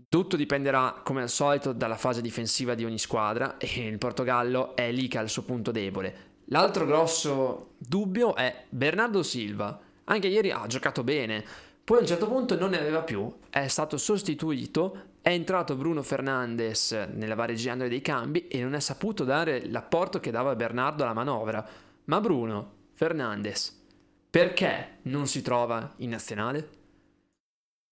tutto 0.09 0.35
dipenderà, 0.35 1.01
come 1.03 1.21
al 1.21 1.29
solito, 1.29 1.71
dalla 1.71 1.95
fase 1.95 2.21
difensiva 2.21 2.73
di 2.73 2.83
ogni 2.83 2.97
squadra 2.97 3.57
e 3.57 3.87
il 3.87 3.99
Portogallo 3.99 4.75
è 4.75 4.91
lì 4.91 5.07
che 5.07 5.19
ha 5.19 5.21
il 5.21 5.29
suo 5.29 5.43
punto 5.43 5.69
debole. 5.69 6.27
L'altro 6.45 6.87
grosso 6.87 7.73
dubbio 7.77 8.35
è 8.35 8.65
Bernardo 8.69 9.21
Silva. 9.21 9.79
Anche 10.05 10.27
ieri 10.27 10.49
ha 10.49 10.65
giocato 10.65 11.03
bene, 11.03 11.45
poi 11.83 11.97
a 11.97 12.01
un 12.01 12.07
certo 12.07 12.27
punto 12.27 12.57
non 12.57 12.71
ne 12.71 12.79
aveva 12.79 13.03
più, 13.03 13.31
è 13.51 13.67
stato 13.67 13.97
sostituito, 13.97 15.09
è 15.21 15.29
entrato 15.29 15.75
Bruno 15.75 16.01
Fernandes 16.01 16.91
nella 17.13 17.35
vareggiando 17.35 17.87
dei 17.87 18.01
cambi 18.01 18.47
e 18.47 18.63
non 18.63 18.73
ha 18.73 18.79
saputo 18.79 19.23
dare 19.23 19.67
l'apporto 19.67 20.19
che 20.19 20.31
dava 20.31 20.55
Bernardo 20.55 21.03
alla 21.03 21.13
manovra. 21.13 21.63
Ma 22.05 22.19
Bruno 22.19 22.73
Fernandes, 22.93 23.85
perché 24.27 24.97
non 25.03 25.27
si 25.27 25.43
trova 25.43 25.93
in 25.97 26.09
nazionale? 26.09 26.78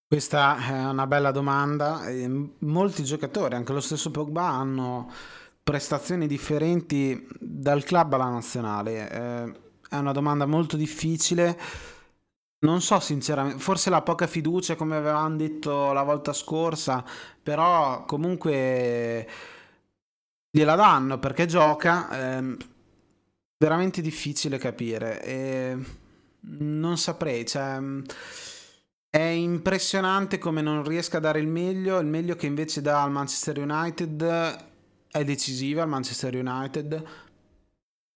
Questa 0.10 0.56
è 0.66 0.86
una 0.86 1.06
bella 1.06 1.32
domanda. 1.32 2.04
Molti 2.60 3.04
giocatori, 3.04 3.56
anche 3.56 3.74
lo 3.74 3.82
stesso 3.82 4.10
Pogba, 4.10 4.48
hanno 4.48 5.12
prestazioni 5.62 6.28
differenti 6.28 7.28
dal 7.38 7.84
club 7.84 8.14
alla 8.14 8.30
nazionale. 8.30 9.12
Eh, 9.12 9.60
è 9.90 9.98
una 9.98 10.14
domanda 10.14 10.46
molto 10.46 10.78
difficile. 10.78 11.60
Non 12.60 12.80
so 12.82 13.02
sinceramente, 13.02 13.60
forse 13.60 13.90
la 13.90 14.02
poca 14.02 14.28
fiducia 14.28 14.76
come 14.76 14.96
avevamo 14.96 15.36
detto 15.36 15.92
la 15.92 16.04
volta 16.04 16.32
scorsa, 16.32 17.04
però 17.44 18.06
comunque 18.06 19.28
gliela 20.50 20.76
danno 20.76 21.20
perché 21.20 21.46
gioca. 21.48 22.10
È 22.10 22.44
veramente 23.58 24.02
difficile 24.02 24.58
capire. 24.58 25.22
E 25.22 25.78
non 26.40 26.98
saprei, 26.98 27.46
cioè 27.46 27.78
è 29.10 29.20
impressionante 29.20 30.38
come 30.38 30.62
non 30.62 30.84
riesca 30.84 31.18
a 31.18 31.22
dare 31.22 31.40
il 31.40 31.48
meglio, 31.48 31.98
il 32.00 32.08
meglio 32.08 32.36
che 32.36 32.46
invece 32.46 32.82
dà 32.82 33.04
al 33.04 33.12
Manchester 33.12 33.58
United 33.58 34.66
è 35.10 35.24
decisiva 35.24 35.82
al 35.84 35.90
Manchester 35.90 36.36
United. 36.36 37.04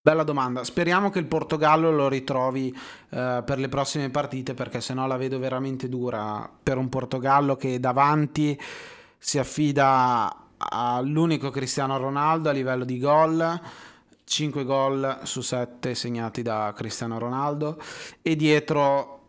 Bella 0.04 0.24
domanda. 0.24 0.64
Speriamo 0.64 1.10
che 1.10 1.20
il 1.20 1.28
Portogallo 1.28 1.92
lo 1.92 2.08
ritrovi 2.08 2.76
uh, 2.76 3.44
per 3.44 3.60
le 3.60 3.70
prossime 3.70 4.10
partite 4.10 4.54
perché 4.54 4.82
sennò 4.82 5.06
la 5.06 5.18
vedo 5.18 5.38
veramente 5.38 5.88
dura 5.90 6.50
per 6.62 6.78
un 6.78 6.90
Portogallo 6.90 7.56
che 7.56 7.80
davanti 7.80 8.60
si 9.18 9.38
affida 9.38 10.48
all'unico 10.58 11.52
Cristiano 11.52 11.98
Ronaldo 11.98 12.50
a 12.50 12.54
livello 12.54 12.84
di 12.84 12.98
gol. 12.98 13.62
5 14.24 14.64
gol 14.64 15.20
su 15.24 15.42
7 15.42 15.94
segnati 15.94 16.42
da 16.42 16.74
Cristiano 16.76 17.20
Ronaldo 17.20 17.80
e 18.22 18.36
dietro 18.36 19.21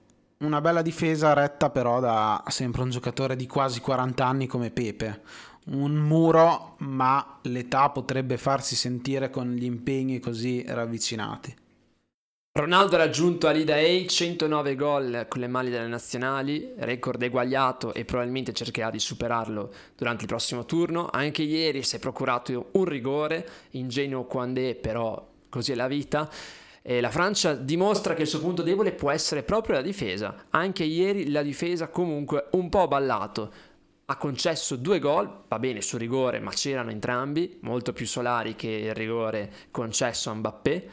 una 0.43 0.61
bella 0.61 0.83
difesa 0.83 1.33
retta 1.33 1.71
però 1.71 2.01
da 2.01 2.43
sempre 2.49 2.83
un 2.83 2.91
giocatore 2.91 3.37
di 3.37 3.47
quasi 3.47 3.81
40 3.81 4.25
anni 4.25 4.47
come 4.47 4.71
Pepe. 4.71 5.23
Un 5.67 5.93
muro, 5.93 6.75
ma 6.79 7.39
l'età 7.43 7.89
potrebbe 7.91 8.37
farsi 8.37 8.75
sentire 8.75 9.31
con 9.31 9.53
gli 9.53 9.65
impegni 9.65 10.19
così 10.19 10.65
ravvicinati. 10.67 11.57
Ronaldo 12.55 12.97
ha 12.97 12.99
raggiunto 12.99 13.47
a 13.47 13.53
Lida 13.53 13.77
A 13.77 14.07
109 14.07 14.75
gol 14.75 15.27
con 15.27 15.41
le 15.41 15.47
mani 15.47 15.71
delle 15.71 15.87
nazionali, 15.87 16.75
record 16.77 17.23
eguagliato 17.23 17.95
e 17.95 18.05
probabilmente 18.05 18.53
cercherà 18.53 18.91
di 18.91 18.99
superarlo 18.99 19.73
durante 19.97 20.25
il 20.25 20.29
prossimo 20.29 20.67
turno. 20.67 21.09
Anche 21.11 21.43
ieri 21.43 21.83
si 21.83 21.97
è 21.97 21.99
procurato 21.99 22.69
un 22.73 22.85
rigore, 22.85 23.49
ingenuo 23.71 24.25
quando 24.25 24.61
è, 24.61 24.75
però 24.75 25.27
così 25.49 25.73
è 25.73 25.75
la 25.75 25.87
vita. 25.87 26.29
E 26.85 27.01
la 27.01 27.11
Francia 27.11 27.55
dimostra 27.55 28.15
che 28.15 28.23
il 28.23 28.29
suo 28.29 28.41
punto 28.41 28.63
debole 28.63 28.93
può 28.93 29.11
essere 29.13 29.45
proprio 29.45 29.77
la 29.77 29.83
difesa. 29.83 30.47
Anche 30.51 30.83
ieri 30.83 31.31
la 31.31 31.43
difesa 31.43 31.89
comunque 31.89 32.49
un 32.53 32.69
po' 32.69 32.89
ballato. 32.89 33.53
Ha 34.07 34.17
concesso 34.17 34.75
due 34.75 34.99
gol, 34.99 35.45
va 35.47 35.59
bene 35.61 35.81
sul 35.81 36.01
rigore, 36.01 36.41
ma 36.41 36.51
c'erano 36.51 36.91
entrambi, 36.91 37.59
molto 37.61 37.93
più 37.93 38.05
solari 38.05 38.57
che 38.57 38.69
il 38.69 38.95
rigore 38.95 39.53
concesso 39.71 40.31
a 40.31 40.35
Mbappé. 40.35 40.91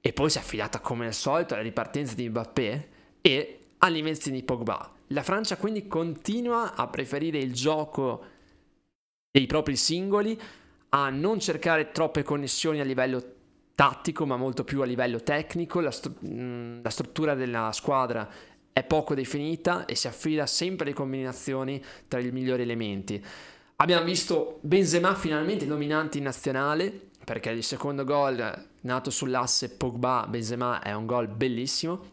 E 0.00 0.12
poi 0.12 0.30
si 0.30 0.38
è 0.38 0.40
affidata 0.40 0.78
come 0.78 1.06
al 1.06 1.12
solito 1.12 1.54
alla 1.54 1.62
ripartenza 1.62 2.14
di 2.14 2.28
Mbappé 2.28 2.88
e 3.20 3.58
all'invenzione 3.78 4.36
di 4.36 4.44
Pogba. 4.44 4.90
La 5.08 5.22
Francia 5.24 5.56
quindi 5.56 5.88
continua 5.88 6.74
a 6.74 6.86
preferire 6.86 7.38
il 7.38 7.52
gioco 7.52 8.24
dei 9.30 9.46
propri 9.46 9.76
singoli, 9.76 10.40
a 10.90 11.10
non 11.10 11.40
cercare 11.40 11.90
troppe 11.90 12.22
connessioni 12.22 12.80
a 12.80 12.84
livello 12.84 13.40
tattico, 13.74 14.26
ma 14.26 14.36
molto 14.36 14.64
più 14.64 14.82
a 14.82 14.84
livello 14.84 15.22
tecnico. 15.22 15.80
La, 15.80 15.90
stru- 15.90 16.18
la 16.82 16.90
struttura 16.90 17.34
della 17.34 17.70
squadra 17.72 18.28
è 18.72 18.82
poco 18.84 19.14
definita 19.14 19.84
e 19.84 19.94
si 19.94 20.08
affida 20.08 20.46
sempre 20.46 20.86
alle 20.86 20.94
combinazioni 20.94 21.82
tra 22.08 22.20
i 22.20 22.30
migliori 22.30 22.62
elementi. 22.62 23.22
Abbiamo 23.76 24.04
visto 24.04 24.58
Benzema 24.62 25.14
finalmente 25.14 25.66
dominante 25.66 26.18
in 26.18 26.24
nazionale, 26.24 27.08
perché 27.24 27.50
il 27.50 27.62
secondo 27.62 28.04
gol 28.04 28.68
nato 28.80 29.10
sull'asse 29.10 29.70
Pogba-Benzema 29.76 30.82
è 30.82 30.92
un 30.92 31.06
gol 31.06 31.28
bellissimo, 31.28 32.10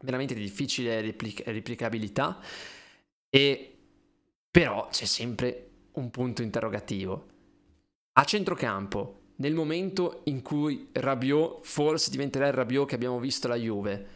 veramente 0.00 0.34
di 0.34 0.40
difficile 0.40 1.00
replic- 1.00 1.46
replicabilità, 1.46 2.40
e 3.30 3.76
però 4.50 4.88
c'è 4.90 5.04
sempre 5.04 5.70
un 5.92 6.10
punto 6.10 6.42
interrogativo. 6.42 7.26
A 8.12 8.24
centrocampo, 8.24 9.21
nel 9.42 9.54
momento 9.54 10.20
in 10.24 10.40
cui 10.40 10.88
Rabiot 10.92 11.64
forse 11.66 12.10
diventerà 12.10 12.46
il 12.46 12.52
Rabiot 12.52 12.86
che 12.86 12.94
abbiamo 12.94 13.18
visto 13.18 13.48
la 13.48 13.56
Juve. 13.56 14.06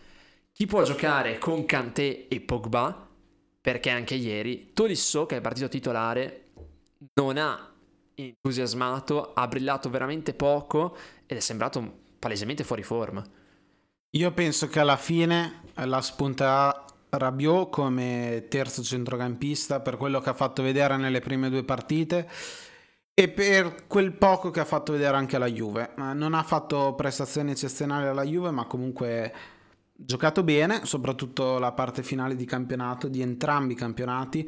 Chi 0.53 0.67
può 0.67 0.85
giocare 0.85 1.39
con 1.39 1.65
Kanté 1.65 2.29
e 2.29 2.41
Pogba? 2.41 3.09
Perché 3.61 3.91
anche 3.91 4.15
ieri 4.15 4.71
Tolisso, 4.73 5.27
che 5.27 5.39
è 5.39 5.41
partito 5.41 5.69
titolare, 5.69 6.51
non 7.15 7.39
ha 7.39 7.73
entusiasmato, 8.15 9.33
ha 9.35 9.49
brillato 9.49 9.91
veramente 9.91 10.33
poco 10.33 10.97
ed 11.27 11.39
è 11.39 11.41
sembrato 11.41 12.03
palesemente 12.21 12.63
fuori 12.63 12.85
forma. 12.85 13.25
Io 14.11 14.31
penso 14.31 14.69
che 14.69 14.79
alla 14.79 14.97
fine 14.97 15.63
la 15.75 16.01
spunterà 16.03 16.85
Rabiot 17.09 17.69
come 17.71 18.47
terzo 18.49 18.81
centrocampista 18.81 19.81
per 19.81 19.97
quello 19.97 20.21
che 20.21 20.31
ha 20.31 20.35
fatto 20.35 20.63
vedere 20.63 20.97
nelle 20.97 21.19
prime 21.19 21.51
due 21.51 21.65
partite 21.65 22.31
e 23.19 23.29
per 23.29 23.87
quel 23.87 24.13
poco 24.13 24.51
che 24.51 24.61
ha 24.61 24.67
fatto 24.67 24.93
vedere 24.93 25.17
anche 25.17 25.37
alla 25.37 25.47
Juve. 25.47 25.93
Non 25.97 26.35
ha 26.35 26.43
fatto 26.43 26.95
prestazioni 26.95 27.53
eccezionali 27.53 28.07
alla 28.07 28.25
Juve, 28.25 28.51
ma 28.51 28.67
comunque 28.67 29.33
giocato 29.95 30.43
bene, 30.43 30.85
soprattutto 30.85 31.59
la 31.59 31.73
parte 31.73 32.03
finale 32.03 32.37
di 32.37 32.45
campionato, 32.45 33.09
di 33.09 33.23
entrambi 33.23 33.73
i 33.73 33.77
campionati. 33.77 34.47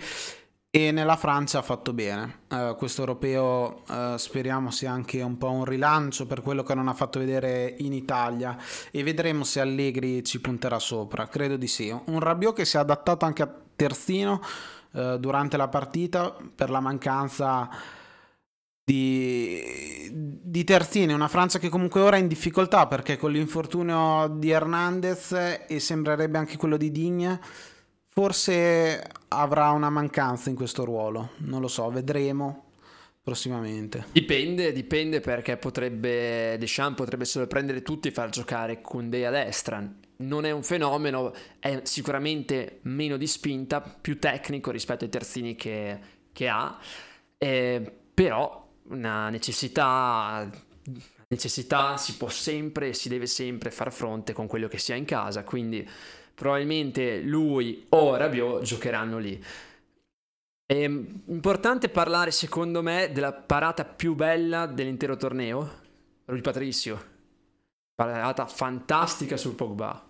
E 0.68 0.90
nella 0.90 1.16
Francia 1.16 1.60
ha 1.60 1.62
fatto 1.62 1.94
bene. 1.94 2.40
Uh, 2.50 2.76
questo 2.76 3.00
europeo 3.00 3.84
uh, 3.88 4.16
speriamo 4.18 4.70
sia 4.70 4.92
anche 4.92 5.22
un 5.22 5.38
po' 5.38 5.50
un 5.50 5.64
rilancio 5.64 6.26
per 6.26 6.42
quello 6.42 6.62
che 6.62 6.74
non 6.74 6.88
ha 6.88 6.92
fatto 6.92 7.18
vedere 7.18 7.74
in 7.78 7.94
Italia 7.94 8.54
e 8.90 9.02
vedremo 9.02 9.44
se 9.44 9.60
Allegri 9.60 10.22
ci 10.24 10.42
punterà 10.42 10.78
sopra. 10.78 11.26
Credo 11.26 11.56
di 11.56 11.68
sì. 11.68 11.88
Un 11.88 12.20
Rabiot 12.20 12.54
che 12.54 12.66
si 12.66 12.76
è 12.76 12.80
adattato 12.80 13.24
anche 13.24 13.42
a 13.42 13.50
terzino 13.74 14.42
uh, 14.90 15.16
durante 15.16 15.56
la 15.56 15.68
partita 15.68 16.36
per 16.54 16.68
la 16.68 16.80
mancanza 16.80 17.96
di, 18.88 20.10
di 20.10 20.64
terzini, 20.64 21.12
una 21.12 21.28
Francia 21.28 21.58
che 21.58 21.68
comunque 21.68 22.00
ora 22.00 22.16
è 22.16 22.20
in 22.20 22.26
difficoltà 22.26 22.86
perché 22.86 23.18
con 23.18 23.32
l'infortunio 23.32 24.28
di 24.28 24.48
Hernandez 24.48 25.32
e 25.68 25.78
sembrerebbe 25.78 26.38
anche 26.38 26.56
quello 26.56 26.78
di 26.78 26.90
Digne, 26.90 27.38
forse 28.08 29.06
avrà 29.28 29.72
una 29.72 29.90
mancanza 29.90 30.48
in 30.48 30.56
questo 30.56 30.86
ruolo, 30.86 31.32
non 31.38 31.60
lo 31.60 31.68
so, 31.68 31.90
vedremo 31.90 32.64
prossimamente. 33.22 34.06
Dipende, 34.10 34.72
dipende 34.72 35.20
perché 35.20 35.58
potrebbe 35.58 36.56
Deschamps 36.58 36.96
potrebbe 36.96 37.26
sorprendere 37.26 37.82
tutti 37.82 38.08
e 38.08 38.10
far 38.10 38.30
giocare 38.30 38.80
Koundé 38.80 39.26
a 39.26 39.30
destra. 39.30 39.86
Non 40.20 40.46
è 40.46 40.50
un 40.50 40.62
fenomeno, 40.62 41.34
è 41.58 41.80
sicuramente 41.82 42.78
meno 42.84 43.18
di 43.18 43.26
spinta, 43.26 43.82
più 43.82 44.18
tecnico 44.18 44.70
rispetto 44.70 45.04
ai 45.04 45.10
terzini 45.10 45.56
che, 45.56 45.98
che 46.32 46.48
ha, 46.48 46.78
eh, 47.36 47.92
però 48.14 48.67
una 48.88 49.28
necessità, 49.30 50.48
necessità 51.28 51.96
si 51.96 52.16
può 52.16 52.28
sempre 52.28 52.88
e 52.88 52.94
si 52.94 53.08
deve 53.08 53.26
sempre 53.26 53.70
far 53.70 53.92
fronte 53.92 54.32
con 54.32 54.46
quello 54.46 54.68
che 54.68 54.78
si 54.78 54.92
ha 54.92 54.96
in 54.96 55.04
casa, 55.04 55.44
quindi 55.44 55.88
probabilmente 56.34 57.20
lui 57.20 57.86
o 57.90 58.16
Rabiot 58.16 58.62
giocheranno 58.62 59.18
lì. 59.18 59.44
È 60.64 60.74
importante 60.74 61.88
parlare, 61.88 62.30
secondo 62.30 62.82
me, 62.82 63.10
della 63.12 63.32
parata 63.32 63.84
più 63.84 64.14
bella 64.14 64.66
dell'intero 64.66 65.16
torneo. 65.16 65.86
Rui 66.26 66.42
Patricio. 66.42 67.16
Parata 67.94 68.46
fantastica 68.46 69.38
sul 69.38 69.54
Pogba. 69.54 70.06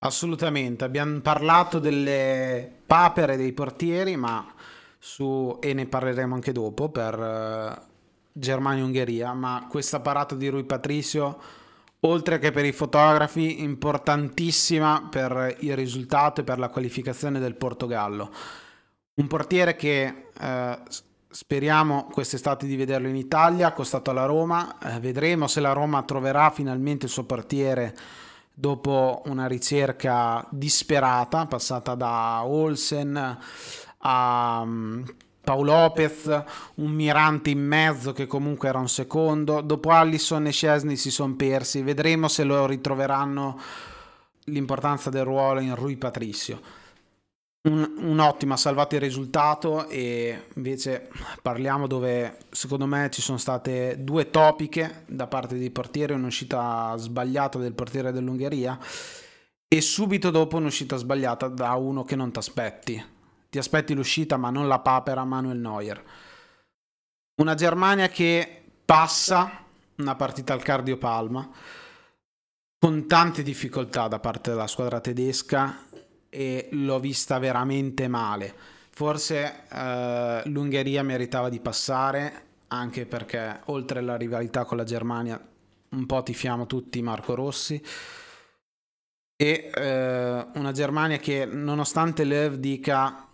Assolutamente, 0.00 0.84
abbiamo 0.84 1.20
parlato 1.20 1.78
delle 1.78 2.70
papere 2.84 3.36
dei 3.36 3.52
portieri, 3.52 4.16
ma 4.16 4.52
su, 4.98 5.56
e 5.60 5.72
ne 5.72 5.86
parleremo 5.86 6.34
anche 6.34 6.50
dopo 6.52 6.88
per 6.88 7.94
Germania-Ungheria, 8.38 9.32
ma 9.32 9.66
questa 9.68 10.00
parata 10.00 10.34
di 10.34 10.48
Rui 10.48 10.64
Patricio 10.64 11.40
oltre 12.00 12.38
che 12.38 12.52
per 12.52 12.64
i 12.64 12.72
fotografi, 12.72 13.62
importantissima 13.62 15.08
per 15.10 15.56
il 15.60 15.74
risultato 15.74 16.40
e 16.40 16.44
per 16.44 16.58
la 16.58 16.68
qualificazione 16.68 17.40
del 17.40 17.56
Portogallo. 17.56 18.30
Un 19.14 19.26
portiere 19.26 19.76
che 19.76 20.28
eh, 20.38 20.78
speriamo 21.28 22.04
quest'estate 22.12 22.66
di 22.66 22.76
vederlo 22.76 23.08
in 23.08 23.16
Italia, 23.16 23.68
accostato 23.68 24.10
alla 24.10 24.26
Roma, 24.26 24.78
eh, 24.78 25.00
vedremo 25.00 25.46
se 25.46 25.60
la 25.60 25.72
Roma 25.72 26.02
troverà 26.02 26.50
finalmente 26.50 27.06
il 27.06 27.12
suo 27.12 27.24
portiere 27.24 27.96
dopo 28.52 29.22
una 29.26 29.46
ricerca 29.46 30.46
disperata, 30.50 31.46
passata 31.46 31.94
da 31.94 32.44
Olsen 32.44 33.38
a 33.98 34.66
Paolo 35.46 35.74
Lopez, 35.74 36.42
un 36.74 36.90
mirante 36.90 37.50
in 37.50 37.64
mezzo 37.64 38.12
che 38.12 38.26
comunque 38.26 38.68
era 38.68 38.80
un 38.80 38.88
secondo. 38.88 39.60
Dopo 39.60 39.90
Allison 39.90 40.44
e 40.48 40.50
Scesni 40.50 40.96
si 40.96 41.12
sono 41.12 41.36
persi. 41.36 41.82
Vedremo 41.82 42.26
se 42.26 42.42
lo 42.42 42.66
ritroveranno 42.66 43.56
l'importanza 44.46 45.08
del 45.08 45.22
ruolo 45.22 45.60
in 45.60 45.76
Rui 45.76 45.96
Patricio. 45.96 46.60
Un, 47.68 47.94
un'ottima, 47.98 48.56
salvato 48.56 48.96
il 48.96 49.00
risultato 49.00 49.86
e 49.88 50.46
invece 50.56 51.10
parliamo 51.40 51.86
dove 51.86 52.38
secondo 52.50 52.86
me 52.86 53.08
ci 53.12 53.22
sono 53.22 53.38
state 53.38 53.98
due 54.00 54.30
topiche 54.30 55.04
da 55.06 55.28
parte 55.28 55.56
dei 55.56 55.70
portieri, 55.70 56.12
un'uscita 56.12 56.92
sbagliata 56.96 57.60
del 57.60 57.72
portiere 57.72 58.10
dell'Ungheria 58.10 58.76
e 59.68 59.80
subito 59.80 60.30
dopo 60.30 60.56
un'uscita 60.56 60.96
sbagliata 60.96 61.46
da 61.46 61.74
uno 61.74 62.02
che 62.02 62.16
non 62.16 62.32
ti 62.32 62.38
aspetti 62.38 63.14
ti 63.56 63.58
aspetti 63.58 63.94
l'uscita 63.94 64.36
ma 64.36 64.50
non 64.50 64.68
la 64.68 64.80
papera 64.80 65.24
Manuel 65.24 65.58
Neuer. 65.58 66.04
Una 67.36 67.54
Germania 67.54 68.08
che 68.08 68.64
passa 68.84 69.64
una 69.96 70.14
partita 70.14 70.52
al 70.52 70.62
cardiopalma 70.62 71.48
con 72.78 73.06
tante 73.06 73.42
difficoltà 73.42 74.08
da 74.08 74.18
parte 74.18 74.50
della 74.50 74.66
squadra 74.66 75.00
tedesca 75.00 75.84
e 76.28 76.68
l'ho 76.72 77.00
vista 77.00 77.38
veramente 77.38 78.08
male. 78.08 78.54
Forse 78.90 79.66
eh, 79.70 80.42
l'Ungheria 80.44 81.02
meritava 81.02 81.48
di 81.48 81.60
passare 81.60 82.44
anche 82.68 83.06
perché 83.06 83.60
oltre 83.66 84.00
alla 84.00 84.16
rivalità 84.16 84.66
con 84.66 84.76
la 84.76 84.84
Germania 84.84 85.40
un 85.88 86.04
po' 86.04 86.22
tifiamo 86.22 86.66
tutti 86.66 87.00
Marco 87.00 87.34
Rossi 87.34 87.82
e 89.34 89.70
eh, 89.72 90.46
una 90.54 90.72
Germania 90.72 91.16
che 91.16 91.46
nonostante 91.46 92.24
Lev 92.24 92.56
dica 92.56 93.25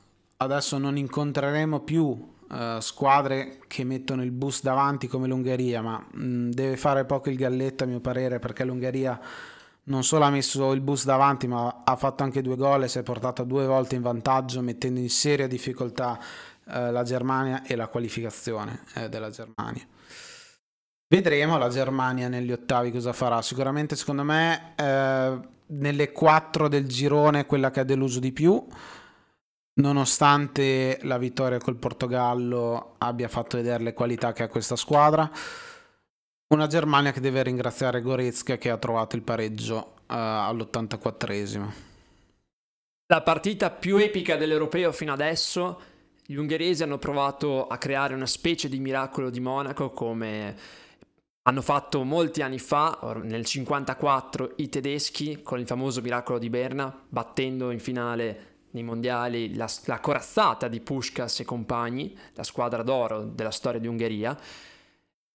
adesso 0.42 0.78
non 0.78 0.96
incontreremo 0.96 1.80
più 1.80 2.04
uh, 2.04 2.80
squadre 2.80 3.60
che 3.66 3.84
mettono 3.84 4.22
il 4.22 4.30
bus 4.30 4.62
davanti 4.62 5.06
come 5.06 5.26
l'Ungheria, 5.26 5.82
ma 5.82 5.98
mh, 5.98 6.24
mm, 6.24 6.50
deve 6.50 6.76
fare 6.76 7.04
poco 7.04 7.30
il 7.30 7.36
galletto 7.36 7.84
a 7.84 7.86
mio 7.86 8.00
parere 8.00 8.38
perché 8.38 8.64
l'Ungheria 8.64 9.18
non 9.84 10.04
solo 10.04 10.24
ha 10.24 10.30
messo 10.30 10.72
il 10.72 10.80
bus 10.80 11.04
davanti, 11.04 11.46
ma 11.48 11.82
ha 11.84 11.96
fatto 11.96 12.22
anche 12.22 12.42
due 12.42 12.56
gol 12.56 12.84
e 12.84 12.88
si 12.88 12.98
è 12.98 13.02
portata 13.02 13.42
due 13.42 13.66
volte 13.66 13.96
in 13.96 14.02
vantaggio, 14.02 14.60
mettendo 14.60 15.00
in 15.00 15.10
seria 15.10 15.46
difficoltà 15.46 16.18
uh, 16.18 16.90
la 16.90 17.02
Germania 17.02 17.62
e 17.64 17.74
la 17.74 17.88
qualificazione 17.88 18.82
uh, 18.96 19.08
della 19.08 19.30
Germania. 19.30 19.86
Vedremo 21.08 21.58
la 21.58 21.68
Germania 21.68 22.28
negli 22.28 22.52
ottavi 22.52 22.90
cosa 22.90 23.12
farà. 23.12 23.42
Sicuramente, 23.42 23.96
secondo 23.96 24.22
me, 24.22 24.72
nelle 25.66 26.10
quattro 26.10 26.68
del 26.68 26.86
girone 26.86 27.44
quella 27.44 27.70
che 27.70 27.80
ha 27.80 27.84
deluso 27.84 28.18
di 28.18 28.32
più 28.32 28.66
nonostante 29.74 30.98
la 31.02 31.18
vittoria 31.18 31.58
col 31.58 31.76
Portogallo 31.76 32.94
abbia 32.98 33.28
fatto 33.28 33.56
vedere 33.56 33.82
le 33.82 33.94
qualità 33.94 34.32
che 34.32 34.42
ha 34.42 34.48
questa 34.48 34.76
squadra. 34.76 35.30
Una 36.48 36.66
Germania 36.66 37.12
che 37.12 37.20
deve 37.20 37.42
ringraziare 37.42 38.02
Goretzka 38.02 38.58
che 38.58 38.70
ha 38.70 38.76
trovato 38.76 39.16
il 39.16 39.22
pareggio 39.22 39.76
uh, 39.76 40.14
all'84esimo. 40.14 41.70
La 43.06 43.22
partita 43.22 43.70
più 43.70 43.96
epica 43.96 44.36
dell'Europeo 44.36 44.92
fino 44.92 45.12
adesso, 45.12 45.80
gli 46.24 46.34
ungheresi 46.34 46.82
hanno 46.82 46.98
provato 46.98 47.66
a 47.66 47.78
creare 47.78 48.14
una 48.14 48.26
specie 48.26 48.68
di 48.68 48.78
miracolo 48.78 49.30
di 49.30 49.40
Monaco 49.40 49.90
come 49.90 50.56
hanno 51.42 51.62
fatto 51.62 52.04
molti 52.04 52.40
anni 52.40 52.58
fa, 52.58 52.98
nel 53.22 53.44
54, 53.44 54.52
i 54.56 54.68
tedeschi 54.68 55.42
con 55.42 55.58
il 55.58 55.66
famoso 55.66 56.00
miracolo 56.00 56.38
di 56.38 56.48
Berna, 56.48 56.94
battendo 57.08 57.70
in 57.70 57.80
finale 57.80 58.51
nei 58.72 58.82
mondiali 58.82 59.54
la, 59.54 59.68
la 59.86 60.00
corazzata 60.00 60.68
di 60.68 60.80
Pushkas 60.80 61.40
e 61.40 61.44
compagni, 61.44 62.16
la 62.34 62.42
squadra 62.42 62.82
d'oro 62.82 63.22
della 63.24 63.50
storia 63.50 63.80
di 63.80 63.86
Ungheria. 63.86 64.38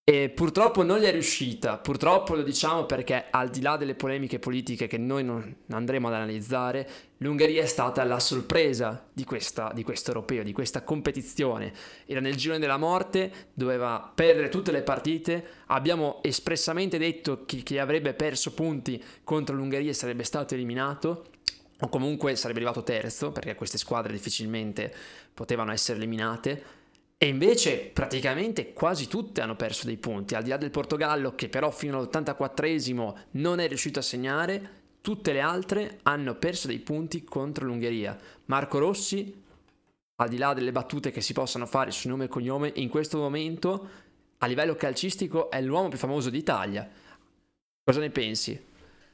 E 0.09 0.29
purtroppo 0.29 0.83
non 0.83 0.99
gli 0.99 1.03
è 1.03 1.11
riuscita, 1.11 1.79
purtroppo 1.79 2.33
lo 2.33 2.41
diciamo 2.41 2.85
perché 2.85 3.25
al 3.29 3.49
di 3.49 3.59
là 3.59 3.75
delle 3.75 3.93
polemiche 3.93 4.39
politiche 4.39 4.87
che 4.87 4.97
noi 4.97 5.25
non 5.25 5.53
andremo 5.69 6.07
ad 6.07 6.13
analizzare, 6.13 6.89
l'Ungheria 7.17 7.63
è 7.63 7.65
stata 7.65 8.05
la 8.05 8.21
sorpresa 8.21 9.05
di, 9.11 9.25
questa, 9.25 9.69
di 9.75 9.83
questo 9.83 10.11
europeo, 10.11 10.43
di 10.43 10.53
questa 10.53 10.83
competizione. 10.83 11.73
Era 12.05 12.21
nel 12.21 12.37
girone 12.37 12.59
della 12.59 12.77
morte, 12.77 13.49
doveva 13.53 14.09
perdere 14.15 14.47
tutte 14.47 14.71
le 14.71 14.81
partite, 14.81 15.45
abbiamo 15.65 16.19
espressamente 16.23 16.97
detto 16.97 17.43
che 17.45 17.57
chi 17.57 17.77
avrebbe 17.77 18.13
perso 18.13 18.53
punti 18.53 19.03
contro 19.25 19.57
l'Ungheria 19.57 19.91
sarebbe 19.91 20.23
stato 20.23 20.53
eliminato 20.53 21.25
o 21.79 21.89
comunque 21.89 22.35
sarebbe 22.35 22.59
arrivato 22.59 22.83
terzo, 22.83 23.31
perché 23.31 23.55
queste 23.55 23.77
squadre 23.77 24.13
difficilmente 24.13 24.93
potevano 25.33 25.71
essere 25.71 25.97
eliminate. 25.97 26.75
E 27.17 27.27
invece 27.27 27.89
praticamente 27.91 28.73
quasi 28.73 29.07
tutte 29.07 29.41
hanno 29.41 29.55
perso 29.55 29.85
dei 29.85 29.97
punti, 29.97 30.35
al 30.35 30.43
di 30.43 30.49
là 30.49 30.57
del 30.57 30.69
Portogallo 30.69 31.33
che 31.33 31.49
però 31.49 31.71
fino 31.71 31.97
all'84esimo 31.97 33.15
non 33.31 33.59
è 33.59 33.67
riuscito 33.67 33.99
a 33.99 34.03
segnare, 34.03 34.69
tutte 35.01 35.33
le 35.33 35.41
altre 35.41 35.99
hanno 36.03 36.35
perso 36.35 36.67
dei 36.67 36.79
punti 36.79 37.23
contro 37.23 37.65
l'Ungheria. 37.65 38.15
Marco 38.45 38.77
Rossi, 38.77 39.43
al 40.15 40.29
di 40.29 40.37
là 40.37 40.53
delle 40.53 40.71
battute 40.71 41.11
che 41.11 41.21
si 41.21 41.33
possano 41.33 41.65
fare 41.65 41.91
su 41.91 42.07
nome 42.07 42.25
e 42.25 42.27
cognome, 42.27 42.71
in 42.75 42.89
questo 42.89 43.17
momento 43.17 43.89
a 44.39 44.45
livello 44.45 44.75
calcistico 44.75 45.49
è 45.49 45.61
l'uomo 45.61 45.89
più 45.89 45.97
famoso 45.97 46.29
d'Italia. 46.29 46.87
Cosa 47.83 47.99
ne 47.99 48.09
pensi? 48.11 48.63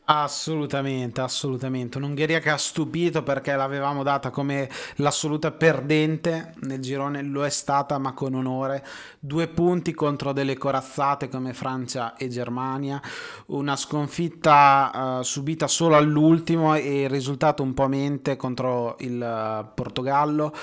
Assolutamente, 0.06 1.22
assolutamente. 1.22 1.98
Un'Ungheria 1.98 2.40
che 2.40 2.50
ha 2.50 2.58
stupito 2.58 3.24
perché 3.24 3.56
l'avevamo 3.56 4.04
data 4.04 4.32
come 4.32 4.70
l'assoluta 4.96 5.52
perdente 5.52 6.56
nel 6.64 6.82
girone, 6.82 7.22
lo 7.22 7.46
è 7.46 7.50
stata 7.50 7.98
ma 8.00 8.12
con 8.12 8.34
onore. 8.34 8.86
Due 9.18 9.48
punti 9.48 9.94
contro 9.94 10.34
delle 10.34 10.58
corazzate 10.58 11.30
come 11.30 11.54
Francia 11.54 12.18
e 12.18 12.28
Germania, 12.28 13.02
una 13.48 13.78
sconfitta 13.78 15.20
uh, 15.20 15.24
subita 15.24 15.68
solo 15.68 15.96
all'ultimo 15.96 16.76
e 16.76 17.04
il 17.04 17.10
risultato 17.10 17.64
un 17.64 17.74
po' 17.74 17.88
mente 17.88 18.36
contro 18.36 18.98
il 19.00 19.22
uh, 19.22 19.74
Portogallo 19.74 20.54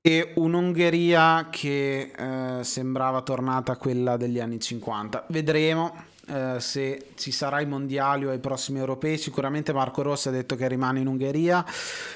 e 0.00 0.32
un'Ungheria 0.36 1.48
che 1.50 2.12
uh, 2.18 2.62
sembrava 2.62 3.22
tornata 3.22 3.72
a 3.72 3.76
quella 3.76 4.16
degli 4.16 4.40
anni 4.40 4.58
50. 4.58 5.26
Vedremo 5.28 6.14
eh, 6.28 6.56
se 6.58 7.10
ci 7.14 7.30
sarà 7.30 7.60
i 7.60 7.66
mondiali 7.66 8.26
o 8.26 8.30
ai 8.30 8.38
prossimi 8.38 8.78
europei. 8.78 9.18
Sicuramente 9.18 9.72
Marco 9.72 10.02
Rossi 10.02 10.28
ha 10.28 10.32
detto 10.32 10.56
che 10.56 10.66
rimane 10.68 11.00
in 11.00 11.06
Ungheria, 11.06 11.64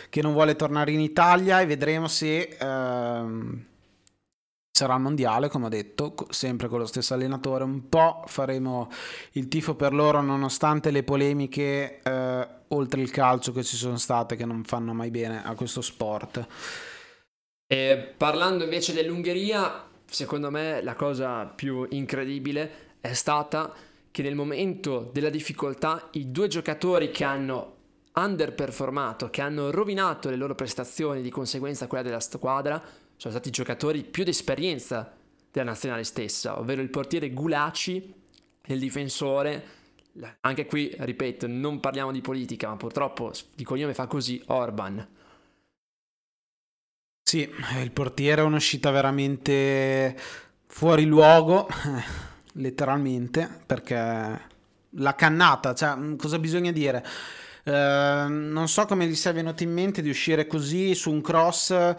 che 0.08 0.22
non 0.22 0.32
vuole 0.32 0.56
tornare 0.56 0.90
in 0.92 1.00
Italia 1.00 1.60
e 1.60 1.66
vedremo 1.66 2.08
se 2.08 2.40
eh, 2.40 3.24
sarà 4.72 4.94
il 4.94 5.00
mondiale, 5.00 5.48
come 5.48 5.66
ho 5.66 5.68
detto, 5.68 6.14
sempre 6.30 6.68
con 6.68 6.78
lo 6.78 6.86
stesso 6.86 7.14
allenatore. 7.14 7.64
Un 7.64 7.88
po' 7.88 8.24
faremo 8.26 8.88
il 9.32 9.48
tifo 9.48 9.74
per 9.74 9.92
loro 9.92 10.20
nonostante 10.20 10.90
le 10.90 11.02
polemiche 11.02 12.00
eh, 12.02 12.48
oltre 12.68 13.00
il 13.00 13.10
calcio 13.10 13.52
che 13.52 13.62
ci 13.62 13.76
sono 13.76 13.96
state 13.96 14.36
che 14.36 14.44
non 14.44 14.64
fanno 14.64 14.92
mai 14.92 15.10
bene 15.10 15.42
a 15.44 15.54
questo 15.54 15.80
sport. 15.80 16.46
E 17.66 18.14
parlando 18.16 18.64
invece 18.64 18.92
dell'Ungheria, 18.92 19.84
secondo 20.04 20.50
me 20.50 20.82
la 20.82 20.94
cosa 20.94 21.44
più 21.44 21.86
incredibile 21.90 22.88
è 23.00 23.12
stata 23.12 23.72
che 24.10 24.22
nel 24.22 24.34
momento 24.34 25.10
della 25.12 25.30
difficoltà 25.30 26.08
i 26.12 26.30
due 26.30 26.48
giocatori 26.48 27.10
che 27.10 27.24
hanno 27.24 27.76
underperformato, 28.14 29.30
che 29.30 29.40
hanno 29.40 29.70
rovinato 29.70 30.30
le 30.30 30.36
loro 30.36 30.54
prestazioni, 30.54 31.22
di 31.22 31.30
conseguenza 31.30 31.86
quella 31.86 32.02
della 32.02 32.20
squadra, 32.20 32.82
sono 33.16 33.32
stati 33.32 33.48
i 33.48 33.52
giocatori 33.52 34.02
più 34.02 34.24
di 34.24 34.30
esperienza 34.30 35.14
della 35.50 35.70
nazionale 35.70 36.04
stessa, 36.04 36.58
ovvero 36.58 36.82
il 36.82 36.90
portiere 36.90 37.30
Gulaci 37.30 38.14
e 38.62 38.74
il 38.74 38.80
difensore. 38.80 39.78
Anche 40.40 40.66
qui, 40.66 40.94
ripeto, 40.98 41.46
non 41.46 41.78
parliamo 41.80 42.12
di 42.12 42.20
politica, 42.20 42.68
ma 42.68 42.76
purtroppo 42.76 43.32
di 43.54 43.64
cognome 43.64 43.94
fa 43.94 44.06
così 44.06 44.42
Orban. 44.46 45.06
Sì, 47.22 47.48
il 47.80 47.92
portiere 47.92 48.40
è 48.40 48.44
un'uscita 48.44 48.90
veramente 48.90 50.18
fuori 50.66 51.04
luogo 51.04 51.68
letteralmente, 52.54 53.48
perché 53.66 54.48
la 54.94 55.14
cannata, 55.14 55.74
cioè 55.74 55.94
mm, 55.96 56.16
cosa 56.16 56.38
bisogna 56.38 56.72
dire? 56.72 57.04
Eh, 57.64 58.26
non 58.28 58.68
so 58.68 58.86
come 58.86 59.06
gli 59.06 59.14
sia 59.14 59.32
venuto 59.32 59.62
in 59.62 59.72
mente 59.72 60.02
di 60.02 60.08
uscire 60.08 60.46
così 60.46 60.94
su 60.94 61.10
un 61.10 61.20
cross 61.20 61.94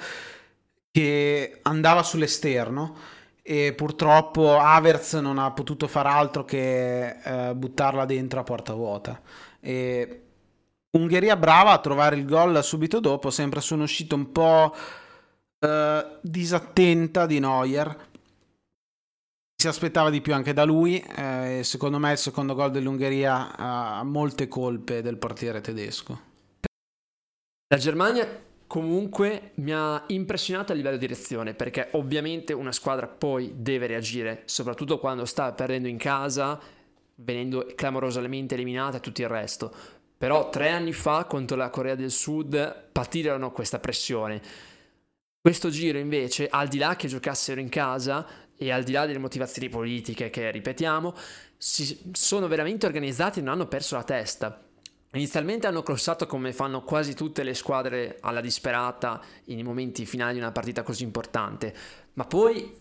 che 0.91 1.59
andava 1.61 2.03
sull'esterno 2.03 2.95
e 3.43 3.73
purtroppo 3.73 4.57
Havertz 4.57 5.13
non 5.13 5.39
ha 5.39 5.51
potuto 5.51 5.87
far 5.87 6.05
altro 6.05 6.45
che 6.45 7.17
eh, 7.23 7.55
buttarla 7.55 8.05
dentro 8.05 8.39
a 8.39 8.43
porta 8.43 8.73
vuota. 8.73 9.19
E 9.59 10.21
Ungheria 10.91 11.37
brava 11.37 11.71
a 11.71 11.79
trovare 11.79 12.17
il 12.17 12.25
gol 12.25 12.63
subito 12.63 12.99
dopo, 12.99 13.29
sempre 13.29 13.61
su 13.61 13.75
un'uscita 13.75 14.13
un 14.13 14.31
po' 14.31 14.75
eh, 15.59 16.05
disattenta 16.21 17.25
di 17.25 17.39
Neuer. 17.39 18.09
Si 19.61 19.67
aspettava 19.67 20.09
di 20.09 20.21
più 20.21 20.33
anche 20.33 20.53
da 20.53 20.63
lui, 20.63 20.97
eh, 20.97 21.61
secondo 21.63 21.99
me 21.99 22.13
il 22.13 22.17
secondo 22.17 22.55
gol 22.55 22.71
dell'Ungheria 22.71 23.55
ha 23.55 24.03
molte 24.03 24.47
colpe 24.47 25.03
del 25.03 25.17
portiere 25.17 25.61
tedesco. 25.61 26.19
La 27.67 27.77
Germania 27.77 28.27
comunque 28.65 29.51
mi 29.57 29.71
ha 29.71 30.03
impressionato 30.07 30.71
a 30.71 30.75
livello 30.75 30.97
di 30.97 31.05
reazione 31.05 31.53
perché 31.53 31.89
ovviamente 31.91 32.53
una 32.53 32.71
squadra 32.71 33.05
poi 33.05 33.53
deve 33.55 33.85
reagire, 33.85 34.41
soprattutto 34.45 34.97
quando 34.97 35.25
sta 35.25 35.51
perdendo 35.51 35.87
in 35.87 35.97
casa, 35.97 36.59
venendo 37.17 37.67
clamorosamente 37.75 38.55
eliminata 38.55 38.97
e 38.97 38.99
tutto 38.99 39.21
il 39.21 39.27
resto. 39.27 39.71
Però 40.17 40.49
tre 40.49 40.69
anni 40.69 40.91
fa 40.91 41.25
contro 41.25 41.55
la 41.55 41.69
Corea 41.69 41.93
del 41.93 42.09
Sud 42.09 42.89
patirono 42.91 43.51
questa 43.51 43.77
pressione. 43.77 44.41
Questo 45.39 45.69
giro 45.69 45.97
invece, 45.97 46.47
al 46.47 46.67
di 46.67 46.77
là 46.77 46.95
che 46.95 47.07
giocassero 47.07 47.59
in 47.59 47.69
casa 47.69 48.25
e 48.61 48.71
al 48.71 48.83
di 48.83 48.91
là 48.91 49.07
delle 49.07 49.17
motivazioni 49.17 49.69
politiche 49.69 50.29
che 50.29 50.51
ripetiamo, 50.51 51.15
si 51.57 51.99
sono 52.11 52.47
veramente 52.47 52.85
organizzati 52.85 53.39
e 53.39 53.41
non 53.41 53.53
hanno 53.53 53.67
perso 53.67 53.95
la 53.95 54.03
testa. 54.03 54.63
Inizialmente 55.13 55.65
hanno 55.65 55.81
crossato 55.81 56.27
come 56.27 56.53
fanno 56.53 56.83
quasi 56.83 57.15
tutte 57.15 57.41
le 57.41 57.55
squadre 57.55 58.17
alla 58.21 58.39
disperata 58.39 59.19
in 59.45 59.65
momenti 59.65 60.05
finali 60.05 60.33
di 60.33 60.39
una 60.39 60.51
partita 60.51 60.83
così 60.83 61.01
importante, 61.01 61.75
ma 62.13 62.25
poi 62.25 62.71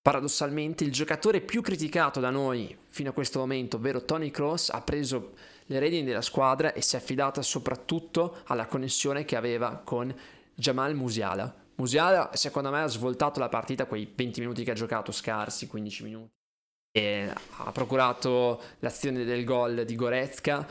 paradossalmente 0.00 0.82
il 0.82 0.92
giocatore 0.92 1.42
più 1.42 1.60
criticato 1.60 2.18
da 2.18 2.30
noi 2.30 2.74
fino 2.86 3.10
a 3.10 3.12
questo 3.12 3.38
momento, 3.38 3.76
ovvero 3.76 4.06
Tony 4.06 4.30
Cross, 4.30 4.70
ha 4.70 4.80
preso 4.80 5.34
le 5.66 5.78
redini 5.78 6.04
della 6.04 6.22
squadra 6.22 6.72
e 6.72 6.80
si 6.80 6.96
è 6.96 6.98
affidata 6.98 7.42
soprattutto 7.42 8.38
alla 8.46 8.64
connessione 8.64 9.26
che 9.26 9.36
aveva 9.36 9.76
con 9.84 10.12
Jamal 10.54 10.94
Musiala. 10.94 11.61
Musiala 11.82 12.30
secondo 12.34 12.70
me 12.70 12.80
ha 12.80 12.86
svoltato 12.86 13.40
la 13.40 13.48
partita 13.48 13.86
quei 13.86 14.08
20 14.14 14.38
minuti 14.38 14.62
che 14.62 14.70
ha 14.70 14.74
giocato, 14.74 15.10
scarsi 15.10 15.66
15 15.66 16.04
minuti, 16.04 16.30
e 16.92 17.28
ha 17.56 17.72
procurato 17.72 18.62
l'azione 18.78 19.24
del 19.24 19.42
gol 19.42 19.84
di 19.84 19.96
Goretzka 19.96 20.64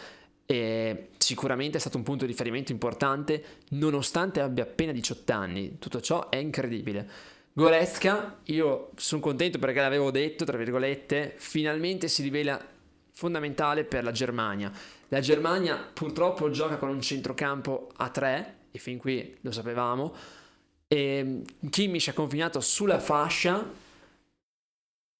e 0.45 1.09
sicuramente 1.17 1.75
è 1.75 1.79
stato 1.81 1.97
un 1.97 2.03
punto 2.03 2.23
di 2.23 2.31
riferimento 2.31 2.71
importante 2.71 3.43
nonostante 3.71 4.39
abbia 4.39 4.63
appena 4.63 4.93
18 4.93 5.33
anni. 5.33 5.77
Tutto 5.79 5.99
ciò 5.99 6.29
è 6.29 6.37
incredibile. 6.37 7.09
Goretzka, 7.51 8.39
io 8.45 8.91
sono 8.95 9.19
contento 9.19 9.59
perché 9.59 9.81
l'avevo 9.81 10.11
detto, 10.11 10.45
tra 10.45 10.55
virgolette, 10.55 11.33
finalmente 11.35 12.07
si 12.07 12.21
rivela 12.21 12.57
fondamentale 13.11 13.83
per 13.83 14.05
la 14.05 14.13
Germania. 14.13 14.71
La 15.09 15.19
Germania 15.19 15.75
purtroppo 15.75 16.49
gioca 16.51 16.77
con 16.77 16.87
un 16.87 17.01
centrocampo 17.01 17.89
a 17.97 18.07
3 18.07 18.55
e 18.71 18.79
fin 18.79 18.97
qui 18.97 19.37
lo 19.41 19.51
sapevamo. 19.51 20.39
E 20.93 21.43
Kimmich 21.69 22.09
è 22.09 22.13
confinato 22.13 22.59
sulla 22.59 22.99
fascia, 22.99 23.65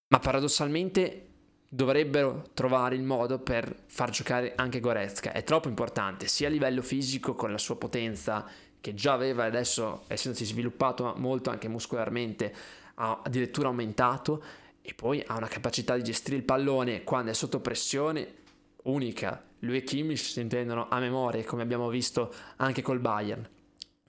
ma 0.10 0.20
paradossalmente 0.20 1.28
dovrebbero 1.70 2.50
trovare 2.54 2.96
il 2.96 3.04
modo 3.04 3.40
per 3.40 3.74
far 3.86 4.10
giocare 4.10 4.52
anche 4.56 4.82
Goretzka. 4.82 5.32
È 5.32 5.46
troppo 5.46 5.70
importante, 5.70 6.28
sia 6.28 6.50
a 6.50 6.52
livello 6.52 6.82
fisico 6.82 7.36
con 7.36 7.54
la 7.54 7.58
sua 7.58 7.78
potenza 7.78 8.46
che 8.82 8.94
già 8.94 9.14
aveva 9.14 9.46
adesso 9.46 10.04
essendosi 10.08 10.44
sviluppato 10.44 11.14
molto 11.16 11.52
anche 11.52 11.70
muscolarmente 11.70 12.54
ha 12.96 13.22
addirittura 13.24 13.70
aumentato 13.70 14.44
e 14.82 14.94
poi 14.94 15.24
ha 15.26 15.38
una 15.38 15.48
capacità 15.48 15.96
di 15.96 16.04
gestire 16.04 16.36
il 16.36 16.44
pallone 16.44 17.06
quando 17.06 17.32
è 17.32 17.34
sotto 17.34 17.62
pressione 17.62 18.28
unica. 18.84 19.42
Lui 19.60 19.78
e 19.78 19.84
Kimmich 19.84 20.20
si 20.20 20.42
intendono 20.42 20.90
a 20.90 21.00
memoria 21.00 21.46
come 21.46 21.62
abbiamo 21.62 21.88
visto 21.88 22.34
anche 22.58 22.82
col 22.82 23.00
Bayern. 23.00 23.48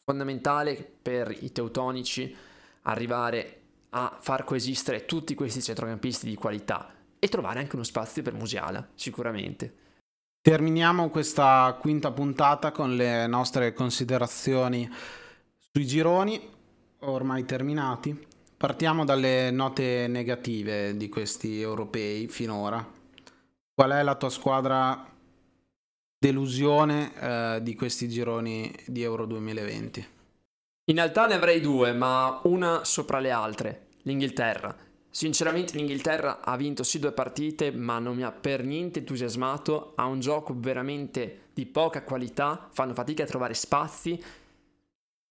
Fondamentale 0.04 0.74
per 1.00 1.36
i 1.40 1.52
teutonici 1.52 2.34
arrivare 2.82 3.60
a 3.90 4.18
far 4.20 4.44
coesistere 4.44 5.04
tutti 5.04 5.34
questi 5.34 5.62
centrocampisti 5.62 6.26
di 6.28 6.34
qualità 6.34 6.92
e 7.18 7.28
trovare 7.28 7.60
anche 7.60 7.76
uno 7.76 7.84
spazio 7.84 8.22
per 8.22 8.34
Musiala, 8.34 8.86
sicuramente. 8.94 9.76
Terminiamo 10.40 11.08
questa 11.08 11.78
quinta 11.80 12.10
puntata 12.10 12.72
con 12.72 12.96
le 12.96 13.28
nostre 13.28 13.72
considerazioni 13.72 14.90
sui 15.56 15.86
gironi, 15.86 16.50
ormai 17.00 17.44
terminati. 17.44 18.26
Partiamo 18.56 19.04
dalle 19.04 19.52
note 19.52 20.08
negative 20.08 20.96
di 20.96 21.08
questi 21.08 21.60
europei 21.60 22.26
finora. 22.26 22.84
Qual 23.72 23.90
è 23.92 24.02
la 24.02 24.16
tua 24.16 24.30
squadra 24.30 25.11
delusione 26.22 27.12
eh, 27.18 27.58
di 27.62 27.74
questi 27.74 28.08
gironi 28.08 28.72
di 28.86 29.02
Euro 29.02 29.26
2020? 29.26 30.06
In 30.84 30.94
realtà 30.94 31.26
ne 31.26 31.34
avrei 31.34 31.60
due, 31.60 31.92
ma 31.92 32.38
una 32.44 32.84
sopra 32.84 33.18
le 33.18 33.32
altre, 33.32 33.86
l'Inghilterra. 34.02 34.72
Sinceramente 35.10 35.76
l'Inghilterra 35.76 36.40
ha 36.40 36.56
vinto 36.56 36.84
sì 36.84 37.00
due 37.00 37.10
partite, 37.10 37.72
ma 37.72 37.98
non 37.98 38.14
mi 38.14 38.22
ha 38.22 38.30
per 38.30 38.62
niente 38.62 39.00
entusiasmato, 39.00 39.94
ha 39.96 40.04
un 40.04 40.20
gioco 40.20 40.54
veramente 40.56 41.48
di 41.54 41.66
poca 41.66 42.04
qualità, 42.04 42.68
fanno 42.70 42.94
fatica 42.94 43.24
a 43.24 43.26
trovare 43.26 43.54
spazi, 43.54 44.22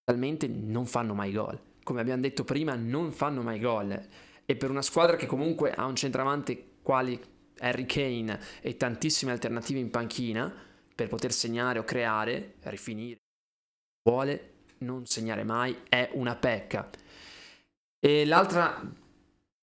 talmente 0.04 0.50
non 0.50 0.86
fanno 0.86 1.14
mai 1.14 1.32
gol. 1.32 1.58
Come 1.84 2.02
abbiamo 2.02 2.22
detto 2.22 2.44
prima, 2.44 2.76
non 2.76 3.14
fanno 3.14 3.42
mai 3.42 3.62
gol. 3.62 3.98
E 4.46 4.56
per 4.58 4.70
una 4.70 4.82
squadra 4.82 5.16
che 5.16 5.26
comunque 5.26 5.72
ha 5.72 5.86
un 5.86 5.96
centravanti 5.96 6.80
quali 6.82 7.18
Harry 7.60 7.86
Kane 7.86 8.38
e 8.60 8.76
tantissime 8.76 9.32
alternative 9.32 9.80
in 9.80 9.90
panchina 9.90 10.70
per 11.02 11.10
poter 11.10 11.34
segnare 11.34 11.80
o 11.80 11.84
creare, 11.84 12.56
rifinire, 12.64 13.18
vuole 14.08 14.50
non 14.80 15.08
segnare 15.08 15.44
mai, 15.44 15.76
è 15.90 16.10
una 16.14 16.36
pecca. 16.36 16.88
E 18.00 18.26
l'altra 18.26 18.82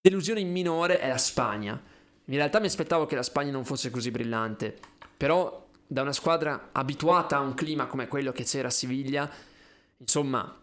Delusione 0.00 0.40
in 0.40 0.50
minore 0.50 0.98
è 1.00 1.08
la 1.08 1.18
Spagna. 1.18 1.80
In 2.24 2.34
realtà 2.34 2.60
mi 2.60 2.66
aspettavo 2.66 3.06
che 3.06 3.14
la 3.14 3.22
Spagna 3.22 3.50
non 3.50 3.64
fosse 3.64 3.90
così 3.90 4.10
brillante, 4.10 4.76
però 5.16 5.66
da 5.86 6.02
una 6.02 6.12
squadra 6.12 6.70
abituata 6.72 7.36
a 7.36 7.40
un 7.40 7.54
clima 7.54 7.86
come 7.86 8.08
quello 8.08 8.32
che 8.32 8.44
c'era 8.44 8.68
a 8.68 8.72
Siviglia, 8.72 9.30
insomma, 9.96 10.56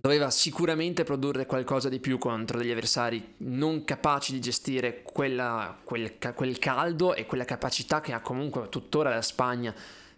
doveva 0.00 0.30
sicuramente 0.30 1.04
produrre 1.04 1.46
qualcosa 1.46 1.88
di 1.88 2.00
più 2.00 2.18
contro 2.18 2.58
degli 2.58 2.70
avversari 2.70 3.34
non 3.38 3.84
capaci 3.84 4.32
di 4.32 4.40
gestire 4.40 5.02
quella, 5.02 5.76
quel, 5.82 6.18
quel 6.34 6.58
caldo 6.58 7.14
e 7.14 7.26
quella 7.26 7.44
capacità 7.44 8.00
che 8.00 8.12
ha 8.12 8.20
comunque 8.20 8.68
tuttora 8.68 9.10
la 9.10 9.22
Spagna 9.22 9.74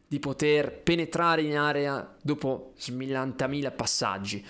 di 0.09 0.19
poter 0.19 0.73
penetrare 0.73 1.43
in 1.43 1.57
area 1.57 2.17
dopo 2.23 2.73
smilantamila 2.79 3.71
passaggi. 3.71 4.45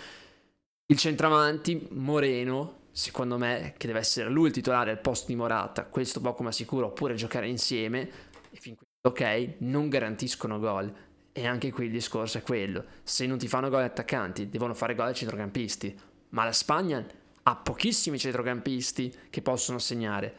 Il 0.86 0.96
centravanti, 0.96 1.88
Moreno, 1.90 2.86
secondo 2.92 3.36
me, 3.36 3.74
che 3.76 3.88
deve 3.88 3.98
essere 3.98 4.30
lui 4.30 4.46
il 4.46 4.54
titolare 4.54 4.92
al 4.92 5.00
posto 5.00 5.26
di 5.26 5.34
Morata, 5.34 5.84
questo 5.84 6.20
poco 6.20 6.44
ma 6.44 6.52
sicuro, 6.52 6.86
oppure 6.86 7.14
giocare 7.14 7.48
insieme, 7.48 8.08
e 8.50 8.56
fin 8.56 8.76
qui 8.76 8.86
ok, 9.00 9.56
non 9.58 9.88
garantiscono 9.88 10.58
gol. 10.60 10.92
E 11.32 11.46
anche 11.46 11.70
qui 11.70 11.86
il 11.86 11.92
discorso 11.92 12.38
è 12.38 12.42
quello, 12.42 12.84
se 13.02 13.26
non 13.26 13.38
ti 13.38 13.48
fanno 13.48 13.68
gol 13.68 13.82
gli 13.82 13.86
attaccanti, 13.86 14.48
devono 14.48 14.74
fare 14.74 14.94
gol 14.94 15.08
ai 15.08 15.14
centrocampisti. 15.14 16.00
Ma 16.30 16.44
la 16.44 16.52
Spagna 16.52 17.04
ha 17.42 17.56
pochissimi 17.56 18.18
centrocampisti 18.18 19.14
che 19.30 19.42
possono 19.42 19.78
segnare. 19.78 20.34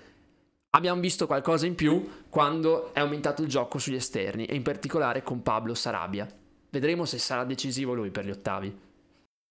Abbiamo 0.72 1.02
visto 1.02 1.26
qualcosa 1.26 1.66
in 1.66 1.74
più 1.74 2.08
quando 2.30 2.94
è 2.94 3.00
aumentato 3.00 3.42
il 3.42 3.48
gioco 3.48 3.80
sugli 3.80 3.96
esterni, 3.96 4.46
e 4.46 4.56
in 4.56 4.62
particolare 4.62 5.24
con 5.24 5.42
Pablo 5.42 5.74
Sarabia. 5.74 6.28
Vedremo 6.70 7.06
se 7.06 7.18
sarà 7.18 7.44
decisivo 7.44 7.96
lui 7.96 8.12
per 8.12 8.26
gli 8.26 8.30
ottavi. 8.30 8.80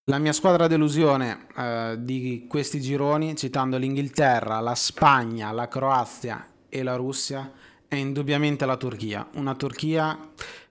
La 0.04 0.18
mia 0.18 0.32
squadra 0.32 0.68
delusione 0.68 1.48
eh, 1.56 1.96
di 1.98 2.46
questi 2.48 2.80
gironi, 2.80 3.36
citando 3.36 3.76
l'Inghilterra, 3.76 4.60
la 4.60 4.76
Spagna, 4.76 5.50
la 5.50 5.66
Croazia 5.66 6.46
e 6.68 6.82
la 6.84 6.94
Russia, 6.94 7.52
è 7.88 7.96
indubbiamente 7.96 8.64
la 8.64 8.76
Turchia. 8.76 9.28
Una 9.34 9.56
Turchia 9.56 10.30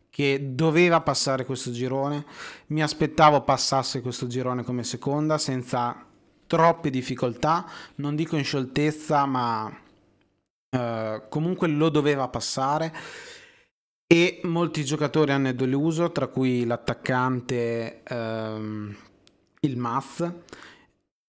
che 0.09 0.53
doveva 0.53 1.01
passare 1.01 1.45
questo 1.45 1.71
girone. 1.71 2.25
Mi 2.67 2.81
aspettavo 2.81 3.41
passasse 3.41 4.01
questo 4.01 4.27
girone 4.27 4.63
come 4.63 4.83
seconda 4.83 5.37
senza 5.37 6.05
troppe 6.47 6.89
difficoltà, 6.89 7.69
non 7.95 8.15
dico 8.15 8.37
in 8.37 8.43
scioltezza, 8.45 9.25
ma 9.25 9.85
eh, 10.69 11.23
comunque 11.29 11.67
lo 11.67 11.89
doveva 11.89 12.27
passare. 12.27 12.93
E 14.09 14.39
molti 14.43 14.85
giocatori 14.85 15.31
hanno 15.31 15.51
deluso, 15.51 16.11
tra 16.11 16.27
cui 16.27 16.65
l'attaccante 16.65 18.03
ehm, 18.03 18.95
il 19.61 19.77
Maz. 19.77 20.31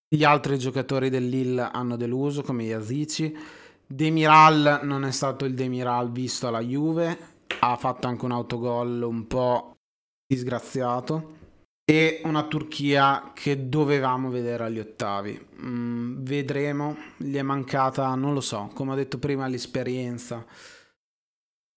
Gli 0.09 0.25
altri 0.25 0.59
giocatori 0.59 1.11
del 1.11 1.29
Lille 1.29 1.69
hanno 1.73 1.97
deluso 1.97 2.43
come 2.43 2.65
Yazici. 2.65 3.37
Demiral 3.85 4.81
non 4.85 5.05
è 5.05 5.11
stato 5.11 5.45
il 5.45 5.55
Demiral 5.55 6.13
visto 6.13 6.47
alla 6.47 6.61
Juve, 6.61 7.19
ha 7.61 7.77
fatto 7.77 8.07
anche 8.07 8.25
un 8.25 8.33
autogol 8.33 9.03
un 9.03 9.27
po' 9.27 9.77
disgraziato. 10.27 11.38
E 11.91 12.21
una 12.25 12.43
Turchia 12.43 13.31
che 13.33 13.71
dovevamo 13.71 14.29
vedere 14.29 14.65
agli 14.65 14.79
ottavi. 14.79 15.47
Mm, 15.63 16.17
vedremo, 16.23 16.95
gli 17.17 17.35
è 17.37 17.41
mancata, 17.41 18.15
non 18.15 18.35
lo 18.35 18.43
so, 18.43 18.71
come 18.75 18.93
ho 18.93 18.95
detto 18.95 19.17
prima, 19.19 19.47
l'esperienza. 19.47 20.45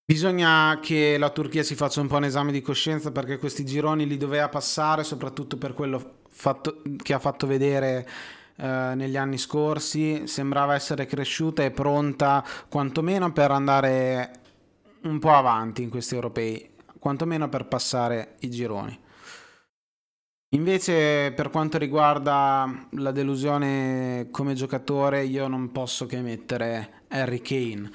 Bisogna 0.03 0.78
che 0.82 1.18
la 1.18 1.30
Turchia 1.30 1.64
si 1.64 1.76
faccia 1.76 2.01
un 2.01 2.07
po' 2.07 2.18
un 2.18 2.26
esame 2.26 2.51
di 2.51 2.62
coscienza 2.62 3.14
perché 3.14 3.38
questi 3.38 3.64
gironi 3.64 4.05
li 4.05 4.18
doveva 4.18 4.49
passare, 4.49 5.05
soprattutto 5.05 5.55
per 5.55 5.74
quello 5.74 6.24
fatto, 6.28 6.82
che 7.01 7.14
ha 7.14 7.20
fatto 7.20 7.47
vedere 7.47 8.05
eh, 8.57 8.91
negli 8.93 9.16
anni 9.16 9.38
scorsi. 9.38 10.28
Sembrava 10.28 10.76
essere 10.76 11.05
cresciuta 11.05 11.64
e 11.64 11.72
pronta 11.72 12.45
quantomeno 12.68 13.32
per 13.32 13.51
andare 13.51 14.32
un 15.03 15.20
po' 15.20 15.32
avanti 15.32 15.84
in 15.84 15.89
questi 15.89 16.16
europei, 16.16 16.70
quantomeno 16.99 17.47
per 17.47 17.66
passare 17.66 18.36
i 18.39 18.49
gironi. 18.49 19.01
Invece 20.54 21.32
per 21.34 21.49
quanto 21.49 21.78
riguarda 21.78 22.88
la 22.91 23.12
delusione 23.12 24.28
come 24.32 24.54
giocatore, 24.54 25.24
io 25.24 25.47
non 25.47 25.72
posso 25.72 26.06
che 26.06 26.20
mettere 26.20 27.04
Harry 27.08 27.39
Kane. 27.39 27.89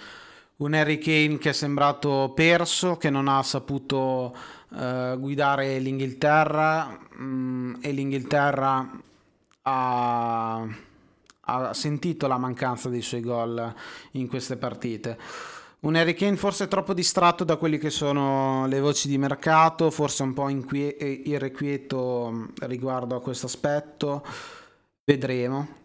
Un 0.57 0.73
Harry 0.73 0.97
Kane 0.97 1.37
che 1.37 1.51
è 1.51 1.53
sembrato 1.53 2.33
perso, 2.35 2.97
che 2.97 3.11
non 3.11 3.29
ha 3.29 3.43
saputo 3.43 4.35
uh, 4.71 5.19
guidare 5.19 5.79
l'Inghilterra 5.81 6.99
mh, 7.17 7.23
mm, 7.23 7.75
e 7.83 7.93
l'Inghilterra 7.93 8.91
ha, 9.61 10.67
ha 11.41 11.75
sentito 11.75 12.27
la 12.27 12.39
mancanza 12.39 12.89
dei 12.89 13.03
suoi 13.03 13.21
gol 13.21 13.75
in 14.13 14.29
queste 14.29 14.57
partite. 14.57 15.19
Un 15.79 15.95
Harry 15.95 16.15
Kane 16.15 16.37
forse 16.37 16.69
troppo 16.69 16.95
distratto 16.95 17.45
da 17.45 17.57
quelle 17.57 17.79
che 17.79 17.91
sono 17.91 18.67
le 18.67 18.81
voci 18.81 19.09
di 19.09 19.19
mercato, 19.19 19.91
forse 19.91 20.23
un 20.23 20.33
po' 20.33 20.49
inquie- 20.49 20.97
irrequieto 20.99 22.31
mm, 22.33 22.45
riguardo 22.63 23.15
a 23.15 23.21
questo 23.21 23.47
aspetto. 23.47 24.25
Vedremo. 25.05 25.85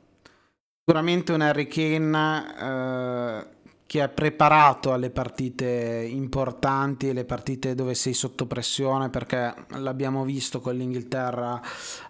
Sicuramente 0.83 1.33
un 1.33 1.41
Harry 1.41 1.67
Kane 1.67 2.55
eh, 2.57 3.45
che 3.91 4.01
è 4.01 4.07
preparato 4.07 4.93
alle 4.93 5.09
partite 5.09 6.07
importanti, 6.09 7.09
alle 7.09 7.25
partite 7.25 7.75
dove 7.75 7.93
sei 7.93 8.13
sotto 8.13 8.45
pressione, 8.45 9.09
perché 9.09 9.53
l'abbiamo 9.71 10.23
visto 10.23 10.61
con 10.61 10.77
l'Inghilterra 10.77 11.61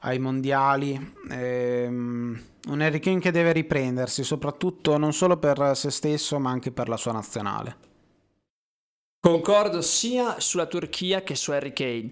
ai 0.02 0.20
mondiali. 0.20 1.14
Ehm, 1.32 2.40
un 2.68 2.82
Harry 2.82 3.00
Kane 3.00 3.20
che 3.20 3.32
deve 3.32 3.52
riprendersi, 3.52 4.24
soprattutto 4.24 5.00
non 5.00 5.12
solo 5.12 5.38
per 5.38 5.72
se 5.74 5.90
stesso, 5.90 6.38
ma 6.38 6.52
anche 6.52 6.72
per 6.72 6.88
la 6.88 6.98
sua 6.98 7.14
nazionale. 7.14 7.76
Concordo 9.20 9.82
sia 9.82 10.40
sulla 10.40 10.68
Turchia 10.68 11.24
che 11.24 11.34
su 11.34 11.50
Harry 11.50 11.74
Kane. 11.74 12.12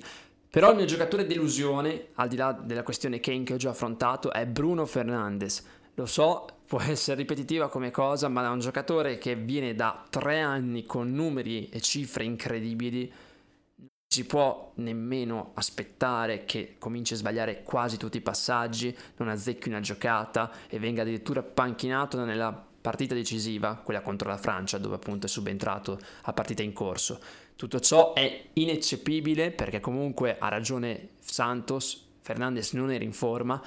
Però 0.50 0.72
il 0.72 0.78
mio 0.78 0.86
giocatore 0.86 1.28
delusione, 1.28 2.08
al 2.16 2.28
di 2.28 2.38
là 2.38 2.54
della 2.54 2.82
questione 2.82 3.20
Kane 3.20 3.44
che 3.44 3.54
ho 3.54 3.58
già 3.58 3.70
affrontato, 3.70 4.32
è 4.32 4.48
Bruno 4.48 4.88
Fernandes. 4.88 5.64
Lo 5.94 6.08
so, 6.08 6.48
può 6.70 6.80
essere 6.82 7.18
ripetitiva 7.18 7.68
come 7.68 7.90
cosa, 7.90 8.28
ma 8.28 8.46
è 8.46 8.48
un 8.48 8.60
giocatore 8.60 9.18
che 9.18 9.34
viene 9.34 9.74
da 9.74 10.06
tre 10.08 10.40
anni 10.40 10.86
con 10.86 11.12
numeri 11.12 11.68
e 11.70 11.82
cifre 11.82 12.24
incredibili 12.24 13.12
si 14.08 14.26
può 14.28 14.72
nemmeno 14.76 15.52
aspettare 15.56 16.46
che 16.46 16.76
cominci 16.78 17.16
a 17.16 17.18
sbagliare 17.18 17.64
quasi 17.64 17.98
tutti 17.98 18.18
i 18.18 18.22
passaggi, 18.22 18.96
non 19.18 19.30
azzecchi 19.30 19.68
una 19.68 19.80
giocata 19.80 20.52
e 20.68 20.78
venga 20.78 21.02
addirittura 21.02 21.42
panchinato 21.42 22.24
nella 22.24 22.52
partita 22.52 23.16
decisiva, 23.16 23.74
quella 23.84 24.02
contro 24.02 24.30
la 24.30 24.38
Francia, 24.38 24.78
dove 24.78 24.96
appunto 24.96 25.26
è 25.26 25.30
subentrato 25.30 26.00
a 26.22 26.34
partita 26.34 26.62
in 26.62 26.74
corso. 26.74 27.20
Tutto 27.56 27.80
ciò 27.80 28.14
è 28.14 28.46
ineccepibile 28.54 29.50
perché 29.50 29.80
comunque 29.80 30.38
ha 30.38 30.50
ragione 30.50 31.10
Santos, 31.18 32.06
Fernandes 32.22 32.74
non 32.74 32.92
era 32.92 33.04
in 33.04 33.14
forma, 33.14 33.60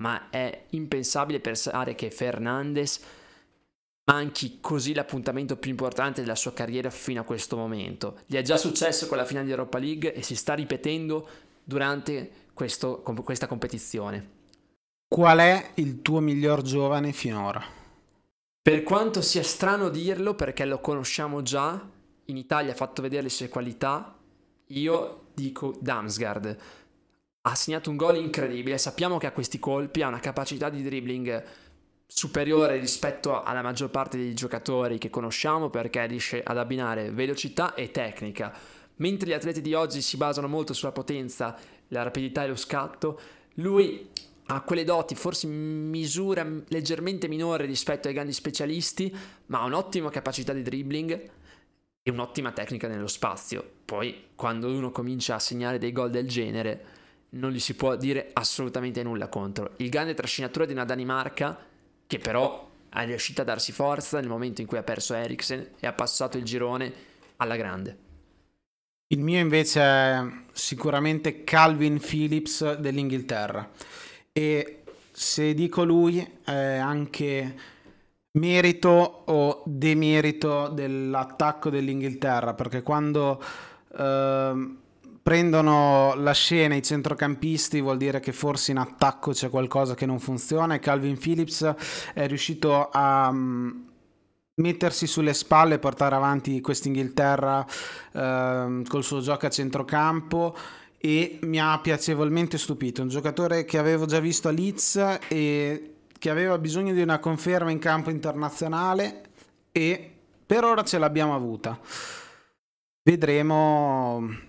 ma 0.00 0.30
è 0.30 0.64
impensabile 0.70 1.40
pensare 1.40 1.94
che 1.94 2.10
Fernandes 2.10 3.00
manchi 4.10 4.58
così 4.60 4.92
l'appuntamento 4.92 5.56
più 5.56 5.70
importante 5.70 6.22
della 6.22 6.34
sua 6.34 6.52
carriera 6.52 6.90
fino 6.90 7.20
a 7.20 7.24
questo 7.24 7.56
momento. 7.56 8.20
Gli 8.26 8.36
è 8.36 8.42
già 8.42 8.56
successo 8.56 9.06
con 9.06 9.18
la 9.18 9.24
finale 9.24 9.46
di 9.46 9.52
Europa 9.52 9.78
League 9.78 10.12
e 10.12 10.22
si 10.22 10.34
sta 10.34 10.54
ripetendo 10.54 11.28
durante 11.62 12.48
questo, 12.54 13.02
questa 13.22 13.46
competizione. 13.46 14.38
Qual 15.06 15.38
è 15.38 15.72
il 15.74 16.02
tuo 16.02 16.20
miglior 16.20 16.62
giovane 16.62 17.12
finora? 17.12 17.62
Per 18.62 18.82
quanto 18.82 19.20
sia 19.20 19.42
strano 19.42 19.90
dirlo, 19.90 20.34
perché 20.34 20.64
lo 20.64 20.80
conosciamo 20.80 21.42
già, 21.42 21.88
in 22.24 22.36
Italia 22.36 22.72
ha 22.72 22.76
fatto 22.76 23.02
vedere 23.02 23.22
le 23.22 23.28
sue 23.28 23.48
qualità, 23.48 24.16
io 24.66 25.26
dico 25.34 25.76
Damsgaard. 25.80 26.58
Ha 27.50 27.56
segnato 27.56 27.90
un 27.90 27.96
gol 27.96 28.16
incredibile, 28.16 28.78
sappiamo 28.78 29.18
che 29.18 29.26
ha 29.26 29.32
questi 29.32 29.58
colpi, 29.58 30.02
ha 30.02 30.06
una 30.06 30.20
capacità 30.20 30.70
di 30.70 30.84
dribbling 30.84 31.42
superiore 32.06 32.78
rispetto 32.78 33.42
alla 33.42 33.60
maggior 33.60 33.90
parte 33.90 34.16
dei 34.16 34.34
giocatori 34.34 34.98
che 34.98 35.10
conosciamo 35.10 35.68
perché 35.68 36.06
riesce 36.06 36.44
ad 36.44 36.58
abbinare 36.58 37.10
velocità 37.10 37.74
e 37.74 37.90
tecnica. 37.90 38.56
Mentre 38.98 39.28
gli 39.28 39.32
atleti 39.32 39.62
di 39.62 39.74
oggi 39.74 40.00
si 40.00 40.16
basano 40.16 40.46
molto 40.46 40.72
sulla 40.72 40.92
potenza, 40.92 41.58
la 41.88 42.04
rapidità 42.04 42.44
e 42.44 42.46
lo 42.46 42.54
scatto, 42.54 43.20
lui 43.54 44.08
ha 44.46 44.60
quelle 44.60 44.84
doti 44.84 45.16
forse 45.16 45.46
in 45.46 45.88
misura 45.88 46.46
leggermente 46.68 47.26
minore 47.26 47.66
rispetto 47.66 48.06
ai 48.06 48.14
grandi 48.14 48.32
specialisti, 48.32 49.12
ma 49.46 49.62
ha 49.62 49.64
un'ottima 49.64 50.08
capacità 50.08 50.52
di 50.52 50.62
dribbling 50.62 51.30
e 52.00 52.10
un'ottima 52.12 52.52
tecnica 52.52 52.86
nello 52.86 53.08
spazio. 53.08 53.68
Poi 53.84 54.26
quando 54.36 54.68
uno 54.68 54.92
comincia 54.92 55.34
a 55.34 55.40
segnare 55.40 55.78
dei 55.78 55.90
gol 55.90 56.10
del 56.10 56.28
genere 56.28 56.98
non 57.30 57.50
gli 57.50 57.60
si 57.60 57.74
può 57.74 57.96
dire 57.96 58.30
assolutamente 58.32 59.02
nulla 59.02 59.28
contro. 59.28 59.72
Il 59.76 59.88
grande 59.88 60.14
trascinatore 60.14 60.66
di 60.66 60.72
una 60.72 60.84
Danimarca 60.84 61.58
che 62.06 62.18
però 62.18 62.68
è 62.88 63.04
riuscito 63.06 63.42
a 63.42 63.44
darsi 63.44 63.72
forza 63.72 64.18
nel 64.18 64.28
momento 64.28 64.60
in 64.60 64.66
cui 64.66 64.78
ha 64.78 64.82
perso 64.82 65.14
Eriksen 65.14 65.74
e 65.78 65.86
ha 65.86 65.92
passato 65.92 66.36
il 66.38 66.44
girone 66.44 66.92
alla 67.36 67.56
grande. 67.56 68.08
Il 69.12 69.20
mio 69.20 69.38
invece 69.40 69.80
è 69.80 70.24
sicuramente 70.52 71.44
Calvin 71.44 71.98
Phillips 71.98 72.74
dell'Inghilterra 72.74 73.68
e 74.32 74.82
se 75.10 75.54
dico 75.54 75.84
lui 75.84 76.38
è 76.44 76.52
anche 76.52 77.56
merito 78.32 79.22
o 79.26 79.62
demerito 79.66 80.68
dell'attacco 80.68 81.70
dell'Inghilterra 81.70 82.54
perché 82.54 82.82
quando 82.82 83.42
eh, 83.96 84.76
prendono 85.22 86.14
la 86.14 86.32
scena 86.32 86.74
i 86.74 86.82
centrocampisti 86.82 87.80
vuol 87.80 87.98
dire 87.98 88.20
che 88.20 88.32
forse 88.32 88.70
in 88.70 88.78
attacco 88.78 89.32
c'è 89.32 89.50
qualcosa 89.50 89.94
che 89.94 90.06
non 90.06 90.18
funziona 90.18 90.74
e 90.74 90.78
Calvin 90.78 91.18
Phillips 91.18 91.74
è 92.14 92.26
riuscito 92.26 92.88
a 92.88 93.28
um, 93.28 93.86
mettersi 94.54 95.06
sulle 95.06 95.34
spalle 95.34 95.74
e 95.74 95.78
portare 95.78 96.14
avanti 96.14 96.60
quest'Inghilterra 96.60 97.66
uh, 98.12 98.82
col 98.84 99.04
suo 99.04 99.20
gioco 99.20 99.46
a 99.46 99.50
centrocampo 99.50 100.56
e 101.02 101.38
mi 101.42 101.58
ha 101.58 101.78
piacevolmente 101.80 102.58
stupito, 102.58 103.00
un 103.00 103.08
giocatore 103.08 103.64
che 103.64 103.78
avevo 103.78 104.04
già 104.04 104.20
visto 104.20 104.48
a 104.48 104.52
Leeds 104.52 105.18
e 105.28 105.94
che 106.18 106.28
aveva 106.28 106.58
bisogno 106.58 106.92
di 106.92 107.00
una 107.00 107.18
conferma 107.18 107.70
in 107.70 107.78
campo 107.78 108.10
internazionale 108.10 109.22
e 109.72 110.14
per 110.44 110.64
ora 110.64 110.84
ce 110.84 110.98
l'abbiamo 110.98 111.34
avuta. 111.34 111.78
Vedremo 113.02 114.48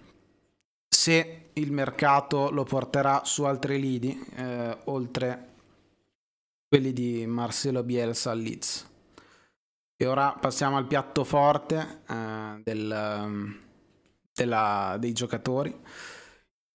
se 1.01 1.49
il 1.53 1.71
mercato 1.71 2.51
lo 2.51 2.63
porterà 2.63 3.23
su 3.25 3.43
altri 3.43 3.79
lidi, 3.79 4.23
eh, 4.35 4.77
oltre 4.83 5.53
quelli 6.67 6.93
di 6.93 7.25
Marcelo 7.25 7.81
Bielsa 7.81 8.29
al 8.29 8.39
Leeds. 8.39 8.87
E 9.97 10.05
ora 10.05 10.37
passiamo 10.39 10.77
al 10.77 10.85
piatto 10.85 11.23
forte 11.23 12.03
eh, 12.07 12.61
del, 12.63 13.57
della, 14.31 14.97
dei 14.99 15.13
giocatori. 15.13 15.75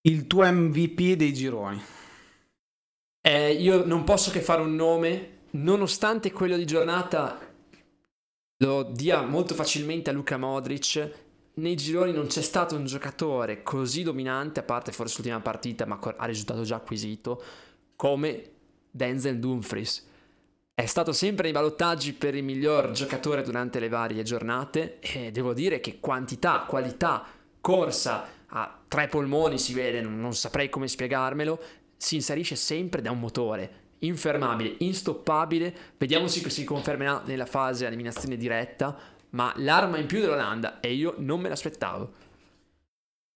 Il 0.01 0.27
tuo 0.27 0.45
MVP 0.51 1.13
dei 1.13 1.33
gironi. 1.33 1.81
Eh, 3.21 3.53
io 3.53 3.87
non 3.87 4.03
posso 4.03 4.33
che 4.33 4.41
fare 4.41 4.61
un 4.61 4.75
nome, 4.75 5.45
nonostante 5.51 6.33
quello 6.33 6.57
di 6.57 6.67
giornata 6.67 7.39
lo 8.59 8.83
dia 8.83 9.23
molto 9.23 9.55
facilmente 9.55 10.11
a 10.11 10.13
Luca 10.13 10.37
Modric 10.37 11.26
nei 11.57 11.77
gironi 11.77 12.13
non 12.13 12.27
c'è 12.27 12.43
stato 12.43 12.77
un 12.77 12.85
giocatore 12.85 13.63
così 13.63 14.03
dominante, 14.03 14.61
a 14.61 14.63
parte 14.63 14.93
forse 14.93 15.17
l'ultima 15.17 15.41
partita, 15.41 15.87
ma 15.87 15.99
ha 16.17 16.27
risultato 16.27 16.63
già 16.63 16.77
acquisito, 16.77 17.43
come 17.97 18.51
Denzel 18.91 19.39
Dumfries. 19.39 20.07
È 20.75 20.85
stato 20.85 21.13
sempre 21.13 21.45
nei 21.45 21.53
ballottaggi 21.53 22.13
per 22.13 22.35
il 22.35 22.45
miglior 22.45 22.91
giocatore 22.91 23.43
durante 23.43 23.79
le 23.79 23.89
varie 23.89 24.23
giornate 24.23 24.99
e 25.01 25.31
devo 25.31 25.55
dire 25.55 25.81
che 25.81 26.01
quantità, 26.01 26.65
qualità, 26.69 27.25
corsa 27.63 28.29
a 28.49 28.79
tre 28.87 29.09
polmoni 29.09 29.59
si 29.59 29.73
vede, 29.73 30.03
non 30.03 30.35
saprei 30.35 30.69
come 30.69 30.89
spiegarmelo, 30.89 31.59
si 31.97 32.17
inserisce 32.17 32.57
sempre 32.57 33.01
da 33.01 33.11
un 33.11 33.19
motore 33.19 33.85
infermabile, 34.01 34.75
instoppabile. 34.81 35.75
Vediamo 35.97 36.27
se 36.27 36.49
si 36.51 36.65
confermerà 36.65 37.23
nella 37.25 37.47
fase 37.47 37.87
eliminazione 37.87 38.37
diretta 38.37 39.15
ma 39.37 39.53
l'arma 39.57 39.99
in 39.99 40.07
più 40.07 40.21
dell'Olanda 40.21 40.81
e 40.81 40.95
io 40.95 41.15
non 41.19 41.41
me 41.41 41.51
l'aspettavo. 41.51 42.25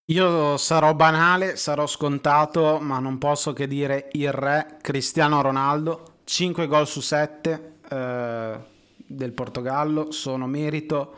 Io 0.05 0.57
sarò 0.57 0.93
banale, 0.95 1.55
sarò 1.55 1.85
scontato, 1.85 2.79
ma 2.81 2.99
non 2.99 3.19
posso 3.19 3.53
che 3.53 3.67
dire 3.67 4.09
il 4.13 4.31
re 4.31 4.77
Cristiano 4.81 5.41
Ronaldo, 5.41 6.15
5 6.23 6.65
gol 6.67 6.87
su 6.87 7.01
7 7.01 7.73
eh, 7.87 8.59
del 8.97 9.31
Portogallo 9.31 10.11
sono 10.11 10.47
merito 10.47 11.15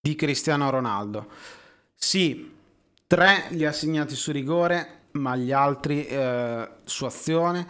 di 0.00 0.16
Cristiano 0.16 0.68
Ronaldo. 0.70 1.28
Sì, 1.94 2.52
3 3.06 3.46
li 3.50 3.64
ha 3.64 3.72
segnati 3.72 4.16
su 4.16 4.32
rigore, 4.32 5.04
ma 5.12 5.36
gli 5.36 5.52
altri 5.52 6.04
eh, 6.04 6.68
su 6.82 7.04
azione 7.04 7.66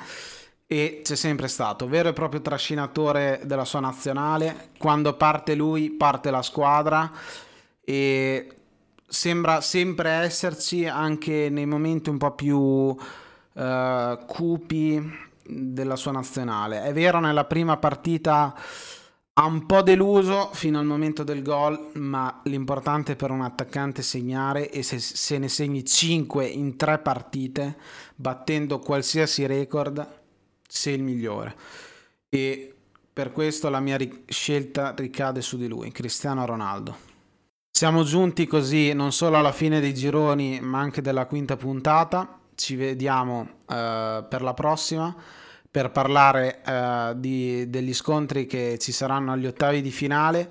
e 0.72 1.00
c'è 1.02 1.16
sempre 1.16 1.48
stato, 1.48 1.88
vero 1.88 2.10
e 2.10 2.12
proprio 2.12 2.40
trascinatore 2.40 3.40
della 3.42 3.64
sua 3.64 3.80
nazionale, 3.80 4.68
quando 4.78 5.16
parte 5.16 5.56
lui 5.56 5.90
parte 5.90 6.30
la 6.30 6.42
squadra 6.42 7.10
e 7.80 8.56
sembra 9.04 9.60
sempre 9.62 10.10
esserci 10.10 10.86
anche 10.86 11.48
nei 11.50 11.66
momenti 11.66 12.08
un 12.08 12.18
po' 12.18 12.30
più 12.36 12.56
uh, 12.56 12.96
cupi 14.26 15.12
della 15.44 15.96
sua 15.96 16.12
nazionale. 16.12 16.84
È 16.84 16.92
vero, 16.92 17.18
nella 17.18 17.46
prima 17.46 17.76
partita 17.76 18.54
ha 19.32 19.44
un 19.46 19.66
po' 19.66 19.82
deluso 19.82 20.50
fino 20.52 20.78
al 20.78 20.86
momento 20.86 21.24
del 21.24 21.42
gol, 21.42 21.90
ma 21.94 22.42
l'importante 22.44 23.16
per 23.16 23.32
un 23.32 23.40
attaccante 23.40 24.02
è 24.02 24.04
segnare 24.04 24.70
e 24.70 24.84
se, 24.84 25.00
se 25.00 25.36
ne 25.36 25.48
segni 25.48 25.84
5 25.84 26.46
in 26.46 26.76
3 26.76 26.98
partite, 26.98 27.76
battendo 28.14 28.78
qualsiasi 28.78 29.46
record, 29.46 30.18
sei 30.70 30.94
il 30.94 31.02
migliore. 31.02 31.54
E 32.28 32.74
per 33.12 33.32
questo 33.32 33.68
la 33.68 33.80
mia 33.80 33.98
scelta 34.26 34.94
ricade 34.96 35.42
su 35.42 35.56
di 35.56 35.68
lui, 35.68 35.90
Cristiano 35.90 36.46
Ronaldo. 36.46 37.08
Siamo 37.70 38.02
giunti 38.04 38.46
così 38.46 38.92
non 38.92 39.12
solo 39.12 39.36
alla 39.36 39.52
fine 39.52 39.80
dei 39.80 39.94
gironi, 39.94 40.60
ma 40.60 40.80
anche 40.80 41.02
della 41.02 41.26
quinta 41.26 41.56
puntata. 41.56 42.38
Ci 42.54 42.76
vediamo 42.76 43.40
uh, 43.40 44.26
per 44.28 44.42
la 44.42 44.54
prossima 44.54 45.14
per 45.70 45.90
parlare 45.90 46.62
uh, 46.66 47.18
di, 47.18 47.70
degli 47.70 47.94
scontri 47.94 48.46
che 48.46 48.76
ci 48.78 48.90
saranno 48.90 49.32
agli 49.32 49.46
ottavi 49.46 49.80
di 49.80 49.92
finale 49.92 50.50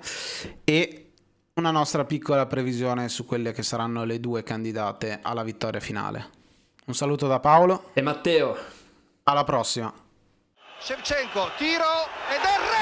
e 0.64 1.10
una 1.54 1.70
nostra 1.70 2.04
piccola 2.06 2.46
previsione 2.46 3.08
su 3.10 3.26
quelle 3.26 3.52
che 3.52 3.62
saranno 3.62 4.04
le 4.04 4.18
due 4.18 4.42
candidate 4.42 5.18
alla 5.20 5.42
vittoria 5.42 5.80
finale. 5.80 6.30
Un 6.86 6.94
saluto 6.94 7.26
da 7.26 7.38
Paolo 7.38 7.90
e 7.92 8.00
Matteo. 8.00 8.56
Alla 9.24 9.44
prossima. 9.44 9.92
Shevchenko, 10.82 11.50
tiro 11.58 12.08
ed 12.30 12.40
è 12.42 12.58
rete! 12.58 12.79